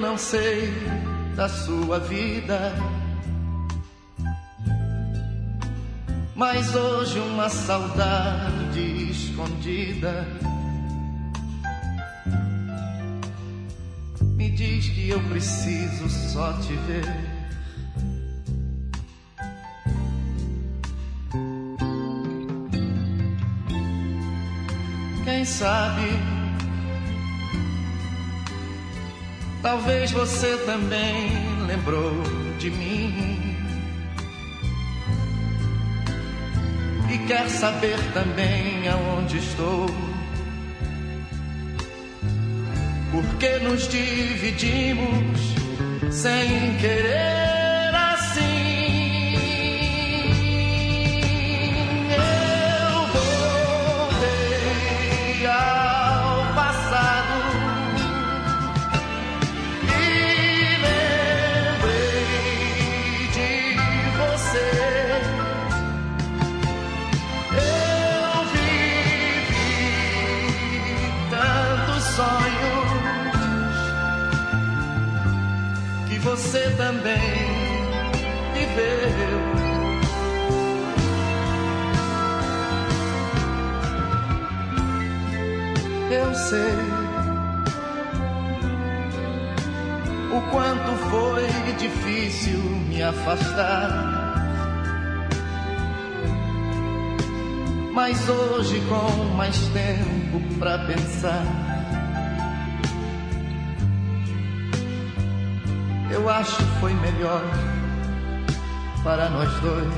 Não 0.00 0.16
sei 0.16 0.72
da 1.36 1.48
sua 1.48 2.00
vida. 2.00 2.74
Mas 6.34 6.74
hoje 6.74 7.20
uma 7.20 7.50
saudade 7.50 9.10
escondida 9.10 10.26
me 14.22 14.50
diz 14.50 14.88
que 14.88 15.10
eu 15.10 15.20
preciso 15.28 16.08
só 16.08 16.54
te 16.54 16.72
ver. 16.86 17.29
Você 30.12 30.56
também 30.66 31.30
lembrou 31.66 32.12
de 32.58 32.70
mim. 32.70 33.38
E 37.12 37.18
quer 37.26 37.48
saber 37.48 37.98
também 38.12 38.88
aonde 38.88 39.38
estou. 39.38 39.86
Porque 43.10 43.58
nos 43.58 43.88
dividimos 43.88 45.40
sem 46.10 46.76
querer 46.78 47.39
melhor 107.20 107.42
para 109.04 109.28
nós 109.28 109.52
dois. 109.60 109.92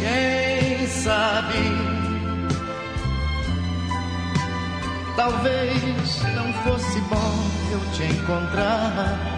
Quem 0.00 0.86
sabe, 0.86 1.54
talvez 5.16 6.22
não 6.34 6.52
fosse 6.64 7.00
bom 7.02 7.34
eu 7.72 7.80
te 7.92 8.04
encontrar. 8.04 9.34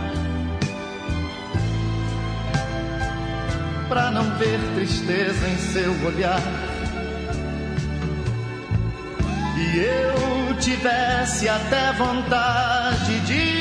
Pra 3.89 4.10
não 4.12 4.24
ver 4.36 4.60
tristeza 4.74 5.48
em 5.48 5.56
seu 5.56 5.90
olhar. 6.06 6.43
E 9.56 9.78
eu 9.78 10.18
tivesse 10.69 11.49
até 11.49 11.93
vontade 11.95 13.20
de 13.20 13.57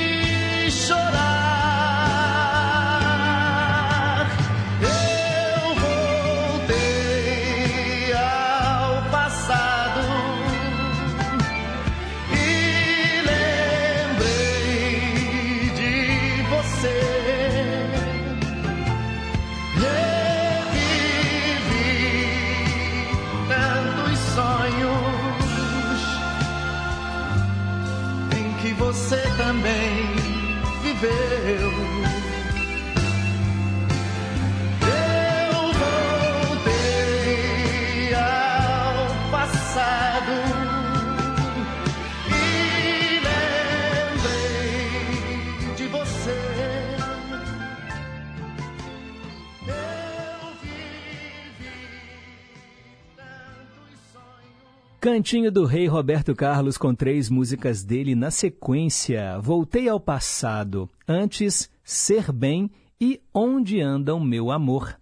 Cantinho 55.10 55.50
do 55.50 55.64
Rei 55.64 55.88
Roberto 55.88 56.36
Carlos 56.36 56.78
com 56.78 56.94
três 56.94 57.30
músicas 57.30 57.82
dele 57.82 58.14
na 58.14 58.30
sequência. 58.30 59.40
Voltei 59.40 59.88
ao 59.88 60.02
passado, 60.02 60.90
antes 61.08 61.72
Ser 61.82 62.30
Bem 62.34 62.70
e 63.00 63.22
Onde 63.34 63.80
Anda 63.80 64.14
o 64.14 64.20
Meu 64.20 64.52
Amor. 64.52 64.98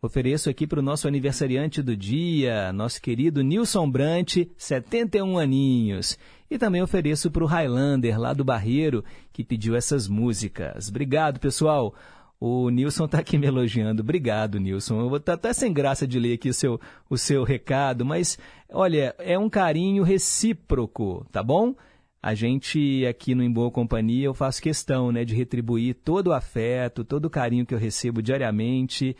Ofereço 0.00 0.48
aqui 0.48 0.64
para 0.64 0.78
o 0.78 0.82
nosso 0.82 1.08
aniversariante 1.08 1.82
do 1.82 1.96
dia, 1.96 2.72
nosso 2.72 3.02
querido 3.02 3.42
Nilson 3.42 3.90
Brant, 3.90 4.46
71 4.56 5.36
aninhos. 5.36 6.16
E 6.48 6.56
também 6.56 6.80
ofereço 6.80 7.28
para 7.28 7.42
o 7.42 7.48
Highlander, 7.48 8.16
lá 8.16 8.32
do 8.32 8.44
Barreiro, 8.44 9.04
que 9.32 9.42
pediu 9.42 9.74
essas 9.74 10.06
músicas. 10.06 10.88
Obrigado, 10.88 11.40
pessoal. 11.40 11.96
O 12.40 12.70
Nilson 12.70 13.06
está 13.06 13.18
aqui 13.18 13.36
me 13.36 13.46
elogiando. 13.46 14.02
Obrigado, 14.02 14.60
Nilson. 14.60 15.00
Eu 15.00 15.08
vou 15.08 15.18
estar 15.18 15.34
até 15.34 15.52
sem 15.52 15.72
graça 15.72 16.06
de 16.06 16.20
ler 16.20 16.34
aqui 16.34 16.48
o 16.48 16.54
seu, 16.54 16.80
o 17.10 17.18
seu 17.18 17.42
recado, 17.42 18.04
mas 18.04 18.38
olha, 18.70 19.14
é 19.18 19.36
um 19.36 19.50
carinho 19.50 20.04
recíproco, 20.04 21.26
tá 21.32 21.42
bom? 21.42 21.74
A 22.22 22.34
gente 22.34 23.04
aqui 23.06 23.34
no 23.34 23.42
Em 23.42 23.50
Boa 23.50 23.70
Companhia, 23.70 24.26
eu 24.26 24.34
faço 24.34 24.62
questão 24.62 25.10
né, 25.10 25.24
de 25.24 25.34
retribuir 25.34 25.94
todo 25.94 26.28
o 26.28 26.32
afeto, 26.32 27.04
todo 27.04 27.24
o 27.26 27.30
carinho 27.30 27.66
que 27.66 27.74
eu 27.74 27.78
recebo 27.78 28.22
diariamente 28.22 29.16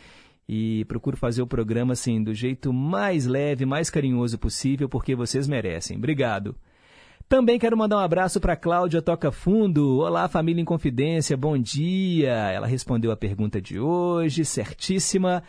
e 0.47 0.83
procuro 0.85 1.15
fazer 1.15 1.41
o 1.41 1.47
programa 1.47 1.93
assim 1.93 2.23
do 2.23 2.33
jeito 2.33 2.73
mais 2.73 3.25
leve, 3.25 3.65
mais 3.65 3.89
carinhoso 3.89 4.37
possível, 4.37 4.89
porque 4.89 5.13
vocês 5.13 5.47
merecem. 5.47 5.97
Obrigado. 5.97 6.55
Também 7.29 7.59
quero 7.59 7.77
mandar 7.77 7.97
um 7.97 7.99
abraço 7.99 8.39
para 8.39 8.55
Cláudia 8.55 9.03
Toca 9.03 9.31
Fundo. 9.31 9.99
Olá, 9.99 10.27
família 10.27 10.63
em 10.63 10.65
confidência, 10.65 11.37
bom 11.37 11.55
dia. 11.59 12.33
Ela 12.33 12.65
respondeu 12.65 13.11
a 13.11 13.15
pergunta 13.15 13.61
de 13.61 13.79
hoje, 13.79 14.43
certíssima. 14.43 15.43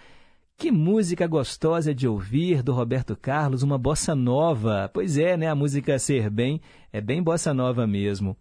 Que 0.58 0.70
música 0.70 1.26
gostosa 1.26 1.94
de 1.94 2.06
ouvir 2.06 2.62
do 2.62 2.74
Roberto 2.74 3.16
Carlos, 3.16 3.62
uma 3.62 3.78
bossa 3.78 4.14
nova. 4.14 4.90
Pois 4.92 5.16
é, 5.16 5.38
né? 5.38 5.48
A 5.48 5.54
música 5.54 5.98
Ser 5.98 6.28
Bem 6.28 6.60
é 6.92 7.00
bem 7.00 7.22
bossa 7.22 7.54
nova 7.54 7.86
mesmo. 7.86 8.36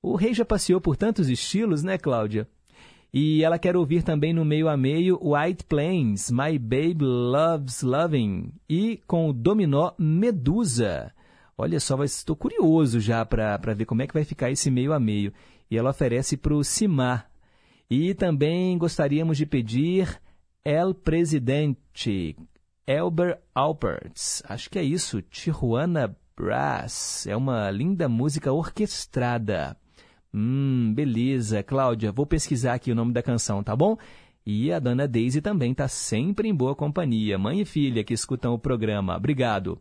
O 0.00 0.16
rei 0.16 0.32
já 0.32 0.44
passeou 0.46 0.80
por 0.80 0.96
tantos 0.96 1.28
estilos, 1.28 1.82
né, 1.82 1.98
Cláudia? 1.98 2.48
E 3.12 3.44
ela 3.44 3.58
quer 3.58 3.76
ouvir 3.76 4.02
também 4.02 4.32
no 4.32 4.46
meio 4.46 4.66
a 4.66 4.78
meio 4.78 5.20
White 5.22 5.64
Plains, 5.64 6.30
My 6.30 6.58
Baby 6.58 7.04
Loves 7.04 7.82
Loving 7.82 8.50
e 8.66 8.98
com 9.06 9.28
o 9.28 9.32
dominó 9.34 9.92
Medusa. 9.98 11.12
Olha 11.62 11.78
só, 11.78 12.02
estou 12.02 12.34
curioso 12.34 12.98
já 12.98 13.24
para 13.24 13.72
ver 13.72 13.84
como 13.84 14.02
é 14.02 14.06
que 14.08 14.12
vai 14.12 14.24
ficar 14.24 14.50
esse 14.50 14.68
meio 14.68 14.92
a 14.92 14.98
meio. 14.98 15.32
E 15.70 15.78
ela 15.78 15.90
oferece 15.90 16.36
para 16.36 16.52
o 16.52 16.64
Cimar. 16.64 17.30
E 17.88 18.14
também 18.14 18.76
gostaríamos 18.76 19.36
de 19.36 19.46
pedir 19.46 20.20
El 20.64 20.92
Presidente, 20.92 22.34
Elber 22.84 23.38
Alperts. 23.54 24.42
Acho 24.48 24.68
que 24.68 24.76
é 24.76 24.82
isso, 24.82 25.22
Tijuana 25.22 26.16
Brass. 26.36 27.28
É 27.28 27.36
uma 27.36 27.70
linda 27.70 28.08
música 28.08 28.52
orquestrada. 28.52 29.76
Hum, 30.34 30.92
beleza, 30.92 31.62
Cláudia. 31.62 32.10
Vou 32.10 32.26
pesquisar 32.26 32.74
aqui 32.74 32.90
o 32.90 32.96
nome 32.96 33.12
da 33.12 33.22
canção, 33.22 33.62
tá 33.62 33.76
bom? 33.76 33.96
E 34.44 34.72
a 34.72 34.80
dona 34.80 35.06
Daisy 35.06 35.40
também 35.40 35.70
está 35.70 35.86
sempre 35.86 36.48
em 36.48 36.54
boa 36.54 36.74
companhia, 36.74 37.38
mãe 37.38 37.60
e 37.60 37.64
filha 37.64 38.02
que 38.02 38.12
escutam 38.12 38.52
o 38.52 38.58
programa. 38.58 39.16
Obrigado. 39.16 39.80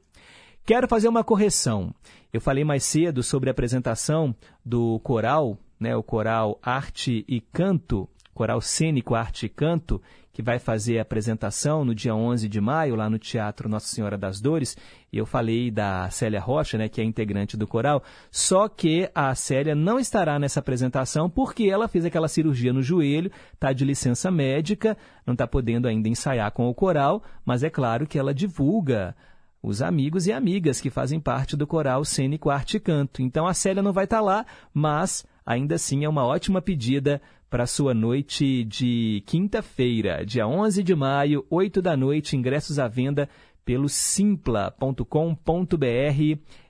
Quero 0.64 0.88
fazer 0.88 1.08
uma 1.08 1.24
correção. 1.24 1.94
Eu 2.32 2.40
falei 2.40 2.64
mais 2.64 2.84
cedo 2.84 3.24
sobre 3.24 3.50
a 3.50 3.52
apresentação 3.52 4.36
do 4.64 5.00
coral, 5.00 5.58
né, 5.80 5.96
o 5.96 6.04
coral 6.04 6.60
Arte 6.62 7.26
e 7.28 7.42
Canto, 7.42 8.08
coral 8.32 8.62
cênico 8.62 9.16
Arte 9.16 9.48
e 9.48 9.50
Canto, 9.50 10.00
que 10.32 10.42
vai 10.42 10.60
fazer 10.60 11.00
a 11.00 11.02
apresentação 11.02 11.84
no 11.84 11.96
dia 11.96 12.16
11 12.16 12.48
de 12.48 12.62
maio, 12.62 12.96
lá 12.96 13.10
no 13.10 13.18
Teatro 13.18 13.68
Nossa 13.68 13.88
Senhora 13.88 14.18
das 14.18 14.40
Dores, 14.40 14.78
e 15.12 15.18
eu 15.18 15.26
falei 15.26 15.72
da 15.72 16.10
Célia 16.12 16.40
Rocha, 16.40 16.78
né, 16.78 16.88
que 16.88 17.02
é 17.02 17.04
integrante 17.04 17.58
do 17.58 17.68
coral, 17.68 18.04
só 18.30 18.70
que 18.70 19.10
a 19.16 19.34
Célia 19.36 19.76
não 19.76 20.00
estará 20.00 20.38
nessa 20.40 20.60
apresentação 20.60 21.28
porque 21.28 21.64
ela 21.64 21.88
fez 21.88 22.06
aquela 22.06 22.28
cirurgia 22.28 22.72
no 22.72 22.84
joelho, 22.84 23.32
está 23.52 23.74
de 23.74 23.84
licença 23.84 24.32
médica, 24.32 24.96
não 25.26 25.34
está 25.34 25.48
podendo 25.48 25.88
ainda 25.88 26.08
ensaiar 26.08 26.52
com 26.52 26.70
o 26.70 26.74
coral, 26.74 27.24
mas 27.44 27.64
é 27.64 27.70
claro 27.70 28.08
que 28.08 28.18
ela 28.18 28.34
divulga 28.34 29.16
os 29.62 29.82
amigos 29.82 30.28
e 30.28 30.32
amigas 30.32 30.82
que 30.82 30.90
fazem 30.90 31.20
parte 31.20 31.56
do 31.56 31.68
coral 31.68 32.04
Cênico 32.04 32.50
Arte 32.50 32.78
e 32.78 32.80
Canto. 32.80 33.22
Então 33.22 33.46
a 33.46 33.54
Célia 33.54 33.84
não 33.84 33.94
vai 33.94 34.06
estar 34.06 34.18
tá 34.18 34.24
lá, 34.24 34.46
mas 34.74 35.26
ainda 35.46 35.76
assim 35.76 36.04
é 36.04 36.10
uma 36.10 36.26
ótima 36.26 36.62
pedida 36.62 37.22
para 37.50 37.68
sua 37.68 37.94
noite 37.94 38.64
de 38.64 39.22
quinta-feira, 39.26 40.26
dia 40.26 40.48
11 40.48 40.82
de 40.82 40.96
maio, 40.96 41.46
8 41.50 41.82
da 41.82 41.98
noite, 41.98 42.38
ingressos 42.38 42.80
à 42.80 42.88
venda 42.88 43.28
pelo 43.66 43.90
simpla.com.br. 43.90 45.06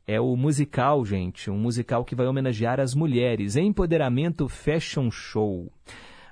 É 0.08 0.20
o 0.20 0.36
musical, 0.36 1.06
gente, 1.06 1.50
um 1.50 1.58
musical 1.58 2.04
que 2.04 2.16
vai 2.16 2.26
homenagear 2.26 2.80
as 2.80 2.96
mulheres. 2.96 3.56
Empoderamento 3.56 4.50
Fashion 4.50 5.12
Show. 5.12 5.72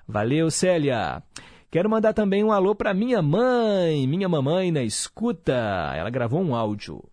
Valeu, 0.07 0.49
Célia! 0.49 1.23
Quero 1.71 1.87
mandar 1.87 2.13
também 2.13 2.43
um 2.43 2.51
alô 2.51 2.73
para 2.73 2.95
minha 2.95 3.21
mãe, 3.21 4.07
minha 4.07 4.27
mamãe 4.27 4.71
na 4.71 4.81
escuta. 4.81 5.53
Ela 5.95 6.09
gravou 6.09 6.41
um 6.41 6.55
áudio. 6.55 7.03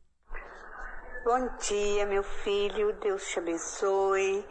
Bom 1.26 1.50
dia, 1.68 2.06
meu 2.06 2.22
filho. 2.22 2.94
Deus 3.02 3.22
te 3.28 3.38
abençoe. 3.38 4.42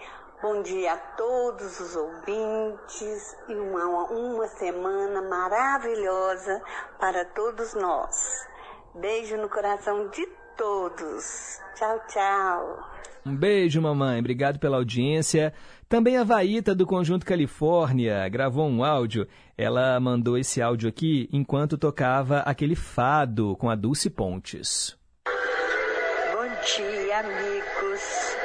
Bom 0.44 0.62
dia 0.62 0.94
a 0.94 0.98
todos 0.98 1.80
os 1.80 1.96
ouvintes 1.96 3.36
e 3.50 3.56
uma, 3.56 4.12
uma 4.12 4.48
semana 4.48 5.24
maravilhosa 5.24 6.62
para 7.00 7.26
todos 7.26 7.74
nós. 7.74 8.46
Beijo 8.94 9.38
no 9.38 9.50
coração 9.50 10.08
de 10.10 10.24
todos. 10.56 11.60
Tchau, 11.74 12.00
tchau. 12.08 12.96
Um 13.26 13.36
beijo, 13.36 13.82
mamãe. 13.82 14.20
Obrigado 14.20 14.60
pela 14.60 14.78
audiência. 14.78 15.52
Também 15.88 16.18
a 16.18 16.24
Vaíta 16.24 16.74
do 16.74 16.86
Conjunto 16.86 17.26
Califórnia 17.26 18.28
gravou 18.28 18.68
um 18.68 18.84
áudio. 18.84 19.28
Ela 19.56 20.00
mandou 20.00 20.36
esse 20.38 20.60
áudio 20.62 20.90
aqui 20.90 21.30
enquanto 21.32 21.78
tocava 21.78 22.40
aquele 22.40 22.76
fado 22.76 23.56
com 23.58 23.70
a 23.70 23.76
Dulce 23.76 24.10
Pontes. 24.10 24.98
Bom 26.34 26.48
dia, 26.76 27.20
amigos. 27.20 28.36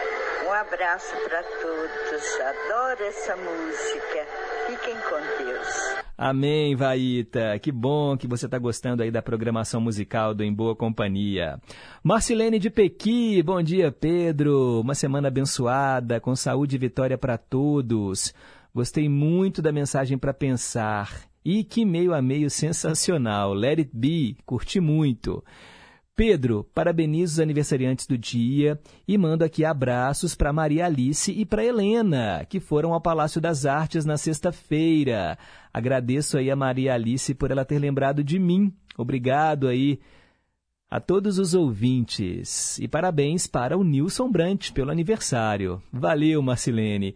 Um 0.47 0.53
abraço 0.53 1.17
para 1.29 1.43
todos. 1.43 2.41
Adoro 2.41 3.05
essa 3.05 3.35
música. 3.37 4.27
Fiquem 4.67 4.97
com 4.97 5.43
Deus. 5.43 6.10
Amém, 6.23 6.77
Vaíta. 6.77 7.59
Que 7.59 7.73
bom 7.73 8.15
que 8.15 8.27
você 8.27 8.45
está 8.45 8.59
gostando 8.59 9.03
aí 9.03 9.11
da 9.11 9.23
programação 9.23 9.81
musical 9.81 10.35
do 10.35 10.45
Em 10.45 10.53
Boa 10.53 10.77
Companhia. 10.77 11.59
Marcilene 12.05 12.59
de 12.59 12.69
Pequi, 12.69 13.43
bom 13.43 13.63
dia, 13.63 13.91
Pedro. 13.91 14.83
Uma 14.83 14.95
semana 14.95 15.29
abençoada, 15.29 16.21
com 16.21 16.37
saúde 16.37 16.77
e 16.77 16.79
vitória 16.79 17.17
para 17.17 17.39
todos. 17.39 18.35
Gostei 18.75 19.09
muito 19.09 19.63
da 19.63 19.73
mensagem 19.73 20.19
para 20.19 20.35
pensar. 20.35 21.23
E 21.43 21.65
que 21.65 21.87
meio 21.87 22.13
a 22.13 22.21
meio 22.21 22.51
sensacional. 22.51 23.55
Let 23.55 23.79
it 23.79 23.91
be. 23.95 24.37
Curti 24.45 24.79
muito. 24.79 25.43
Pedro, 26.21 26.69
parabenizo 26.75 27.33
os 27.33 27.41
aniversariantes 27.41 28.07
do 28.07 28.19
dia 28.19 28.79
e 29.09 29.17
mando 29.17 29.43
aqui 29.43 29.65
abraços 29.65 30.35
para 30.35 30.53
Maria 30.53 30.85
Alice 30.85 31.33
e 31.33 31.47
para 31.47 31.65
Helena, 31.65 32.45
que 32.47 32.61
foram 32.61 32.93
ao 32.93 33.01
Palácio 33.01 33.41
das 33.41 33.65
Artes 33.65 34.05
na 34.05 34.19
sexta-feira. 34.19 35.39
Agradeço 35.73 36.37
aí 36.37 36.51
a 36.51 36.55
Maria 36.55 36.93
Alice 36.93 37.35
por 37.35 37.51
ela 37.51 37.65
ter 37.65 37.79
lembrado 37.79 38.23
de 38.23 38.39
mim. 38.39 38.71
Obrigado 38.99 39.67
aí 39.67 39.99
a 40.91 41.01
todos 41.01 41.39
os 41.39 41.55
ouvintes. 41.55 42.79
E 42.79 42.87
parabéns 42.87 43.47
para 43.47 43.79
o 43.79 43.83
Nilson 43.83 44.31
Brant 44.31 44.73
pelo 44.73 44.91
aniversário. 44.91 45.83
Valeu, 45.91 46.43
Marcilene. 46.43 47.15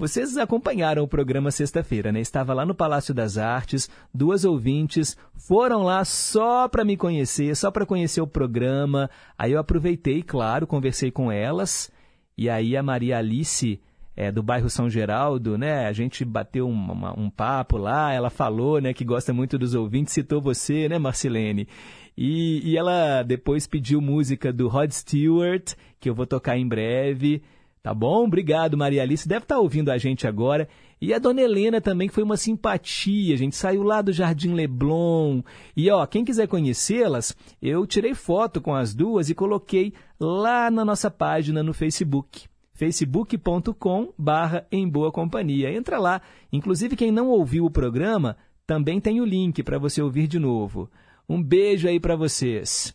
Vocês 0.00 0.38
acompanharam 0.38 1.02
o 1.02 1.06
programa 1.06 1.50
sexta-feira, 1.50 2.10
né? 2.10 2.22
Estava 2.22 2.54
lá 2.54 2.64
no 2.64 2.74
Palácio 2.74 3.12
das 3.12 3.36
Artes, 3.36 3.86
duas 4.14 4.46
ouvintes 4.46 5.14
foram 5.36 5.82
lá 5.82 6.06
só 6.06 6.66
para 6.68 6.86
me 6.86 6.96
conhecer, 6.96 7.54
só 7.54 7.70
para 7.70 7.84
conhecer 7.84 8.22
o 8.22 8.26
programa. 8.26 9.10
Aí 9.36 9.52
eu 9.52 9.60
aproveitei, 9.60 10.22
claro, 10.22 10.66
conversei 10.66 11.10
com 11.10 11.30
elas. 11.30 11.90
E 12.34 12.48
aí 12.48 12.78
a 12.78 12.82
Maria 12.82 13.18
Alice, 13.18 13.78
é, 14.16 14.32
do 14.32 14.42
bairro 14.42 14.70
São 14.70 14.88
Geraldo, 14.88 15.58
né? 15.58 15.86
A 15.86 15.92
gente 15.92 16.24
bateu 16.24 16.66
um, 16.66 16.92
uma, 16.92 17.20
um 17.20 17.28
papo 17.28 17.76
lá, 17.76 18.10
ela 18.10 18.30
falou, 18.30 18.80
né, 18.80 18.94
que 18.94 19.04
gosta 19.04 19.34
muito 19.34 19.58
dos 19.58 19.74
ouvintes, 19.74 20.14
citou 20.14 20.40
você, 20.40 20.88
né, 20.88 20.98
Marcelene? 20.98 21.68
E, 22.16 22.70
e 22.70 22.78
ela 22.78 23.22
depois 23.22 23.66
pediu 23.66 24.00
música 24.00 24.50
do 24.50 24.66
Rod 24.66 24.92
Stewart, 24.92 25.74
que 26.00 26.08
eu 26.08 26.14
vou 26.14 26.26
tocar 26.26 26.56
em 26.56 26.66
breve. 26.66 27.42
Tá 27.82 27.94
bom? 27.94 28.24
Obrigado, 28.24 28.76
Maria 28.76 29.02
Alice. 29.02 29.26
Deve 29.26 29.44
estar 29.44 29.54
tá 29.54 29.60
ouvindo 29.60 29.90
a 29.90 29.96
gente 29.96 30.26
agora. 30.26 30.68
E 31.00 31.14
a 31.14 31.18
dona 31.18 31.40
Helena 31.40 31.80
também, 31.80 32.08
que 32.08 32.14
foi 32.14 32.22
uma 32.22 32.36
simpatia. 32.36 33.34
A 33.34 33.38
gente 33.38 33.56
saiu 33.56 33.82
lá 33.82 34.02
do 34.02 34.12
Jardim 34.12 34.52
Leblon. 34.52 35.40
E, 35.74 35.90
ó, 35.90 36.04
quem 36.04 36.24
quiser 36.24 36.46
conhecê-las, 36.46 37.34
eu 37.60 37.86
tirei 37.86 38.14
foto 38.14 38.60
com 38.60 38.74
as 38.74 38.94
duas 38.94 39.30
e 39.30 39.34
coloquei 39.34 39.94
lá 40.18 40.70
na 40.70 40.84
nossa 40.84 41.10
página 41.10 41.62
no 41.62 41.72
Facebook 41.72 42.48
facebook.com 42.80 44.10
barra 44.16 44.66
em 44.72 44.88
boa 44.88 45.12
companhia. 45.12 45.70
Entra 45.70 45.98
lá. 45.98 46.22
Inclusive, 46.50 46.96
quem 46.96 47.12
não 47.12 47.28
ouviu 47.28 47.66
o 47.66 47.70
programa, 47.70 48.38
também 48.66 48.98
tem 48.98 49.20
o 49.20 49.24
link 49.24 49.62
para 49.62 49.78
você 49.78 50.00
ouvir 50.00 50.26
de 50.26 50.38
novo. 50.38 50.90
Um 51.28 51.42
beijo 51.42 51.86
aí 51.86 52.00
para 52.00 52.16
vocês. 52.16 52.94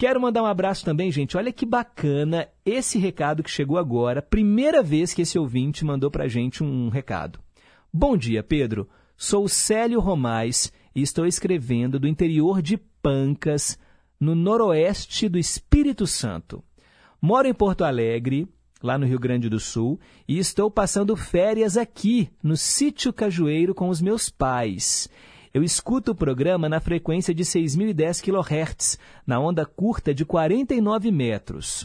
Quero 0.00 0.20
mandar 0.20 0.44
um 0.44 0.46
abraço 0.46 0.84
também, 0.84 1.10
gente. 1.10 1.36
Olha 1.36 1.52
que 1.52 1.66
bacana 1.66 2.46
esse 2.64 3.00
recado 3.00 3.42
que 3.42 3.50
chegou 3.50 3.76
agora. 3.76 4.22
Primeira 4.22 4.80
vez 4.80 5.12
que 5.12 5.22
esse 5.22 5.36
ouvinte 5.36 5.84
mandou 5.84 6.08
para 6.08 6.28
gente 6.28 6.62
um 6.62 6.88
recado. 6.88 7.40
Bom 7.92 8.16
dia, 8.16 8.44
Pedro. 8.44 8.88
Sou 9.16 9.48
Célio 9.48 9.98
Romais 9.98 10.72
e 10.94 11.02
estou 11.02 11.26
escrevendo 11.26 11.98
do 11.98 12.06
interior 12.06 12.62
de 12.62 12.76
Pancas, 13.02 13.76
no 14.20 14.36
noroeste 14.36 15.28
do 15.28 15.36
Espírito 15.36 16.06
Santo. 16.06 16.62
Moro 17.20 17.48
em 17.48 17.54
Porto 17.54 17.82
Alegre, 17.82 18.46
lá 18.80 18.96
no 18.96 19.04
Rio 19.04 19.18
Grande 19.18 19.48
do 19.48 19.58
Sul, 19.58 19.98
e 20.28 20.38
estou 20.38 20.70
passando 20.70 21.16
férias 21.16 21.76
aqui, 21.76 22.30
no 22.40 22.56
Sítio 22.56 23.12
Cajueiro, 23.12 23.74
com 23.74 23.88
os 23.88 24.00
meus 24.00 24.30
pais. 24.30 25.08
Eu 25.58 25.64
escuto 25.64 26.12
o 26.12 26.14
programa 26.14 26.68
na 26.68 26.78
frequência 26.78 27.34
de 27.34 27.42
6.010 27.42 28.22
kHz, 28.22 28.96
na 29.26 29.40
onda 29.40 29.66
curta 29.66 30.14
de 30.14 30.24
49 30.24 31.10
metros. 31.10 31.84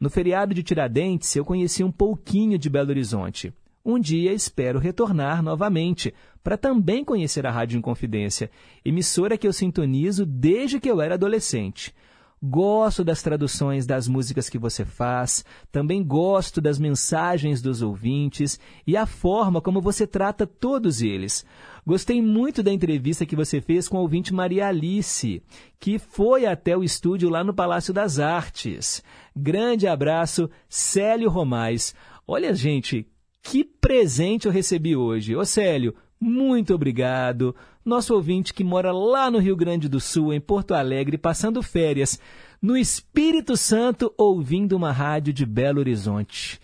No 0.00 0.08
feriado 0.08 0.54
de 0.54 0.62
Tiradentes, 0.62 1.36
eu 1.36 1.44
conheci 1.44 1.84
um 1.84 1.92
pouquinho 1.92 2.58
de 2.58 2.70
Belo 2.70 2.88
Horizonte. 2.88 3.52
Um 3.84 3.98
dia 4.00 4.32
espero 4.32 4.78
retornar 4.78 5.42
novamente, 5.42 6.14
para 6.42 6.56
também 6.56 7.04
conhecer 7.04 7.46
a 7.46 7.50
Rádio 7.50 7.76
Inconfidência, 7.76 8.50
emissora 8.82 9.36
que 9.36 9.46
eu 9.46 9.52
sintonizo 9.52 10.24
desde 10.24 10.80
que 10.80 10.90
eu 10.90 11.02
era 11.02 11.12
adolescente. 11.12 11.94
Gosto 12.42 13.04
das 13.04 13.20
traduções 13.20 13.84
das 13.84 14.08
músicas 14.08 14.48
que 14.48 14.56
você 14.56 14.82
faz, 14.82 15.44
também 15.70 16.02
gosto 16.02 16.58
das 16.58 16.78
mensagens 16.78 17.60
dos 17.60 17.82
ouvintes 17.82 18.58
e 18.86 18.96
a 18.96 19.04
forma 19.04 19.60
como 19.60 19.78
você 19.78 20.06
trata 20.06 20.46
todos 20.46 21.02
eles. 21.02 21.44
Gostei 21.86 22.22
muito 22.22 22.62
da 22.62 22.72
entrevista 22.72 23.26
que 23.26 23.36
você 23.36 23.60
fez 23.60 23.88
com 23.88 23.98
a 23.98 24.00
ouvinte 24.00 24.32
Maria 24.32 24.68
Alice, 24.68 25.42
que 25.78 25.98
foi 25.98 26.46
até 26.46 26.74
o 26.74 26.82
estúdio 26.82 27.28
lá 27.28 27.44
no 27.44 27.52
Palácio 27.52 27.92
das 27.92 28.18
Artes. 28.18 29.02
Grande 29.36 29.86
abraço, 29.86 30.48
Célio 30.66 31.28
Romais. 31.28 31.94
Olha, 32.26 32.54
gente, 32.54 33.06
que 33.42 33.64
presente 33.64 34.46
eu 34.46 34.52
recebi 34.52 34.96
hoje. 34.96 35.36
Ô 35.36 35.44
Célio, 35.44 35.94
muito 36.20 36.74
obrigado. 36.74 37.56
Nosso 37.82 38.14
ouvinte 38.14 38.52
que 38.52 38.62
mora 38.62 38.92
lá 38.92 39.30
no 39.30 39.38
Rio 39.38 39.56
Grande 39.56 39.88
do 39.88 39.98
Sul, 39.98 40.34
em 40.34 40.40
Porto 40.40 40.74
Alegre, 40.74 41.16
passando 41.16 41.62
férias, 41.62 42.20
no 42.60 42.76
Espírito 42.76 43.56
Santo, 43.56 44.12
ouvindo 44.18 44.76
uma 44.76 44.92
rádio 44.92 45.32
de 45.32 45.46
Belo 45.46 45.80
Horizonte. 45.80 46.60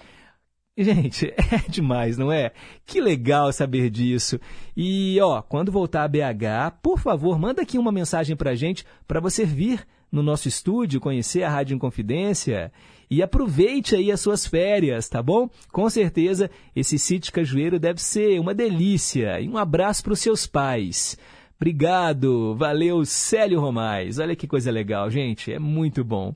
Gente, 0.77 1.33
é 1.51 1.69
demais, 1.71 2.19
não 2.19 2.31
é? 2.31 2.53
Que 2.85 3.01
legal 3.01 3.51
saber 3.51 3.89
disso. 3.89 4.39
E, 4.77 5.19
ó, 5.23 5.41
quando 5.41 5.73
voltar 5.73 6.05
a 6.05 6.09
BH, 6.09 6.77
por 6.83 6.99
favor, 6.99 7.39
manda 7.39 7.63
aqui 7.63 7.79
uma 7.79 7.91
mensagem 7.91 8.37
pra 8.37 8.55
gente 8.55 8.85
para 9.09 9.21
você 9.21 9.47
vir 9.47 9.87
no 10.13 10.23
nosso 10.23 10.49
estúdio, 10.49 11.01
conhecer 11.01 11.43
a 11.45 11.51
Rádio 11.51 11.75
Inconfidência 11.75 12.71
e 13.11 13.23
aproveite 13.23 13.95
aí 13.95 14.11
as 14.11 14.21
suas 14.21 14.47
férias, 14.47 15.09
tá 15.09 15.23
bom? 15.23 15.49
Com 15.73 15.89
certeza 15.89 16.51
esse 16.75 16.99
sítio 16.99 17.33
Cajueiro 17.33 17.79
deve 17.79 18.01
ser 18.01 18.41
uma 18.41 18.55
delícia. 18.55 19.41
E 19.41 19.49
um 19.49 19.57
abraço 19.57 20.03
para 20.03 20.13
os 20.13 20.21
seus 20.21 20.47
pais. 20.47 21.17
Obrigado, 21.57 22.55
valeu 22.57 23.05
Célio 23.05 23.61
Romais. 23.61 24.19
Olha 24.19 24.37
que 24.37 24.47
coisa 24.47 24.71
legal, 24.71 25.11
gente, 25.11 25.53
é 25.53 25.59
muito 25.59 26.05
bom. 26.05 26.35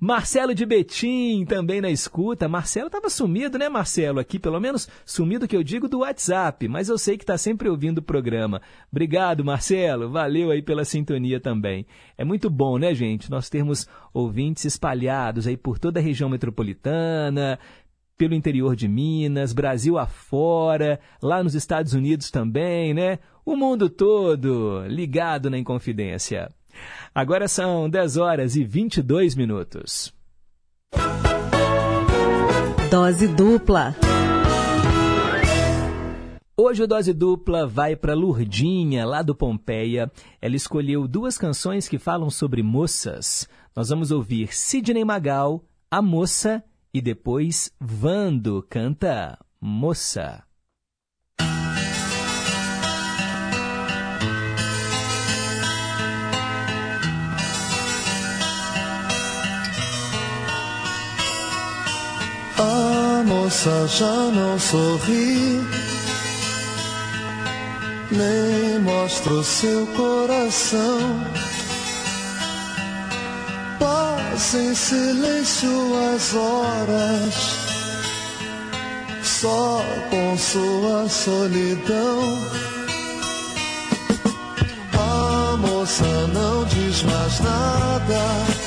Marcelo 0.00 0.54
de 0.54 0.66
Betim 0.66 1.44
também 1.46 1.80
na 1.80 1.90
escuta. 1.90 2.48
Marcelo 2.48 2.88
estava 2.88 3.08
sumido, 3.08 3.58
né, 3.58 3.68
Marcelo? 3.68 4.20
Aqui, 4.20 4.38
pelo 4.38 4.60
menos 4.60 4.88
sumido 5.04 5.48
que 5.48 5.56
eu 5.56 5.62
digo 5.62 5.88
do 5.88 6.00
WhatsApp, 6.00 6.68
mas 6.68 6.88
eu 6.88 6.98
sei 6.98 7.16
que 7.16 7.24
está 7.24 7.38
sempre 7.38 7.68
ouvindo 7.68 7.98
o 7.98 8.02
programa. 8.02 8.60
Obrigado, 8.90 9.44
Marcelo. 9.44 10.10
Valeu 10.10 10.50
aí 10.50 10.60
pela 10.60 10.84
sintonia 10.84 11.40
também. 11.40 11.86
É 12.18 12.24
muito 12.24 12.50
bom, 12.50 12.78
né, 12.78 12.94
gente? 12.94 13.30
Nós 13.30 13.48
termos 13.48 13.88
ouvintes 14.12 14.64
espalhados 14.64 15.46
aí 15.46 15.56
por 15.56 15.78
toda 15.78 15.98
a 15.98 16.02
região 16.02 16.28
metropolitana, 16.28 17.58
pelo 18.16 18.34
interior 18.34 18.74
de 18.74 18.88
Minas, 18.88 19.52
Brasil 19.52 19.98
afora, 19.98 20.98
lá 21.22 21.42
nos 21.42 21.54
Estados 21.54 21.92
Unidos 21.92 22.30
também, 22.30 22.94
né? 22.94 23.18
O 23.44 23.56
mundo 23.56 23.88
todo 23.88 24.86
ligado 24.88 25.48
na 25.48 25.58
Inconfidência. 25.58 26.50
Agora 27.14 27.48
são 27.48 27.88
10 27.88 28.16
horas 28.16 28.56
e 28.56 28.64
22 28.64 29.34
minutos. 29.34 30.12
Dose 32.90 33.28
dupla. 33.28 33.94
Hoje 36.58 36.82
o 36.82 36.86
Dose 36.86 37.12
Dupla 37.12 37.66
vai 37.66 37.94
para 37.94 38.14
Lurdinha, 38.14 39.04
lá 39.04 39.20
do 39.20 39.34
Pompeia. 39.34 40.10
Ela 40.40 40.56
escolheu 40.56 41.06
duas 41.06 41.36
canções 41.36 41.86
que 41.86 41.98
falam 41.98 42.30
sobre 42.30 42.62
moças. 42.62 43.46
Nós 43.76 43.90
vamos 43.90 44.10
ouvir 44.10 44.54
Sidney 44.54 45.04
Magal, 45.04 45.62
A 45.90 46.00
Moça, 46.00 46.64
e 46.94 47.02
depois 47.02 47.70
Vando 47.78 48.64
canta 48.70 49.38
Moça. 49.60 50.45
A 62.58 63.22
moça 63.26 63.86
já 63.86 64.30
não 64.32 64.58
sorri, 64.58 65.60
nem 68.10 68.78
mostra 68.80 69.32
o 69.34 69.44
seu 69.44 69.86
coração. 69.88 71.20
Passa 73.78 74.56
em 74.56 74.74
silêncio 74.74 76.14
as 76.14 76.34
horas, 76.34 77.34
só 79.22 79.82
com 80.08 80.38
sua 80.38 81.08
solidão. 81.10 82.38
A 84.94 85.56
moça 85.58 86.26
não 86.32 86.64
diz 86.64 87.02
mais 87.02 87.40
nada 87.40 88.65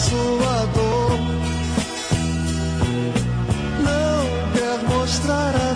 sua 0.00 0.66
dor. 0.74 1.18
Não 3.84 4.20
quer 4.54 4.78
mostrar 4.88 5.54
a 5.54 5.69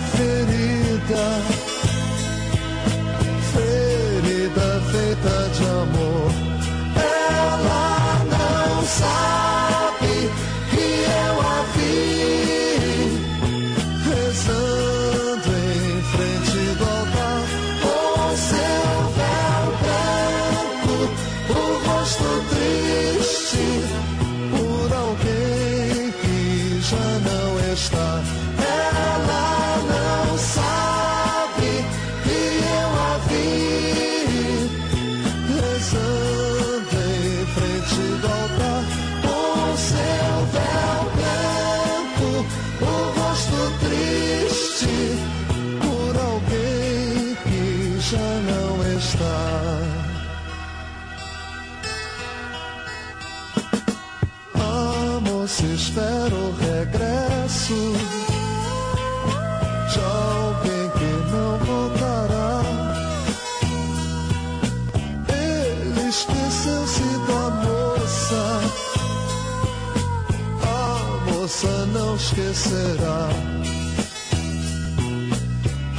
esquecerá. 72.25 73.29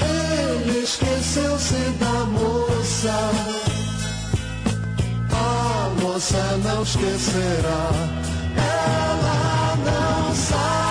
Ele 0.00 0.82
esqueceu-se 0.82 1.74
da 2.00 2.24
moça, 2.26 3.30
a 5.30 6.02
moça 6.02 6.56
não 6.64 6.82
esquecerá. 6.82 7.90
Ela 8.56 9.76
não 9.84 10.34
sabe 10.34 10.85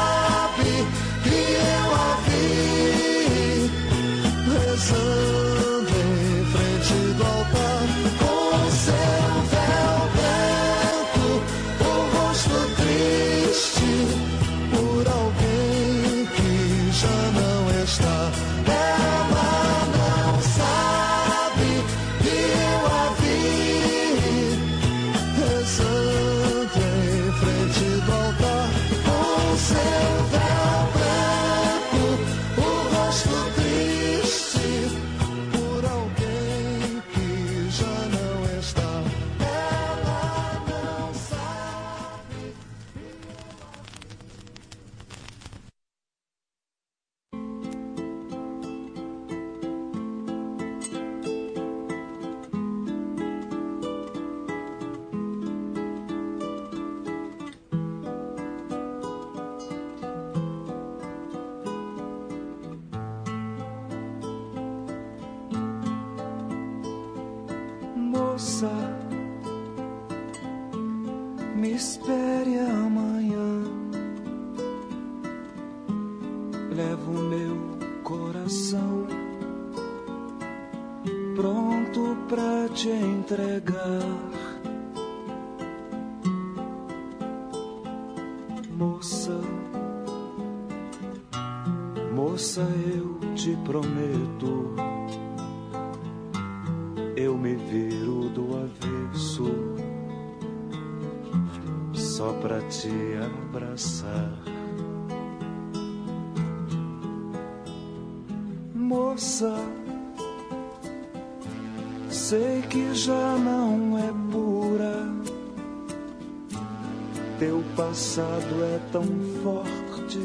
passado 118.16 118.64
é 118.64 118.80
tão 118.94 119.04
forte, 119.44 120.20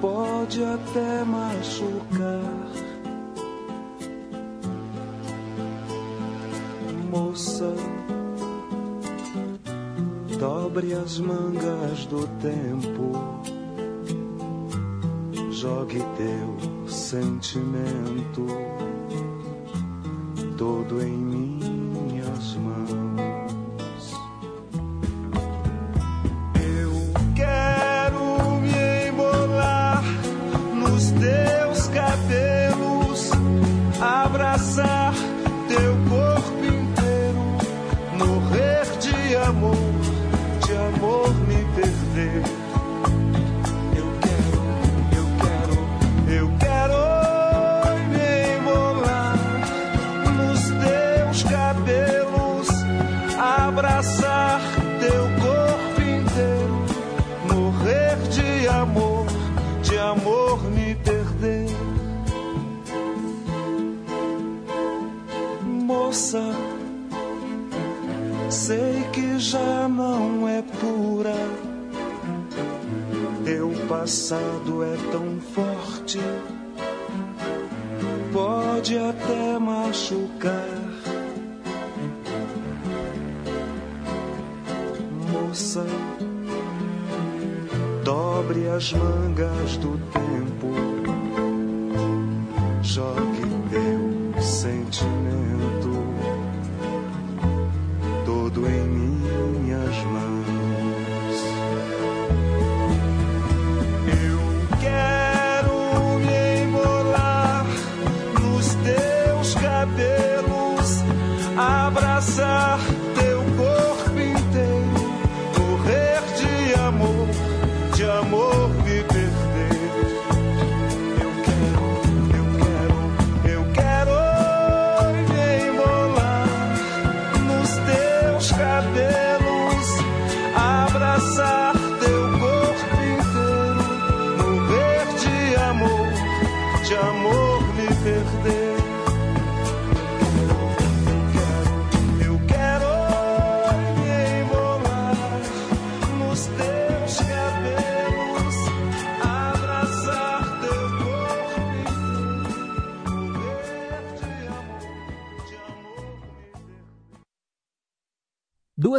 pode 0.00 0.64
até 0.64 1.24
machucar. 1.24 2.66
Moça, 7.08 7.72
dobre 10.36 10.94
as 10.94 11.20
mangas 11.20 12.06
do 12.06 12.26
tempo, 12.40 13.12
jogue 15.52 16.02
teu 16.16 16.88
sentimento 16.88 18.46
todo 20.58 21.00
em 21.00 21.16
minhas 21.16 22.56
mãos. 22.56 23.35
Passado 74.06 74.84
é 74.84 74.96
tão 75.10 75.40
forte 75.40 76.20
pode 78.32 78.96
até 78.96 79.58
machucar. 79.58 80.68
Moça, 85.32 85.84
dobre 88.04 88.68
as 88.68 88.92
mangas 88.92 89.76
do 89.78 89.98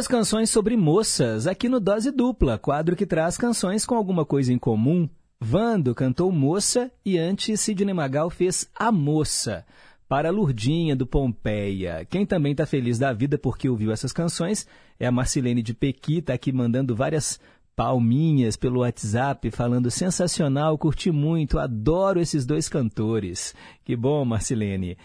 Canções 0.08 0.48
sobre 0.48 0.74
moças, 0.74 1.46
aqui 1.46 1.68
no 1.68 1.78
Dose 1.78 2.10
Dupla, 2.10 2.56
quadro 2.56 2.96
que 2.96 3.04
traz 3.04 3.36
canções 3.36 3.84
com 3.84 3.94
alguma 3.94 4.24
coisa 4.24 4.50
em 4.50 4.58
comum. 4.58 5.06
Vando 5.38 5.94
cantou 5.94 6.32
Moça 6.32 6.90
e 7.04 7.18
antes 7.18 7.60
Sidney 7.60 7.92
Magal 7.92 8.30
fez 8.30 8.70
A 8.74 8.90
Moça. 8.90 9.66
Para 10.08 10.30
Lurdinha, 10.30 10.96
do 10.96 11.06
Pompeia. 11.06 12.06
Quem 12.08 12.24
também 12.24 12.52
está 12.52 12.64
feliz 12.64 12.98
da 12.98 13.12
vida 13.12 13.36
porque 13.36 13.68
ouviu 13.68 13.92
essas 13.92 14.10
canções 14.10 14.66
é 14.98 15.06
a 15.06 15.12
Marcilene 15.12 15.60
de 15.60 15.74
Pequi, 15.74 16.22
tá 16.22 16.32
aqui 16.32 16.52
mandando 16.52 16.96
várias 16.96 17.38
palminhas 17.76 18.56
pelo 18.56 18.80
WhatsApp, 18.80 19.50
falando 19.50 19.90
sensacional, 19.90 20.78
curti 20.78 21.10
muito, 21.10 21.58
adoro 21.58 22.18
esses 22.18 22.46
dois 22.46 22.66
cantores. 22.66 23.54
Que 23.84 23.94
bom, 23.94 24.24
Marcilene 24.24 24.96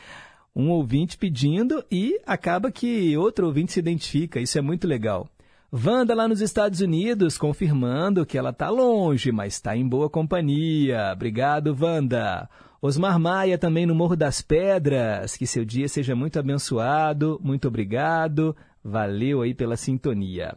um 0.56 0.70
ouvinte 0.70 1.18
pedindo 1.18 1.84
e 1.92 2.20
acaba 2.26 2.72
que 2.72 3.18
outro 3.18 3.48
ouvinte 3.48 3.74
se 3.74 3.80
identifica. 3.80 4.40
Isso 4.40 4.58
é 4.58 4.62
muito 4.62 4.88
legal. 4.88 5.28
Wanda 5.72 6.14
lá 6.14 6.28
nos 6.28 6.40
Estados 6.40 6.82
Unidos 6.82 7.36
confirmando 7.36 8.26
que 8.28 8.38
ela 8.38 8.52
está 8.52 8.70
longe, 8.70 9.32
mas 9.32 9.56
está 9.56 9.76
em 9.76 9.88
boa 9.88 10.08
companhia. 10.08 11.12
Obrigado, 11.14 11.76
Wanda. 11.80 12.48
Osmar 12.80 13.18
Maia 13.18 13.58
também 13.58 13.88
no 13.88 13.96
Morro 13.96 14.16
das 14.16 14.40
Pedras. 14.40 15.36
Que 15.36 15.48
seu 15.48 15.66
dia 15.66 15.88
seja 15.88 16.16
muito 16.16 16.38
abençoado. 16.38 17.40
Muito 17.44 17.68
obrigado. 17.68 18.56
Valeu 18.84 19.42
aí 19.42 19.56
pela 19.56 19.76
sintonia. 19.76 20.56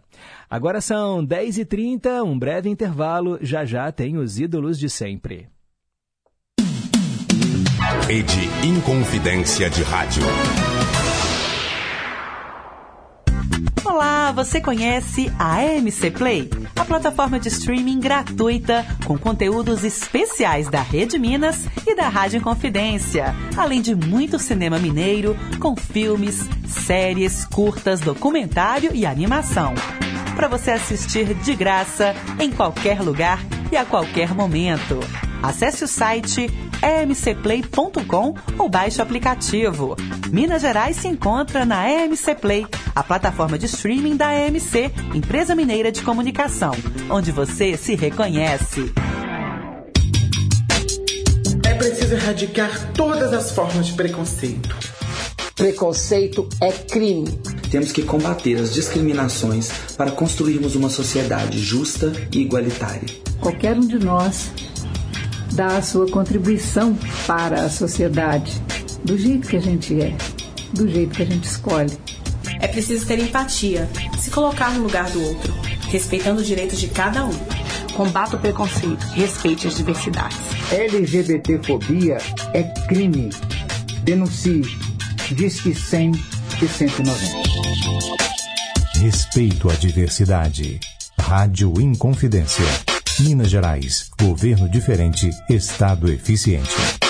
Agora 0.50 0.82
são 0.82 1.24
10h30, 1.24 2.22
um 2.22 2.38
breve 2.38 2.68
intervalo. 2.68 3.38
Já 3.40 3.64
já 3.64 3.90
tem 3.90 4.18
os 4.18 4.38
ídolos 4.38 4.78
de 4.78 4.90
sempre. 4.90 5.48
Rede 8.08 8.48
Inconfidência 8.64 9.68
de 9.68 9.82
Rádio. 9.82 10.22
Olá, 13.84 14.30
você 14.30 14.60
conhece 14.60 15.28
a 15.36 15.56
AMC 15.56 16.12
Play? 16.12 16.48
A 16.76 16.84
plataforma 16.84 17.40
de 17.40 17.48
streaming 17.48 17.98
gratuita 17.98 18.86
com 19.04 19.18
conteúdos 19.18 19.82
especiais 19.82 20.68
da 20.68 20.82
Rede 20.82 21.18
Minas 21.18 21.66
e 21.84 21.96
da 21.96 22.08
Rádio 22.08 22.38
Inconfidência, 22.38 23.34
além 23.56 23.82
de 23.82 23.96
muito 23.96 24.38
cinema 24.38 24.78
mineiro 24.78 25.36
com 25.58 25.74
filmes, 25.74 26.48
séries, 26.64 27.44
curtas, 27.46 27.98
documentário 27.98 28.92
e 28.94 29.04
animação. 29.04 29.74
Para 30.36 30.46
você 30.46 30.70
assistir 30.70 31.34
de 31.34 31.56
graça 31.56 32.14
em 32.38 32.52
qualquer 32.52 33.00
lugar 33.00 33.40
e 33.72 33.76
a 33.76 33.84
qualquer 33.84 34.32
momento. 34.32 35.00
Acesse 35.42 35.84
o 35.84 35.88
site 35.88 36.48
emcplay.com 36.82 38.34
ou 38.58 38.68
baixe 38.68 38.98
o 38.98 39.02
aplicativo. 39.02 39.96
Minas 40.30 40.62
Gerais 40.62 40.96
se 40.96 41.08
encontra 41.08 41.64
na 41.64 41.88
EMC 41.90 42.34
Play, 42.34 42.66
a 42.94 43.02
plataforma 43.02 43.58
de 43.58 43.66
streaming 43.66 44.16
da 44.16 44.32
EMC, 44.32 44.92
empresa 45.14 45.54
mineira 45.54 45.92
de 45.92 46.02
comunicação, 46.02 46.72
onde 47.10 47.32
você 47.32 47.76
se 47.76 47.94
reconhece. 47.94 48.92
É 51.64 51.74
preciso 51.74 52.14
erradicar 52.14 52.92
todas 52.92 53.32
as 53.32 53.52
formas 53.52 53.86
de 53.86 53.92
preconceito. 53.94 54.76
Preconceito 55.54 56.48
é 56.60 56.70
crime. 56.70 57.40
Temos 57.70 57.90
que 57.90 58.02
combater 58.02 58.56
as 58.56 58.74
discriminações 58.74 59.70
para 59.96 60.10
construirmos 60.10 60.74
uma 60.74 60.90
sociedade 60.90 61.58
justa 61.58 62.12
e 62.30 62.40
igualitária. 62.40 63.08
Qualquer 63.40 63.76
um 63.76 63.86
de 63.86 63.98
nós 63.98 64.50
dá 65.56 65.78
a 65.78 65.82
sua 65.82 66.08
contribuição 66.10 66.96
para 67.26 67.62
a 67.62 67.70
sociedade, 67.70 68.52
do 69.02 69.16
jeito 69.16 69.48
que 69.48 69.56
a 69.56 69.60
gente 69.60 69.98
é. 70.00 70.14
do 70.74 70.86
jeito 70.86 71.14
que 71.14 71.22
a 71.22 71.26
gente 71.26 71.44
escolhe. 71.44 71.96
É 72.60 72.68
preciso 72.68 73.06
ter 73.06 73.18
empatia, 73.18 73.88
se 74.18 74.30
colocar 74.30 74.70
no 74.72 74.82
lugar 74.82 75.10
do 75.10 75.22
outro, 75.22 75.54
respeitando 75.88 76.42
os 76.42 76.46
direitos 76.46 76.78
de 76.78 76.88
cada 76.88 77.24
um. 77.24 77.32
Combata 77.94 78.36
o 78.36 78.38
preconceito, 78.38 79.02
respeite 79.14 79.66
as 79.66 79.76
diversidades. 79.76 80.36
LGBTfobia 80.70 82.18
é 82.52 82.62
crime. 82.86 83.30
Denuncie. 84.02 84.62
Diz 85.32 85.60
que 85.60 85.74
100 85.74 86.12
e 86.62 86.68
190. 86.68 87.48
Respeito 89.00 89.70
à 89.70 89.74
diversidade. 89.74 90.78
Rádio 91.18 91.72
Inconfidência. 91.80 92.95
Minas 93.20 93.50
Gerais. 93.50 94.10
Governo 94.20 94.68
diferente. 94.68 95.30
Estado 95.48 96.10
eficiente. 96.10 97.05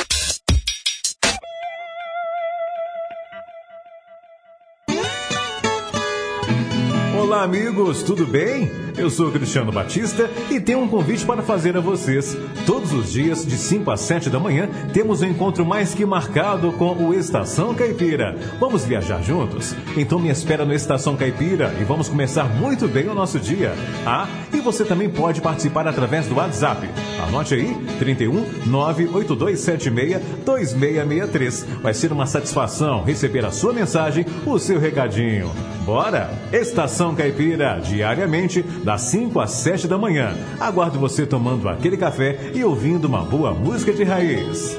Amigos, 7.46 8.02
tudo 8.02 8.26
bem? 8.26 8.68
Eu 8.98 9.08
sou 9.08 9.30
Cristiano 9.30 9.70
Batista 9.70 10.28
e 10.50 10.60
tenho 10.60 10.80
um 10.80 10.88
convite 10.88 11.24
para 11.24 11.42
fazer 11.42 11.76
a 11.76 11.80
vocês. 11.80 12.36
Todos 12.66 12.92
os 12.92 13.12
dias, 13.12 13.46
de 13.46 13.56
5 13.56 13.88
às 13.88 14.00
7 14.00 14.28
da 14.28 14.40
manhã, 14.40 14.68
temos 14.92 15.22
um 15.22 15.26
encontro 15.26 15.64
mais 15.64 15.94
que 15.94 16.04
marcado 16.04 16.72
com 16.72 16.92
o 16.92 17.14
Estação 17.14 17.72
Caipira. 17.72 18.36
Vamos 18.58 18.84
viajar 18.84 19.22
juntos? 19.22 19.76
Então 19.96 20.18
me 20.18 20.28
espera 20.28 20.64
no 20.64 20.74
Estação 20.74 21.16
Caipira 21.16 21.72
e 21.80 21.84
vamos 21.84 22.08
começar 22.08 22.52
muito 22.52 22.88
bem 22.88 23.08
o 23.08 23.14
nosso 23.14 23.38
dia. 23.38 23.74
Ah, 24.04 24.26
e 24.52 24.60
você 24.60 24.84
também 24.84 25.08
pode 25.08 25.40
participar 25.40 25.86
através 25.86 26.26
do 26.26 26.34
WhatsApp. 26.34 26.88
Anote 27.28 27.54
aí, 27.54 27.74
31 27.98 28.66
98276 28.66 30.20
2663. 30.44 31.66
Vai 31.82 31.92
ser 31.92 32.12
uma 32.12 32.26
satisfação 32.26 33.02
receber 33.02 33.44
a 33.44 33.50
sua 33.50 33.72
mensagem, 33.72 34.24
o 34.46 34.58
seu 34.58 34.78
recadinho. 34.78 35.50
Bora? 35.84 36.30
Estação 36.52 37.14
Caipira, 37.14 37.80
diariamente, 37.80 38.62
das 38.62 39.02
5 39.02 39.40
às 39.40 39.50
7 39.52 39.88
da 39.88 39.98
manhã. 39.98 40.34
Aguardo 40.60 40.98
você 40.98 41.26
tomando 41.26 41.68
aquele 41.68 41.96
café 41.96 42.52
e 42.54 42.62
ouvindo 42.64 43.06
uma 43.06 43.22
boa 43.22 43.52
música 43.52 43.92
de 43.92 44.04
raiz. 44.04 44.76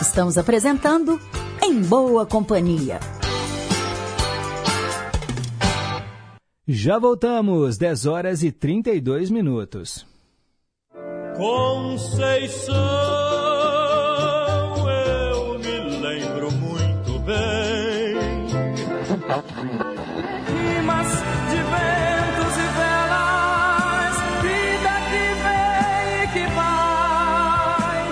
Estamos 0.00 0.36
apresentando 0.36 1.20
Em 1.62 1.80
Boa 1.80 2.26
Companhia. 2.26 3.17
Já 6.70 6.98
voltamos, 6.98 7.78
10 7.78 8.04
horas 8.04 8.42
e 8.42 8.52
32 8.52 9.30
minutos. 9.30 10.06
Conceição, 11.34 12.74
eu 14.90 15.58
me 15.60 15.80
lembro 15.98 16.52
muito 16.52 17.18
bem. 17.20 18.18
Rimas 20.44 21.08
de 21.48 21.56
ventos 21.56 22.54
e 22.58 22.68
velas, 22.76 24.14
vida 24.42 24.94
que 25.08 25.24
vem 25.40 26.20
e 26.22 26.28
que 26.34 26.44
vai. 26.52 28.04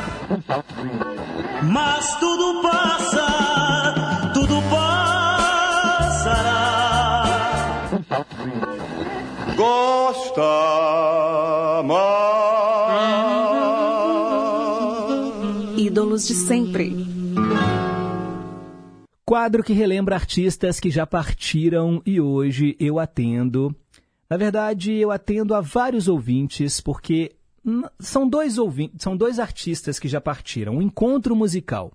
Mas 1.71 2.19
tudo 2.19 2.63
passa, 2.63 3.46
Gosta 9.57 10.43
Ídolos 15.77 16.29
de 16.29 16.35
sempre. 16.35 16.95
Quadro 19.25 19.65
que 19.65 19.73
relembra 19.73 20.15
artistas 20.15 20.79
que 20.79 20.89
já 20.89 21.05
partiram 21.05 22.01
e 22.07 22.21
hoje 22.21 22.77
eu 22.79 23.01
atendo. 23.01 23.75
Na 24.31 24.37
verdade, 24.37 24.93
eu 24.93 25.11
atendo 25.11 25.53
a 25.53 25.61
vários 25.61 26.07
ouvintes 26.07 26.81
porque 26.81 27.35
são 27.99 28.29
dois 28.29 28.57
ouvintes, 28.57 29.03
são 29.03 29.17
dois 29.17 29.41
artistas 29.41 29.99
que 29.99 30.07
já 30.07 30.21
partiram. 30.21 30.77
Um 30.77 30.83
encontro 30.83 31.35
musical. 31.35 31.93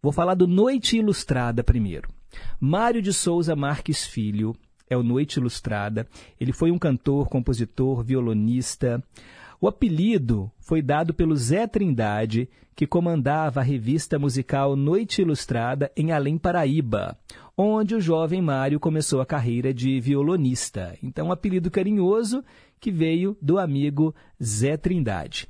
Vou 0.00 0.10
falar 0.10 0.34
do 0.34 0.46
Noite 0.46 0.96
Ilustrada 0.96 1.62
primeiro. 1.62 2.08
Mário 2.58 3.02
de 3.02 3.12
Souza 3.12 3.54
Marques 3.54 4.06
Filho 4.06 4.56
é 4.88 4.96
o 4.96 5.02
Noite 5.02 5.38
Ilustrada. 5.38 6.06
Ele 6.40 6.52
foi 6.52 6.70
um 6.70 6.78
cantor, 6.78 7.28
compositor, 7.28 8.02
violonista. 8.02 9.02
O 9.60 9.68
apelido 9.68 10.50
foi 10.58 10.82
dado 10.82 11.14
pelo 11.14 11.36
Zé 11.36 11.66
Trindade, 11.66 12.48
que 12.74 12.86
comandava 12.86 13.60
a 13.60 13.62
revista 13.62 14.18
musical 14.18 14.74
Noite 14.76 15.22
Ilustrada 15.22 15.90
em 15.96 16.12
Além 16.12 16.36
Paraíba, 16.36 17.16
onde 17.56 17.94
o 17.94 18.00
jovem 18.00 18.42
Mário 18.42 18.80
começou 18.80 19.20
a 19.20 19.26
carreira 19.26 19.72
de 19.72 20.00
violonista. 20.00 20.98
Então, 21.02 21.28
um 21.28 21.32
apelido 21.32 21.70
carinhoso 21.70 22.44
que 22.80 22.90
veio 22.90 23.36
do 23.40 23.58
amigo 23.58 24.14
Zé 24.42 24.76
Trindade. 24.76 25.48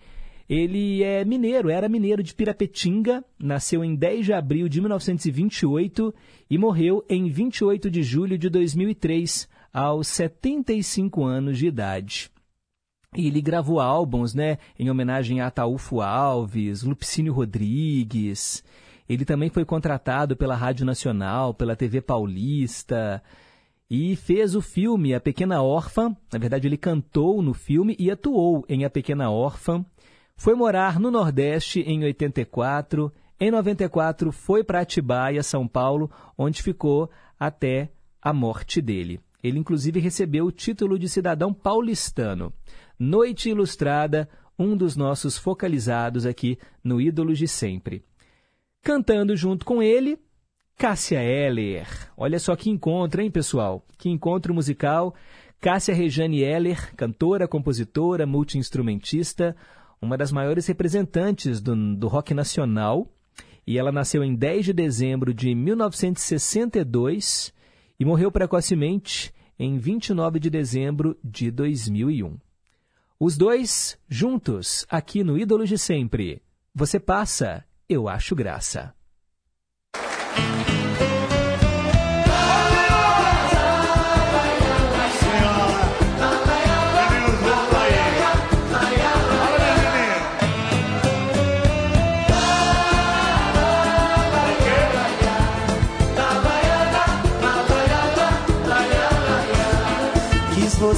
Ele 0.49 1.03
é 1.03 1.25
mineiro, 1.25 1.71
era 1.71 1.89
mineiro 1.89 2.23
de 2.23 2.35
Pirapetinga, 2.35 3.25
nasceu 3.39 3.83
em 3.83 3.95
10 3.95 4.27
de 4.27 4.33
abril 4.33 4.69
de 4.69 4.81
1928 4.81 6.15
e 6.51 6.59
morreu 6.59 7.05
em 7.09 7.31
28 7.31 7.91
de 7.91 8.03
julho 8.03 8.37
de 8.37 8.51
2003, 8.51 9.49
aos 9.73 10.07
75 10.09 11.25
anos 11.25 11.57
de 11.57 11.67
idade. 11.67 12.31
E 13.17 13.29
ele 13.29 13.41
gravou 13.41 13.81
álbuns, 13.81 14.35
né, 14.35 14.59
em 14.79 14.91
homenagem 14.91 15.41
a 15.41 15.47
Ataúfo 15.47 16.01
Alves, 16.01 16.83
Lupicínio 16.83 17.33
Rodrigues. 17.33 18.63
Ele 19.09 19.25
também 19.25 19.49
foi 19.49 19.65
contratado 19.65 20.37
pela 20.37 20.57
Rádio 20.57 20.85
Nacional, 20.85 21.55
pela 21.55 21.77
TV 21.77 22.01
Paulista 22.01 23.23
e 23.91 24.17
fez 24.17 24.55
o 24.55 24.61
filme 24.63 25.15
A 25.15 25.21
Pequena 25.21 25.63
Órfã. 25.63 26.17
Na 26.33 26.39
verdade, 26.39 26.67
ele 26.67 26.77
cantou 26.77 27.43
no 27.43 27.55
filme 27.55 27.95
e 27.99 28.11
atuou 28.11 28.65
em 28.69 28.85
A 28.85 28.91
Pequena 28.91 29.31
Órfã. 29.31 29.85
Foi 30.37 30.55
morar 30.55 30.99
no 30.99 31.11
Nordeste 31.11 31.81
em 31.81 32.05
84. 32.05 33.13
Em 33.39 33.51
94 33.51 34.33
foi 34.33 34.63
para 34.63 34.81
Atibaia, 34.81 35.43
São 35.43 35.67
Paulo, 35.67 36.11
onde 36.37 36.63
ficou 36.63 37.11
até 37.39 37.91
a 38.21 38.33
morte 38.33 38.81
dele. 38.81 39.21
Ele 39.43 39.59
inclusive 39.59 40.01
recebeu 40.01 40.47
o 40.47 40.53
título 40.53 40.99
de 40.99 41.09
cidadão 41.09 41.53
paulistano. 41.53 42.53
Noite 42.99 43.51
Ilustrada, 43.51 44.29
um 44.59 44.77
dos 44.77 44.97
nossos 44.97 45.37
focalizados 45.37 46.25
aqui 46.25 46.59
no 46.83 47.01
Ídolos 47.01 47.39
de 47.39 47.49
Sempre. 47.49 48.05
Cantando 48.83 49.37
junto 49.37 49.65
com 49.65 49.83
ele, 49.83 50.19
Cássia 50.77 51.23
Eller. 51.23 51.87
Olha 52.17 52.39
só 52.39 52.57
que 52.57 52.71
encontro, 52.71 53.23
hein, 53.23 53.31
pessoal? 53.31 53.85
Que 53.97 54.09
encontro 54.09 54.55
musical. 54.55 55.15
Cássia 55.61 55.95
Rejane 55.95 56.43
Eller, 56.43 56.95
cantora, 56.95 57.49
compositora, 57.49 58.27
multiinstrumentista, 58.27 59.57
uma 60.05 60.17
das 60.17 60.31
maiores 60.31 60.67
representantes 60.67 61.61
do, 61.61 61.97
do 61.97 62.07
rock 62.07 62.33
nacional. 62.33 63.09
E 63.67 63.79
ela 63.79 63.91
nasceu 63.91 64.23
em 64.23 64.35
10 64.35 64.67
de 64.67 64.73
dezembro 64.73 65.35
de 65.35 65.55
1962 65.55 67.53
e 67.99 68.05
morreu 68.05 68.31
precocemente 68.31 69.33
em 69.59 69.79
29 69.79 70.39
de 70.39 70.51
dezembro 70.51 71.17
de 71.25 71.51
2001. 71.51 72.39
Os 73.19 73.37
dois 73.39 73.99
juntos, 74.09 74.87
aqui 74.91 75.25
no 75.25 75.39
Ídolos 75.39 75.69
de 75.69 75.79
Sempre. 75.79 76.43
Você 76.75 77.01
passa, 77.01 77.65
eu 77.89 78.09
acho 78.09 78.35
graça. 78.35 78.93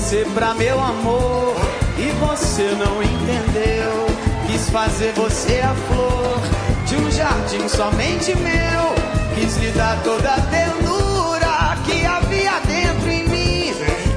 Você 0.06 0.24
pra 0.34 0.54
meu 0.54 0.80
amor 0.80 1.56
e 1.98 2.12
você 2.20 2.62
não 2.78 3.02
entendeu. 3.02 4.06
Quis 4.46 4.70
fazer 4.70 5.12
você 5.14 5.60
a 5.60 5.74
flor 5.74 6.40
de 6.86 6.94
um 6.94 7.10
jardim 7.10 7.68
somente 7.68 8.32
meu. 8.36 8.94
Quis 9.34 9.56
lhe 9.56 9.72
dar 9.72 10.00
toda 10.04 10.32
a 10.32 10.40
ternura 10.42 11.76
que 11.84 12.06
havia 12.06 12.52
dentro 12.68 13.10
em 13.10 13.28
mim. 13.28 13.74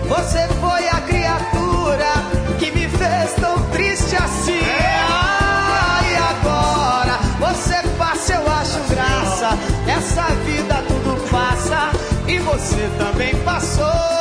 Você 0.07 0.47
foi 0.61 0.87
a 0.89 1.01
criatura 1.01 2.11
que 2.59 2.69
me 2.69 2.87
fez 2.87 3.33
tão 3.41 3.59
triste 3.71 4.15
assim. 4.15 4.61
Ah, 5.09 6.01
e 6.07 6.15
agora 6.15 7.17
você 7.39 7.81
passa, 7.97 8.35
eu 8.35 8.47
acho 8.47 8.79
graça. 8.93 9.57
Essa 9.87 10.35
vida 10.45 10.83
tudo 10.87 11.19
passa 11.31 11.89
e 12.27 12.37
você 12.37 12.87
também 12.99 13.35
passou. 13.37 14.18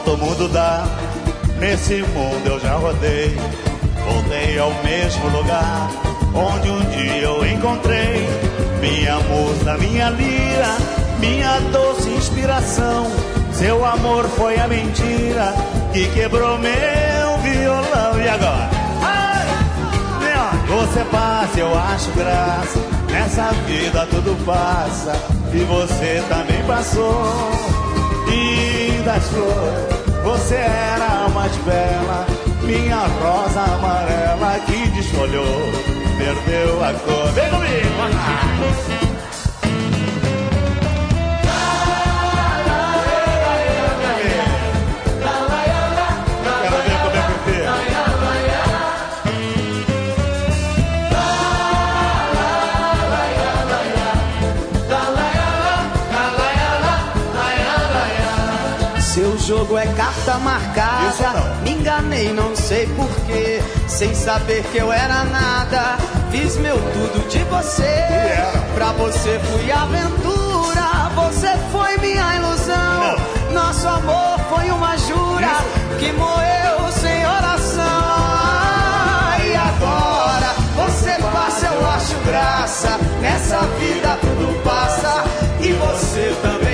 Volta 0.00 0.10
o 0.12 0.16
mundo 0.16 0.48
dá, 0.48 0.84
nesse 1.58 2.02
mundo 2.02 2.46
eu 2.46 2.60
já 2.60 2.74
rodei. 2.74 3.36
Voltei 4.04 4.58
ao 4.58 4.72
mesmo 4.82 5.28
lugar 5.28 5.90
onde 6.34 6.70
um 6.70 6.80
dia 6.90 7.22
eu 7.22 7.46
encontrei 7.46 8.26
minha 8.80 9.18
musa, 9.18 9.76
minha 9.78 10.10
lira, 10.10 10.76
minha 11.18 11.60
doce 11.72 12.08
inspiração. 12.10 13.06
Seu 13.52 13.84
amor 13.84 14.24
foi 14.28 14.58
a 14.58 14.66
mentira 14.66 15.52
que 15.92 16.08
quebrou 16.08 16.58
meu 16.58 17.38
violão. 17.42 18.20
E 18.22 18.28
agora? 18.28 18.70
Você 20.68 21.04
passa, 21.10 21.58
eu 21.58 21.76
acho 21.76 22.10
graça. 22.12 22.78
Nessa 23.10 23.50
vida 23.66 24.06
tudo 24.06 24.36
passa 24.46 25.12
e 25.52 25.58
você 25.64 26.22
também 26.28 26.62
passou. 26.64 27.50
E 28.32 28.59
das 29.10 29.26
flores, 29.26 30.22
você 30.22 30.54
era 30.54 31.24
a 31.24 31.28
mais 31.30 31.56
bela. 31.58 32.26
Minha 32.62 33.06
rosa 33.20 33.60
amarela 33.62 34.60
que 34.66 34.88
desfolhou, 34.90 35.72
perdeu 36.16 36.84
a 36.84 36.92
cor. 36.94 37.32
Vem 37.32 37.50
comigo, 37.50 37.90
jogo 59.70 59.78
é 59.78 59.86
carta 59.94 60.34
marcada. 60.38 61.54
Me 61.62 61.72
enganei, 61.72 62.32
não 62.32 62.54
sei 62.56 62.86
porquê. 62.88 63.62
Sem 63.86 64.14
saber 64.14 64.64
que 64.64 64.78
eu 64.78 64.92
era 64.92 65.24
nada. 65.24 65.96
Fiz 66.30 66.56
meu 66.56 66.76
tudo 66.76 67.28
de 67.28 67.38
você. 67.44 68.06
Pra 68.74 68.92
você 68.92 69.38
fui 69.38 69.70
aventura. 69.70 71.10
Você 71.14 71.56
foi 71.70 71.96
minha 71.98 72.36
ilusão. 72.36 73.16
Nosso 73.52 73.86
amor 73.88 74.38
foi 74.48 74.70
uma 74.70 74.96
jura 74.96 75.58
que 75.98 76.12
morreu 76.12 76.92
sem 76.92 77.26
oração. 77.26 77.84
E 79.44 79.54
agora 79.54 80.54
você 80.76 81.12
passa, 81.32 81.66
eu 81.66 81.86
acho 81.90 82.14
graça. 82.26 82.98
Nessa 83.20 83.58
vida 83.78 84.18
tudo 84.20 84.62
passa. 84.64 85.24
E 85.60 85.72
você 85.72 86.34
também 86.42 86.69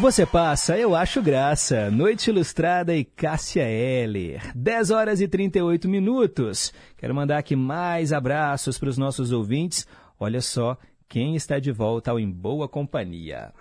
Você 0.00 0.24
passa, 0.24 0.78
eu 0.78 0.96
acho 0.96 1.20
graça. 1.20 1.90
Noite 1.90 2.30
Ilustrada 2.30 2.94
e 2.94 3.04
Cássia 3.04 3.64
Heller. 3.68 4.50
10 4.56 4.90
horas 4.90 5.20
e 5.20 5.28
38 5.28 5.86
minutos. 5.90 6.72
Quero 6.96 7.14
mandar 7.14 7.36
aqui 7.36 7.54
mais 7.54 8.10
abraços 8.10 8.78
para 8.78 8.88
os 8.88 8.96
nossos 8.96 9.30
ouvintes. 9.30 9.86
Olha 10.18 10.40
só 10.40 10.78
quem 11.06 11.36
está 11.36 11.58
de 11.58 11.70
volta 11.70 12.10
ao 12.10 12.18
Em 12.18 12.32
Boa 12.32 12.66
Companhia. 12.66 13.52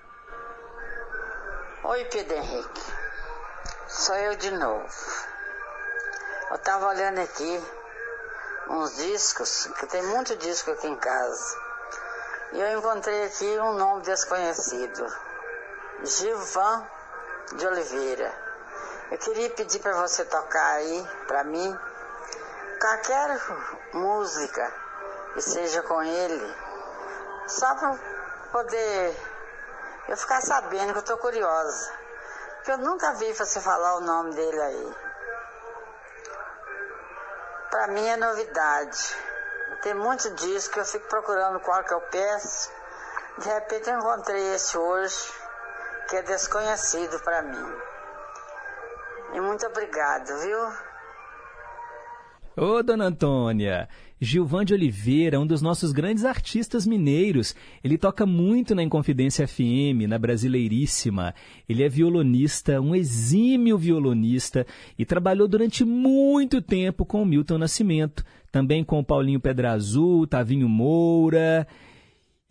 Oi, 1.84 2.06
Pedro 2.06 2.38
Henrique. 2.38 2.82
Sou 3.90 4.16
eu 4.16 4.38
de 4.38 4.52
novo. 4.52 4.88
Eu 6.52 6.58
tava 6.60 6.88
olhando 6.88 7.20
aqui 7.20 7.60
uns 8.70 8.96
discos, 8.96 9.68
que 9.78 9.88
tem 9.88 10.04
muito 10.04 10.38
disco 10.38 10.72
aqui 10.72 10.88
em 10.88 10.96
casa. 10.96 11.58
E 12.54 12.62
eu 12.62 12.80
encontrei 12.80 13.26
aqui 13.26 13.60
um 13.60 13.74
nome 13.74 14.04
desconhecido. 14.04 15.29
Gilvan 16.04 16.88
de 17.54 17.68
Oliveira. 17.68 18.34
Eu 19.12 19.18
queria 19.18 19.50
pedir 19.50 19.80
para 19.80 19.94
você 19.94 20.24
tocar 20.24 20.76
aí, 20.76 21.08
para 21.28 21.44
mim, 21.44 21.78
qualquer 22.80 23.42
música 23.94 24.74
que 25.34 25.42
seja 25.42 25.82
com 25.84 26.02
ele, 26.02 26.56
só 27.48 27.76
para 27.76 27.98
poder 28.52 29.18
eu 30.08 30.16
ficar 30.18 30.42
sabendo 30.42 30.94
que 30.94 31.00
eu 31.00 31.04
tô 31.04 31.18
curiosa. 31.18 31.92
Porque 32.56 32.72
eu 32.72 32.78
nunca 32.78 33.14
vi 33.14 33.34
você 33.34 33.60
falar 33.60 33.96
o 33.96 34.02
nome 34.02 34.36
dele 34.36 34.62
aí. 34.62 34.96
Para 37.72 37.88
mim 37.88 38.08
é 38.08 38.18
novidade. 38.18 39.16
Tem 39.82 39.94
muito 39.94 40.30
disco 40.32 40.74
que 40.74 40.80
eu 40.80 40.86
fico 40.86 41.08
procurando 41.08 41.60
qual 41.60 41.84
que 41.84 41.94
eu 41.94 42.02
peço. 42.02 42.72
De 43.38 43.48
repente 43.48 43.90
eu 43.90 43.98
encontrei 43.98 44.56
esse 44.56 44.78
hoje, 44.78 45.34
que 46.10 46.16
é 46.16 46.24
desconhecido 46.24 47.20
para 47.24 47.44
mim. 47.44 47.74
E 49.36 49.42
muito 49.42 49.66
obrigado, 49.68 50.28
viu? 50.42 50.58
Ô, 52.58 52.82
dona 52.82 53.06
Antônia, 53.06 53.88
Gilvan 54.20 54.66
de 54.66 54.74
Oliveira, 54.74 55.40
um 55.40 55.46
dos 55.46 55.62
nossos 55.62 55.92
grandes 55.92 56.26
artistas 56.26 56.86
mineiros. 56.86 57.56
Ele 57.84 57.98
toca 57.98 58.26
muito 58.26 58.74
na 58.74 58.82
Inconfidência 58.82 59.48
FM, 59.48 60.10
na 60.10 60.18
Brasileiríssima. 60.18 61.34
Ele 61.70 61.84
é 61.84 61.90
violonista, 61.90 62.82
um 62.82 62.96
exímio 62.96 63.78
violonista 63.78 64.66
e 64.98 65.06
trabalhou 65.06 65.48
durante 65.48 65.86
muito 65.86 66.60
tempo 66.60 67.06
com 67.06 67.22
o 67.22 67.26
Milton 67.26 67.60
Nascimento, 67.60 68.26
também 68.52 68.84
com 68.84 69.00
o 69.00 69.06
Paulinho 69.06 69.40
Pedra 69.40 69.72
Azul, 69.74 70.26
Tavinho 70.26 70.68
Moura. 70.68 71.68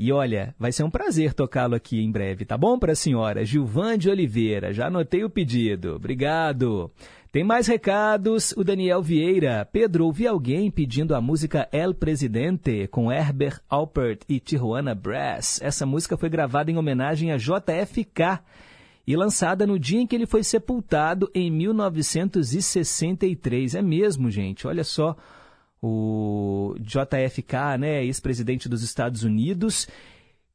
E 0.00 0.12
olha, 0.12 0.54
vai 0.56 0.70
ser 0.70 0.84
um 0.84 0.90
prazer 0.90 1.34
tocá-lo 1.34 1.74
aqui 1.74 2.00
em 2.00 2.08
breve, 2.08 2.44
tá 2.44 2.56
bom 2.56 2.78
para 2.78 2.92
a 2.92 2.96
senhora? 2.96 3.44
Gilvan 3.44 3.98
de 3.98 4.08
Oliveira, 4.08 4.72
já 4.72 4.86
anotei 4.86 5.24
o 5.24 5.30
pedido. 5.30 5.96
Obrigado. 5.96 6.88
Tem 7.32 7.42
mais 7.42 7.66
recados. 7.66 8.54
O 8.56 8.62
Daniel 8.62 9.02
Vieira. 9.02 9.68
Pedro, 9.72 10.06
ouvi 10.06 10.24
alguém 10.24 10.70
pedindo 10.70 11.16
a 11.16 11.20
música 11.20 11.68
El 11.72 11.94
Presidente 11.94 12.86
com 12.86 13.10
Herbert 13.10 13.58
Alpert 13.68 14.20
e 14.28 14.38
Tijuana 14.38 14.94
Brass. 14.94 15.60
Essa 15.60 15.84
música 15.84 16.16
foi 16.16 16.28
gravada 16.28 16.70
em 16.70 16.78
homenagem 16.78 17.32
a 17.32 17.36
JFK 17.36 18.38
e 19.04 19.16
lançada 19.16 19.66
no 19.66 19.80
dia 19.80 20.00
em 20.00 20.06
que 20.06 20.14
ele 20.14 20.26
foi 20.26 20.44
sepultado 20.44 21.28
em 21.34 21.50
1963. 21.50 23.74
É 23.74 23.82
mesmo, 23.82 24.30
gente. 24.30 24.64
Olha 24.64 24.84
só 24.84 25.16
o 25.82 26.74
JFK, 26.80 27.78
né, 27.78 28.04
ex-presidente 28.04 28.68
dos 28.68 28.82
Estados 28.82 29.22
Unidos. 29.22 29.88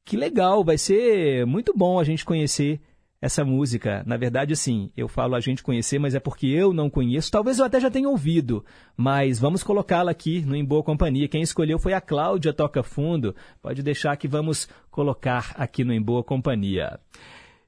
Que 0.05 0.17
legal, 0.17 0.63
vai 0.63 0.77
ser 0.77 1.45
muito 1.45 1.73
bom 1.75 1.99
a 1.99 2.03
gente 2.03 2.25
conhecer 2.25 2.81
essa 3.23 3.45
música. 3.45 4.03
Na 4.05 4.17
verdade, 4.17 4.51
assim, 4.51 4.91
eu 4.97 5.07
falo 5.07 5.33
a 5.33 5.39
gente 5.39 5.63
conhecer, 5.63 5.97
mas 5.97 6.13
é 6.13 6.19
porque 6.19 6.45
eu 6.45 6.73
não 6.73 6.89
conheço. 6.89 7.31
Talvez 7.31 7.57
eu 7.57 7.63
até 7.63 7.79
já 7.79 7.89
tenha 7.89 8.09
ouvido, 8.09 8.65
mas 8.97 9.39
vamos 9.39 9.63
colocá-la 9.63 10.11
aqui 10.11 10.41
no 10.41 10.57
Em 10.57 10.65
Boa 10.65 10.83
Companhia. 10.83 11.29
Quem 11.29 11.41
escolheu 11.41 11.79
foi 11.79 11.93
a 11.93 12.01
Cláudia 12.01 12.51
Toca 12.51 12.83
Fundo. 12.83 13.33
Pode 13.61 13.81
deixar 13.81 14.17
que 14.17 14.27
vamos 14.27 14.67
colocar 14.91 15.55
aqui 15.57 15.85
no 15.85 15.93
Em 15.93 16.01
Boa 16.01 16.21
Companhia. 16.21 16.99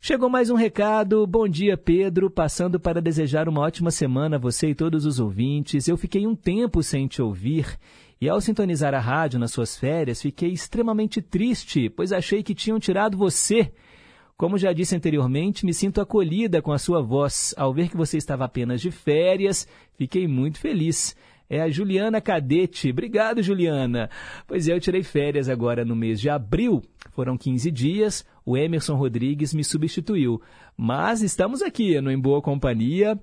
Chegou 0.08 0.30
mais 0.30 0.52
um 0.52 0.56
recado. 0.56 1.26
Bom 1.26 1.48
dia, 1.48 1.76
Pedro. 1.76 2.30
Passando 2.30 2.80
para 2.80 3.02
desejar 3.02 3.50
uma 3.50 3.62
ótima 3.62 3.90
semana 3.90 4.36
a 4.36 4.40
você 4.40 4.70
e 4.70 4.76
todos 4.76 5.04
os 5.04 5.20
ouvintes. 5.20 5.88
Eu 5.88 5.98
fiquei 5.98 6.28
um 6.28 6.36
tempo 6.36 6.84
sem 6.84 7.08
te 7.08 7.24
ouvir 7.24 7.76
e, 8.22 8.30
ao 8.30 8.40
sintonizar 8.40 8.94
a 8.94 9.00
rádio 9.00 9.40
nas 9.40 9.50
suas 9.50 9.76
férias, 9.76 10.22
fiquei 10.22 10.52
extremamente 10.52 11.24
triste, 11.24 11.90
pois 11.90 12.12
achei 12.12 12.44
que 12.44 12.54
tinham 12.54 12.80
tirado 12.80 13.18
você. 13.18 13.72
Como 14.38 14.60
já 14.60 14.72
disse 14.74 14.96
anteriormente, 14.96 15.66
me 15.66 15.74
sinto 15.74 16.00
acolhida 16.00 16.62
com 16.62 16.72
a 16.72 16.78
sua 16.78 17.02
voz. 17.02 17.56
Ao 17.58 17.74
ver 17.74 17.90
que 17.90 17.98
você 17.98 18.16
estava 18.16 18.46
apenas 18.46 18.82
de 18.82 18.92
férias, 18.92 19.68
fiquei 19.98 20.28
muito 20.28 20.60
feliz. 20.60 21.16
É 21.50 21.62
a 21.62 21.70
Juliana 21.70 22.20
Cadete. 22.20 22.90
Obrigado, 22.90 23.44
Juliana. 23.44 24.10
Pois 24.48 24.68
é, 24.68 24.74
eu 24.74 24.80
tirei 24.80 25.04
férias 25.04 25.48
agora 25.48 25.86
no 25.86 25.96
mês 25.96 26.20
de 26.20 26.30
abril. 26.30 26.82
Foram 27.12 27.38
15 27.38 27.70
dias. 27.72 28.26
O 28.46 28.58
Emerson 28.58 28.96
Rodrigues 28.96 29.54
me 29.54 29.64
substituiu. 29.64 30.42
Mas 30.76 31.22
estamos 31.22 31.62
aqui 31.62 32.00
no 32.02 32.12
Em 32.12 32.20
Boa 32.20 32.42
Companhia, 32.42 33.20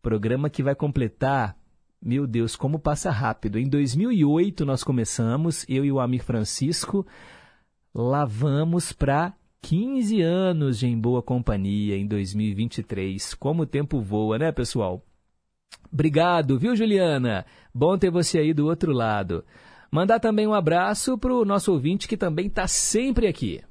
programa 0.00 0.48
que 0.48 0.62
vai 0.62 0.74
completar. 0.74 1.56
Meu 2.00 2.26
Deus, 2.26 2.54
como 2.54 2.78
passa 2.78 3.10
rápido. 3.10 3.58
Em 3.58 3.68
2008 3.68 4.64
nós 4.64 4.84
começamos, 4.84 5.64
eu 5.68 5.84
e 5.84 5.90
o 5.90 5.98
Amir 5.98 6.22
Francisco, 6.22 7.06
lavamos 7.94 8.92
para 8.92 9.34
15 9.62 10.20
anos 10.20 10.78
de 10.78 10.86
Em 10.86 10.98
Boa 10.98 11.22
Companhia 11.22 11.96
em 11.96 12.06
2023. 12.06 13.34
Como 13.34 13.62
o 13.62 13.66
tempo 13.66 14.00
voa, 14.00 14.38
né, 14.38 14.52
pessoal? 14.52 15.02
Obrigado, 15.92 16.58
viu, 16.58 16.74
Juliana? 16.74 17.46
Bom 17.72 17.96
ter 17.96 18.10
você 18.10 18.38
aí 18.38 18.52
do 18.52 18.66
outro 18.66 18.92
lado. 18.92 19.44
Mandar 19.90 20.18
também 20.18 20.46
um 20.46 20.54
abraço 20.54 21.16
para 21.16 21.32
o 21.32 21.44
nosso 21.44 21.72
ouvinte 21.72 22.08
que 22.08 22.16
também 22.16 22.46
está 22.46 22.66
sempre 22.66 23.26
aqui. 23.26 23.62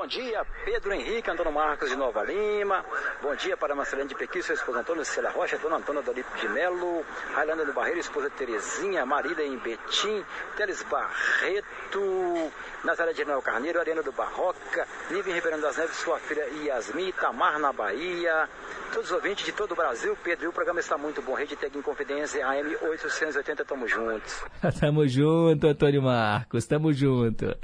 Bom 0.00 0.06
dia, 0.06 0.46
Pedro 0.64 0.94
Henrique, 0.94 1.30
Antônio 1.30 1.52
Marcos 1.52 1.90
de 1.90 1.94
Nova 1.94 2.22
Lima. 2.24 2.82
Bom 3.20 3.34
dia 3.34 3.54
para 3.54 3.74
Marcelene 3.74 4.08
de 4.08 4.14
Pequi, 4.14 4.42
sua 4.42 4.54
esposa 4.54 4.80
Antônio 4.80 5.04
Célia 5.04 5.28
Rocha, 5.28 5.58
Dona 5.58 5.76
Antônia 5.76 6.00
Dolipo 6.00 6.38
de 6.38 6.48
Melo, 6.48 7.04
Railândia 7.34 7.66
do 7.66 7.74
Barreiro, 7.74 8.00
esposa 8.00 8.30
Terezinha, 8.30 9.04
Marília 9.04 9.44
em 9.44 9.58
Betim, 9.58 10.24
Teles 10.56 10.82
Barreto, 10.84 12.50
Nazaré 12.82 13.12
de 13.12 13.26
Noel 13.26 13.42
Carneiro, 13.42 13.78
Ariana 13.78 14.02
do 14.02 14.10
Barroca, 14.10 14.88
Nívia 15.10 15.34
Ribeirão 15.34 15.60
das 15.60 15.76
Neves, 15.76 15.96
sua 15.96 16.18
filha 16.18 16.46
Yasmin, 16.64 17.08
Itamar 17.08 17.58
na 17.58 17.70
Bahia, 17.70 18.48
todos 18.94 19.10
os 19.10 19.16
ouvintes 19.16 19.44
de 19.44 19.52
todo 19.52 19.72
o 19.72 19.76
Brasil, 19.76 20.16
Pedro, 20.24 20.48
o 20.48 20.52
programa 20.52 20.80
está 20.80 20.96
muito 20.96 21.20
bom. 21.20 21.34
Rede 21.34 21.56
Tec 21.56 21.76
em 21.76 21.82
Confidência, 21.82 22.46
AM 22.46 22.74
880, 22.82 23.64
tamo 23.66 23.86
juntos. 23.86 24.42
tamo 24.80 25.06
junto, 25.06 25.66
Antônio 25.66 26.00
Marcos, 26.00 26.66
tamo 26.66 26.90
junto. 26.90 27.54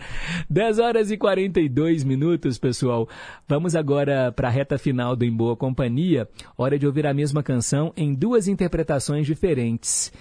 10 0.51 0.79
horas 0.79 1.11
e 1.11 1.17
42 1.17 2.05
minutos, 2.05 2.26
pessoal. 2.61 3.09
Vamos 3.47 3.77
agora 3.77 4.33
para 4.33 4.49
a 4.49 4.51
reta 4.51 4.79
final 4.79 5.15
do 5.15 5.25
Em 5.25 5.31
Boa 5.31 5.57
Companhia. 5.57 6.29
Hora 6.57 6.79
de 6.79 6.87
ouvir 6.87 7.07
a 7.07 7.15
mesma 7.15 7.43
canção 7.43 7.93
em 7.97 8.13
duas 8.13 8.49
interpretações 8.49 9.27
diferentes. 9.27 10.13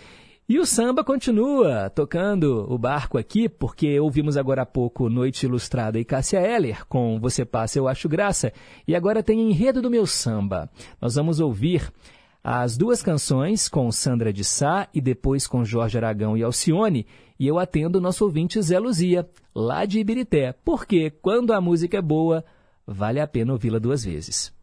E 0.47 0.59
o 0.59 0.65
samba 0.65 1.03
continua 1.03 1.89
tocando 1.89 2.71
o 2.71 2.77
barco 2.77 3.17
aqui, 3.17 3.49
porque 3.49 3.99
ouvimos 3.99 4.37
agora 4.37 4.61
há 4.61 4.65
pouco 4.65 5.09
Noite 5.09 5.47
Ilustrada 5.47 5.99
e 5.99 6.05
Cássia 6.05 6.37
Eller 6.39 6.85
com 6.87 7.19
Você 7.19 7.43
Passa, 7.43 7.79
Eu 7.79 7.87
Acho 7.87 8.07
Graça. 8.07 8.53
E 8.87 8.95
agora 8.95 9.23
tem 9.23 9.49
Enredo 9.49 9.81
do 9.81 9.89
Meu 9.89 10.05
Samba. 10.05 10.69
Nós 11.01 11.15
vamos 11.15 11.39
ouvir 11.39 11.91
as 12.47 12.77
duas 12.77 13.01
canções 13.01 13.67
com 13.67 13.91
Sandra 13.91 14.31
de 14.31 14.43
Sá 14.43 14.87
e 14.93 15.01
depois 15.01 15.47
com 15.47 15.65
Jorge 15.65 15.97
Aragão 15.97 16.37
e 16.37 16.43
Alcione. 16.43 17.07
E 17.39 17.47
eu 17.47 17.57
atendo 17.57 17.97
o 17.97 18.01
nosso 18.01 18.23
ouvinte 18.23 18.61
Zé 18.61 18.77
Luzia, 18.77 19.27
lá 19.55 19.83
de 19.83 19.97
Ibirité, 19.97 20.53
porque 20.63 21.09
quando 21.09 21.53
a 21.53 21.59
música 21.59 21.97
é 21.97 22.01
boa, 22.03 22.45
vale 22.85 23.19
a 23.19 23.25
pena 23.25 23.51
ouvi-la 23.51 23.79
duas 23.79 24.05
vezes. 24.05 24.53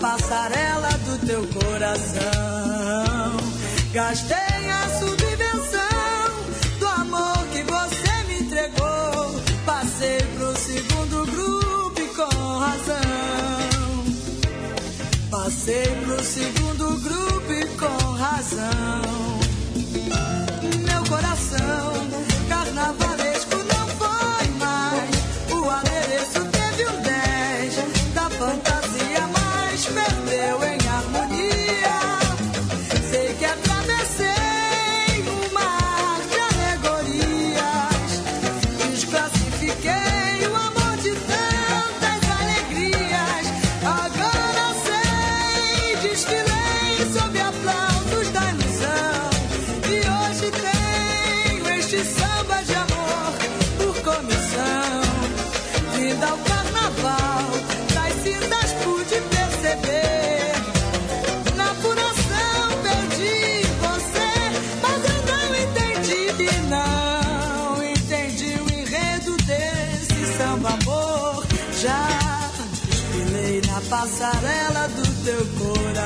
Passarela 0.00 0.88
do 1.04 1.26
teu 1.26 1.46
coração. 1.48 3.36
Gastei 3.92 4.70
a 4.70 4.88
subvenção 4.98 6.28
do 6.78 6.86
amor 6.86 7.46
que 7.52 7.62
você 7.62 8.22
me 8.28 8.40
entregou. 8.40 9.40
Passei 9.64 10.18
pro 10.36 10.56
segundo 10.56 11.26
grupo 11.26 12.00
e 12.00 12.08
com 12.14 12.58
razão. 12.58 12.96
Passei 15.30 15.86
pro 16.04 16.22
segundo 16.22 17.00
grupo 17.00 17.52
e 17.52 17.66
com 17.76 18.12
razão. 18.12 19.40
Meu 20.84 21.04
coração, 21.08 21.92
carnavalesco 22.48 23.15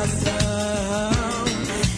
coração. 0.01 1.45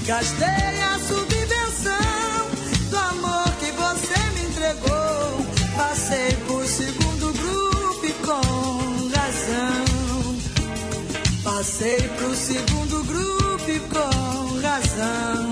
Gastei 0.07 0.81
a 0.81 0.99
subvenção 0.99 2.51
do 2.91 2.99
amor 2.99 3.53
que 3.61 3.71
você 3.73 4.19
me 4.35 4.43
entregou. 4.49 5.47
Passei 5.77 6.33
por 6.47 6.67
segundo 6.67 7.33
grupo 7.33 8.07
e 8.07 8.13
com 8.25 9.09
razão. 9.17 9.85
Passei 11.45 12.09
pro 12.17 12.35
segundo 12.35 13.05
grupo 13.05 13.71
e 13.71 13.81
com 13.81 14.61
razão. 14.61 15.52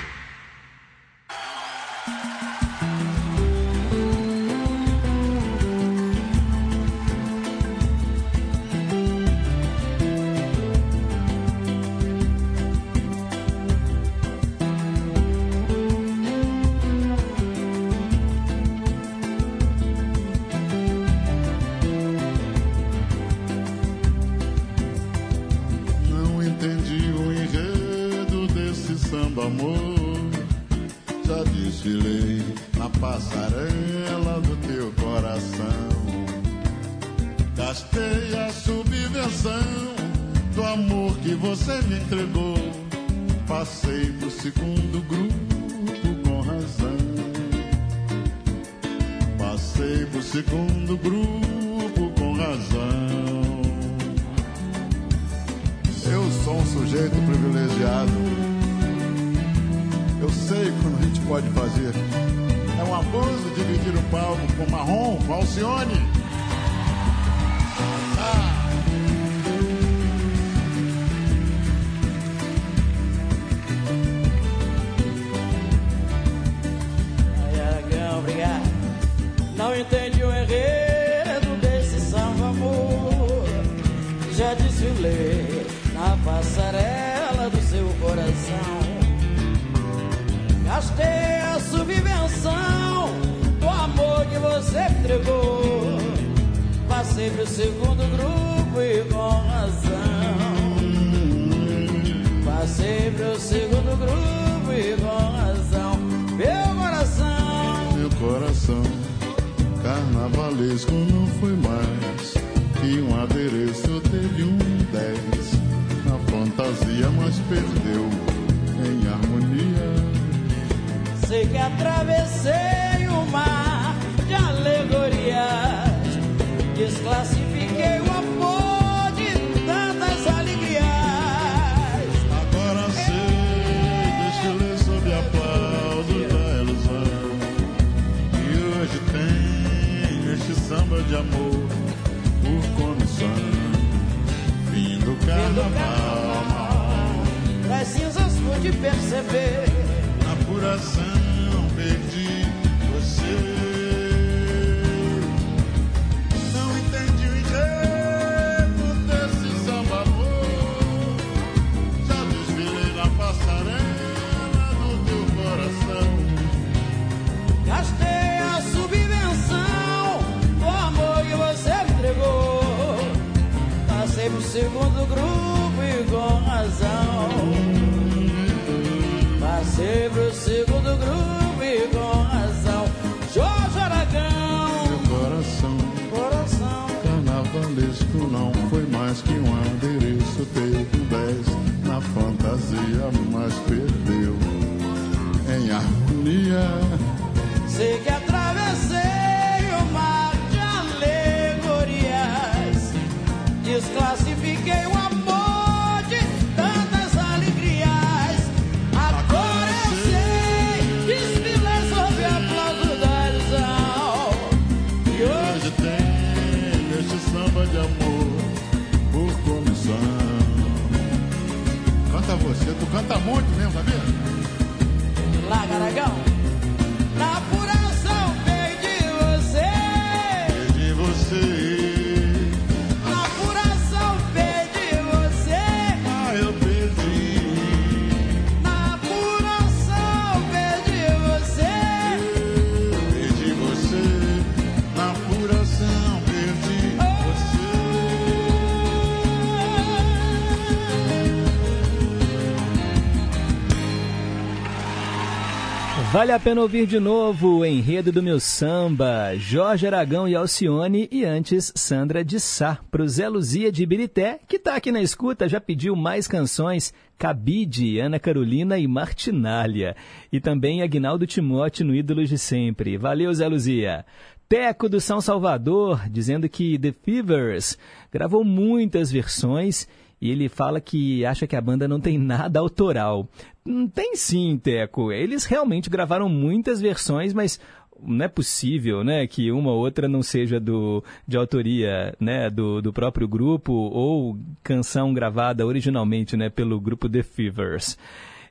Vale 256.21 256.33
a 256.33 256.39
pena 256.39 256.61
ouvir 256.61 256.85
de 256.85 256.99
novo 256.99 257.57
o 257.57 257.65
enredo 257.65 258.11
do 258.11 258.21
meu 258.21 258.39
samba, 258.39 259.33
Jorge 259.37 259.87
Aragão 259.87 260.27
e 260.27 260.35
Alcione 260.35 261.09
e 261.11 261.25
antes 261.25 261.73
Sandra 261.75 262.23
de 262.23 262.39
Sá, 262.39 262.77
pro 262.91 263.09
Zé 263.09 263.27
Luzia 263.27 263.71
de 263.71 263.81
Ibirité, 263.81 264.39
que 264.47 264.59
tá 264.59 264.75
aqui 264.75 264.91
na 264.91 265.01
escuta, 265.01 265.49
já 265.49 265.59
pediu 265.59 265.95
mais 265.95 266.27
canções, 266.27 266.93
Cabide, 267.17 267.99
Ana 267.99 268.19
Carolina 268.19 268.77
e 268.77 268.87
Martinália, 268.87 269.95
e 270.31 270.39
também 270.39 270.83
Agnaldo 270.83 271.25
Timote 271.25 271.83
no 271.83 271.95
Ídolos 271.95 272.29
de 272.29 272.37
Sempre. 272.37 272.99
Valeu, 272.99 273.33
Zé 273.33 273.47
Luzia! 273.47 274.05
Teco 274.47 274.87
do 274.87 275.01
São 275.01 275.21
Salvador, 275.21 276.07
dizendo 276.07 276.47
que 276.47 276.77
The 276.77 276.91
Fevers 276.91 277.79
gravou 278.11 278.43
muitas 278.43 279.11
versões 279.11 279.87
e 280.21 280.29
ele 280.29 280.47
fala 280.47 280.79
que 280.79 281.25
acha 281.25 281.47
que 281.47 281.55
a 281.55 281.61
banda 281.61 281.87
não 281.87 281.99
tem 281.99 282.17
nada 282.17 282.59
autoral. 282.59 283.27
Hum, 283.65 283.87
tem 283.87 284.15
sim, 284.15 284.59
Teco. 284.61 285.11
Eles 285.11 285.45
realmente 285.45 285.89
gravaram 285.89 286.29
muitas 286.29 286.79
versões, 286.79 287.33
mas 287.33 287.59
não 288.03 288.25
é 288.25 288.27
possível, 288.27 289.03
né, 289.03 289.27
que 289.27 289.51
uma 289.51 289.71
ou 289.71 289.79
outra 289.79 290.07
não 290.07 290.23
seja 290.23 290.59
do, 290.59 291.03
de 291.27 291.37
autoria, 291.37 292.15
né, 292.19 292.49
do, 292.49 292.81
do 292.81 292.91
próprio 292.91 293.27
grupo 293.27 293.71
ou 293.71 294.37
canção 294.63 295.13
gravada 295.13 295.65
originalmente, 295.65 296.35
né, 296.35 296.49
pelo 296.49 296.79
grupo 296.79 297.07
The 297.07 297.23
Fevers. 297.23 297.97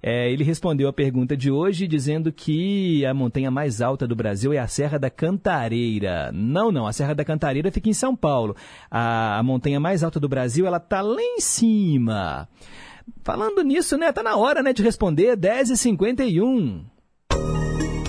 É, 0.03 0.31
ele 0.31 0.43
respondeu 0.43 0.89
a 0.89 0.93
pergunta 0.93 1.37
de 1.37 1.51
hoje 1.51 1.87
dizendo 1.87 2.33
que 2.33 3.05
a 3.05 3.13
montanha 3.13 3.51
mais 3.51 3.83
alta 3.83 4.07
do 4.07 4.17
Brasil 4.17 4.53
é 4.53 4.59
a 4.59 4.67
Serra 4.67 4.99
da 4.99 5.11
Cantareira. 5.11 6.31
Não, 6.33 6.73
não, 6.73 6.87
a 6.87 6.93
Serra 6.93 7.15
da 7.15 7.25
Cantareira 7.25 7.71
fica 7.71 7.89
em 7.89 7.95
São 7.95 8.17
Paulo. 8.17 8.57
A, 8.91 9.39
a 9.39 9.43
montanha 9.43 9.79
mais 9.79 10.03
alta 10.03 10.19
do 10.19 10.29
Brasil, 10.29 10.67
ela 10.67 10.81
tá 10.81 11.03
lá 11.03 11.21
em 11.21 11.41
cima. 11.41 12.49
Falando 13.23 13.63
nisso, 13.63 13.99
né, 13.99 14.11
tá 14.11 14.23
na 14.23 14.37
hora, 14.37 14.63
né, 14.63 14.73
de 14.73 14.83
responder 14.83 15.37
10h51. 15.37 16.83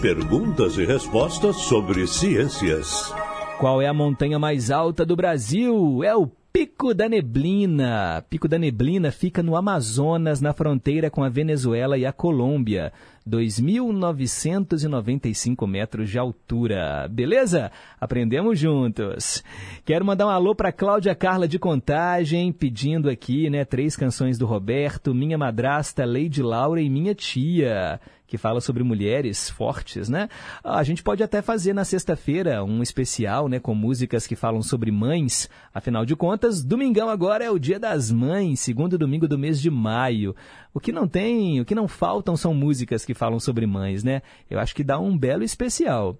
Perguntas 0.02 0.78
e 0.78 0.86
respostas 0.86 1.58
sobre 1.58 2.08
ciências. 2.08 3.14
Qual 3.60 3.82
é 3.82 3.88
a 3.88 3.94
montanha 3.94 4.40
mais 4.40 4.72
alta 4.72 5.06
do 5.06 5.16
Brasil? 5.16 6.04
É 6.04 6.16
o 6.16 6.32
Pico 6.54 6.94
da 6.94 7.08
Neblina. 7.08 8.26
Pico 8.30 8.46
da 8.46 8.60
Neblina 8.60 9.10
fica 9.10 9.42
no 9.42 9.56
Amazonas, 9.56 10.42
na 10.42 10.52
fronteira 10.52 11.10
com 11.10 11.24
a 11.24 11.30
Venezuela 11.30 11.98
e 11.98 12.06
a 12.06 12.12
Colômbia. 12.12 12.92
2.995 13.26 15.66
metros 15.66 16.10
de 16.10 16.20
altura. 16.20 17.08
Beleza? 17.10 17.72
Aprendemos 18.00 18.60
juntos. 18.60 19.42
Quero 19.86 20.04
mandar 20.04 20.28
um 20.28 20.30
alô 20.30 20.54
para 20.54 20.74
Cláudia 20.74 21.16
Carla 21.16 21.48
de 21.48 21.58
Contagem, 21.58 22.52
pedindo 22.52 23.10
aqui, 23.10 23.50
né, 23.50 23.64
três 23.64 23.96
canções 23.96 24.38
do 24.38 24.46
Roberto, 24.46 25.16
Minha 25.16 25.38
Madrasta, 25.38 26.04
Lady 26.04 26.44
Laura 26.44 26.82
e 26.82 26.90
Minha 26.90 27.16
Tia 27.16 27.98
que 28.32 28.38
fala 28.38 28.62
sobre 28.62 28.82
mulheres 28.82 29.50
fortes, 29.50 30.08
né? 30.08 30.30
A 30.64 30.84
gente 30.84 31.04
pode 31.04 31.22
até 31.22 31.42
fazer 31.42 31.74
na 31.74 31.84
sexta-feira 31.84 32.64
um 32.64 32.82
especial, 32.82 33.50
né, 33.50 33.60
com 33.60 33.76
músicas 33.76 34.26
que 34.26 34.38
falam 34.38 34.62
sobre 34.62 34.90
mães. 34.90 35.50
Afinal 35.74 36.06
de 36.06 36.16
contas, 36.16 36.64
domingão 36.64 37.10
agora 37.10 37.44
é 37.44 37.52
o 37.52 37.60
Dia 37.60 37.78
das 37.78 38.10
Mães, 38.10 38.62
segundo 38.62 38.98
domingo 38.98 39.28
do 39.28 39.38
mês 39.38 39.62
de 39.62 39.70
maio. 39.70 40.34
O 40.74 40.80
que 40.80 40.94
não 40.94 41.10
tem, 41.10 41.60
o 41.60 41.66
que 41.66 41.76
não 41.76 41.90
faltam 41.90 42.38
são 42.38 42.54
músicas 42.54 43.04
que 43.04 43.14
falam 43.14 43.38
sobre 43.38 43.68
mães, 43.68 44.02
né? 44.02 44.22
Eu 44.50 44.62
acho 44.62 44.74
que 44.74 44.84
dá 44.84 44.98
um 44.98 45.18
belo 45.18 45.44
especial. 45.44 46.18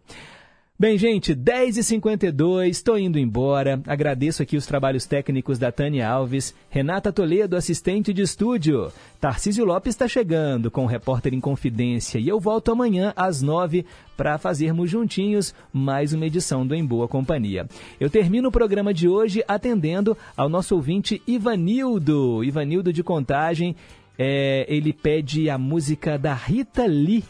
Bem, 0.82 0.98
gente, 0.98 1.36
10h52, 1.36 2.70
estou 2.70 2.98
indo 2.98 3.20
embora. 3.20 3.80
Agradeço 3.86 4.42
aqui 4.42 4.58
os 4.58 4.66
trabalhos 4.66 5.06
técnicos 5.06 5.60
da 5.60 5.72
Tânia 5.72 6.10
Alves, 6.10 6.56
Renata 6.72 7.14
Toledo, 7.14 7.56
assistente 7.56 8.12
de 8.12 8.24
estúdio. 8.24 8.92
Tarcísio 9.20 9.64
Lopes 9.64 9.94
está 9.94 10.08
chegando 10.08 10.72
com 10.72 10.84
o 10.84 10.88
Repórter 10.88 11.36
em 11.36 11.40
Confidência 11.40 12.18
e 12.18 12.28
eu 12.28 12.40
volto 12.40 12.72
amanhã 12.72 13.14
às 13.16 13.44
9 13.44 13.86
para 14.18 14.40
fazermos 14.40 14.90
juntinhos 14.90 15.54
mais 15.72 16.14
uma 16.14 16.26
edição 16.26 16.66
do 16.66 16.74
Em 16.74 16.84
Boa 16.84 17.08
Companhia. 17.08 17.68
Eu 18.00 18.10
termino 18.10 18.50
o 18.50 18.52
programa 18.52 18.92
de 18.92 19.08
hoje 19.08 19.44
atendendo 19.48 20.18
ao 20.36 20.50
nosso 20.50 20.74
ouvinte 20.74 21.22
Ivanildo, 21.28 22.44
Ivanildo 22.44 22.92
de 22.92 23.04
Contagem. 23.04 23.76
É, 24.18 24.66
ele 24.68 24.94
pede 24.94 25.48
a 25.48 25.60
música 25.60 26.18
da 26.18 26.34
Rita 26.34 26.88
Lee, 26.88 27.24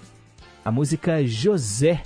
a 0.63 0.71
música 0.71 1.21
José. 1.27 2.01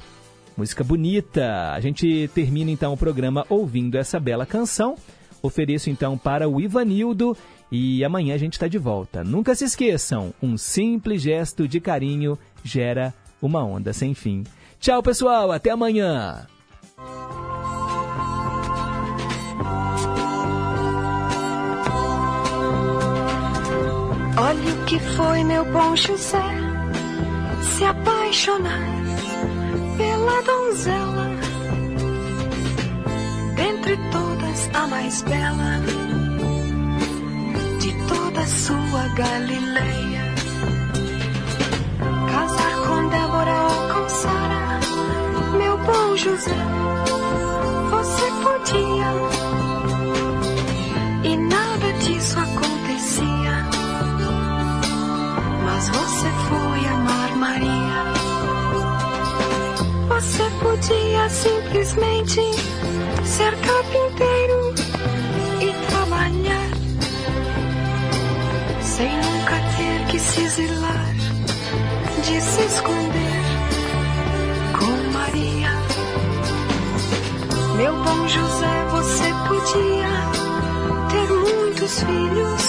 Música 0.57 0.83
bonita. 0.83 1.73
A 1.73 1.79
gente 1.79 2.29
termina 2.33 2.71
então 2.71 2.93
o 2.93 2.97
programa 2.97 3.45
ouvindo 3.49 3.97
essa 3.97 4.19
bela 4.19 4.45
canção. 4.45 4.95
Ofereço 5.41 5.89
então 5.89 6.17
para 6.17 6.49
o 6.49 6.61
Ivanildo 6.61 7.37
e 7.71 8.03
amanhã 8.03 8.33
a 8.33 8.37
gente 8.37 8.53
está 8.53 8.67
de 8.67 8.77
volta. 8.77 9.23
Nunca 9.23 9.53
se 9.53 9.65
esqueçam, 9.65 10.33
um 10.41 10.57
simples 10.57 11.21
gesto 11.21 11.67
de 11.67 11.79
carinho 11.79 12.37
gera 12.63 13.13
uma 13.41 13.63
onda 13.63 13.91
sem 13.91 14.13
fim. 14.13 14.43
Tchau, 14.79 15.03
pessoal, 15.03 15.51
até 15.51 15.71
amanhã. 15.71 16.47
Olha 24.37 24.73
o 24.73 24.85
que 24.85 24.99
foi 24.99 25.43
meu 25.43 25.65
bom 25.65 25.95
José 25.95 26.43
se 27.61 27.83
apaixonar 27.83 29.14
pela 29.97 30.41
donzela, 30.41 31.29
dentre 33.55 33.97
todas 34.11 34.69
a 34.73 34.87
mais 34.87 35.21
bela 35.23 35.79
de 37.79 37.93
toda 38.07 38.45
sua 38.45 39.07
Galileia. 39.15 40.35
Casar 42.31 42.75
com 42.87 43.09
Débora 43.09 43.61
ou 43.63 43.93
com 43.93 44.09
Sara, 44.09 44.79
meu 45.57 45.77
bom 45.77 46.17
José, 46.17 46.65
você 47.91 48.25
podia. 48.43 49.11
E 51.23 51.37
nada 51.37 51.93
disso 51.99 52.37
acontecia. 52.39 53.65
Mas 55.65 55.89
você 55.89 56.29
foi 56.49 56.85
amar 56.87 57.35
Maria. 57.37 57.94
Você 60.15 60.49
podia 60.61 61.29
simplesmente 61.29 62.39
ser 63.25 63.53
carpinteiro 63.57 64.73
e 65.59 65.87
trabalhar 65.87 66.69
sem 68.81 69.11
nunca 69.11 69.55
ter 69.75 70.07
que 70.09 70.17
se 70.17 70.41
exilar, 70.41 71.15
de 72.23 72.41
se 72.41 72.61
esconder 72.61 73.43
com 74.79 75.11
Maria. 75.11 75.71
Meu 77.75 77.93
bom 78.01 78.27
José, 78.29 78.85
você 78.91 79.33
podia 79.49 80.07
ter 81.11 81.29
muitos 81.33 81.99
filhos 81.99 82.63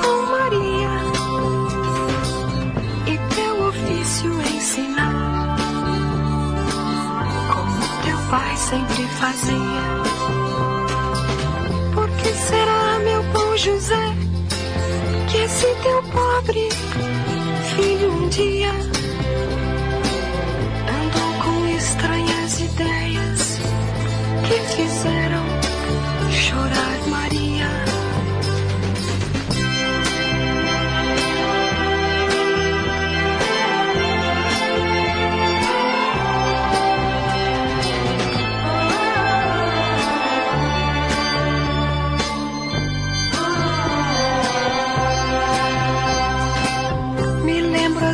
com 0.00 0.16
Maria 0.30 0.94
e 3.04 3.34
teu 3.34 3.66
ofício 3.66 4.30
ensinar 4.54 5.05
pai 8.30 8.56
sempre 8.56 9.06
fazia. 9.20 10.02
Por 11.94 12.08
que 12.10 12.28
será, 12.28 12.98
meu 13.00 13.22
bom 13.32 13.56
José, 13.56 14.14
que 15.30 15.38
esse 15.38 15.66
teu 15.82 16.02
pobre 16.04 16.68
filho 17.74 18.12
um 18.12 18.28
dia 18.28 18.70
andou 20.98 21.44
com 21.44 21.66
estranhas 21.76 22.60
ideias 22.60 23.60
que 24.46 24.76
fizeram 24.76 25.25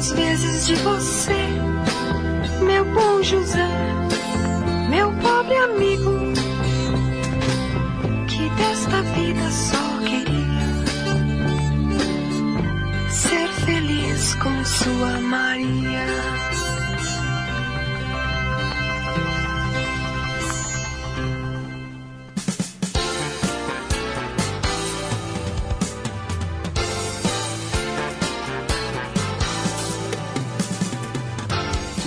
às 0.03 0.11
vezes 0.11 0.67
de 0.67 0.75
você, 0.75 1.47
meu 2.65 2.85
bom 2.87 3.23
José, 3.23 3.69
meu 4.91 5.13
pobre 5.13 5.57
amigo, 5.57 6.33
que 8.27 8.51
desta 8.57 9.01
vida 9.01 9.49
só 9.53 9.99
queria 10.05 10.75
ser 13.11 13.49
feliz 13.65 14.35
com 14.35 14.65
sua 14.65 15.21
Maria. 15.21 16.62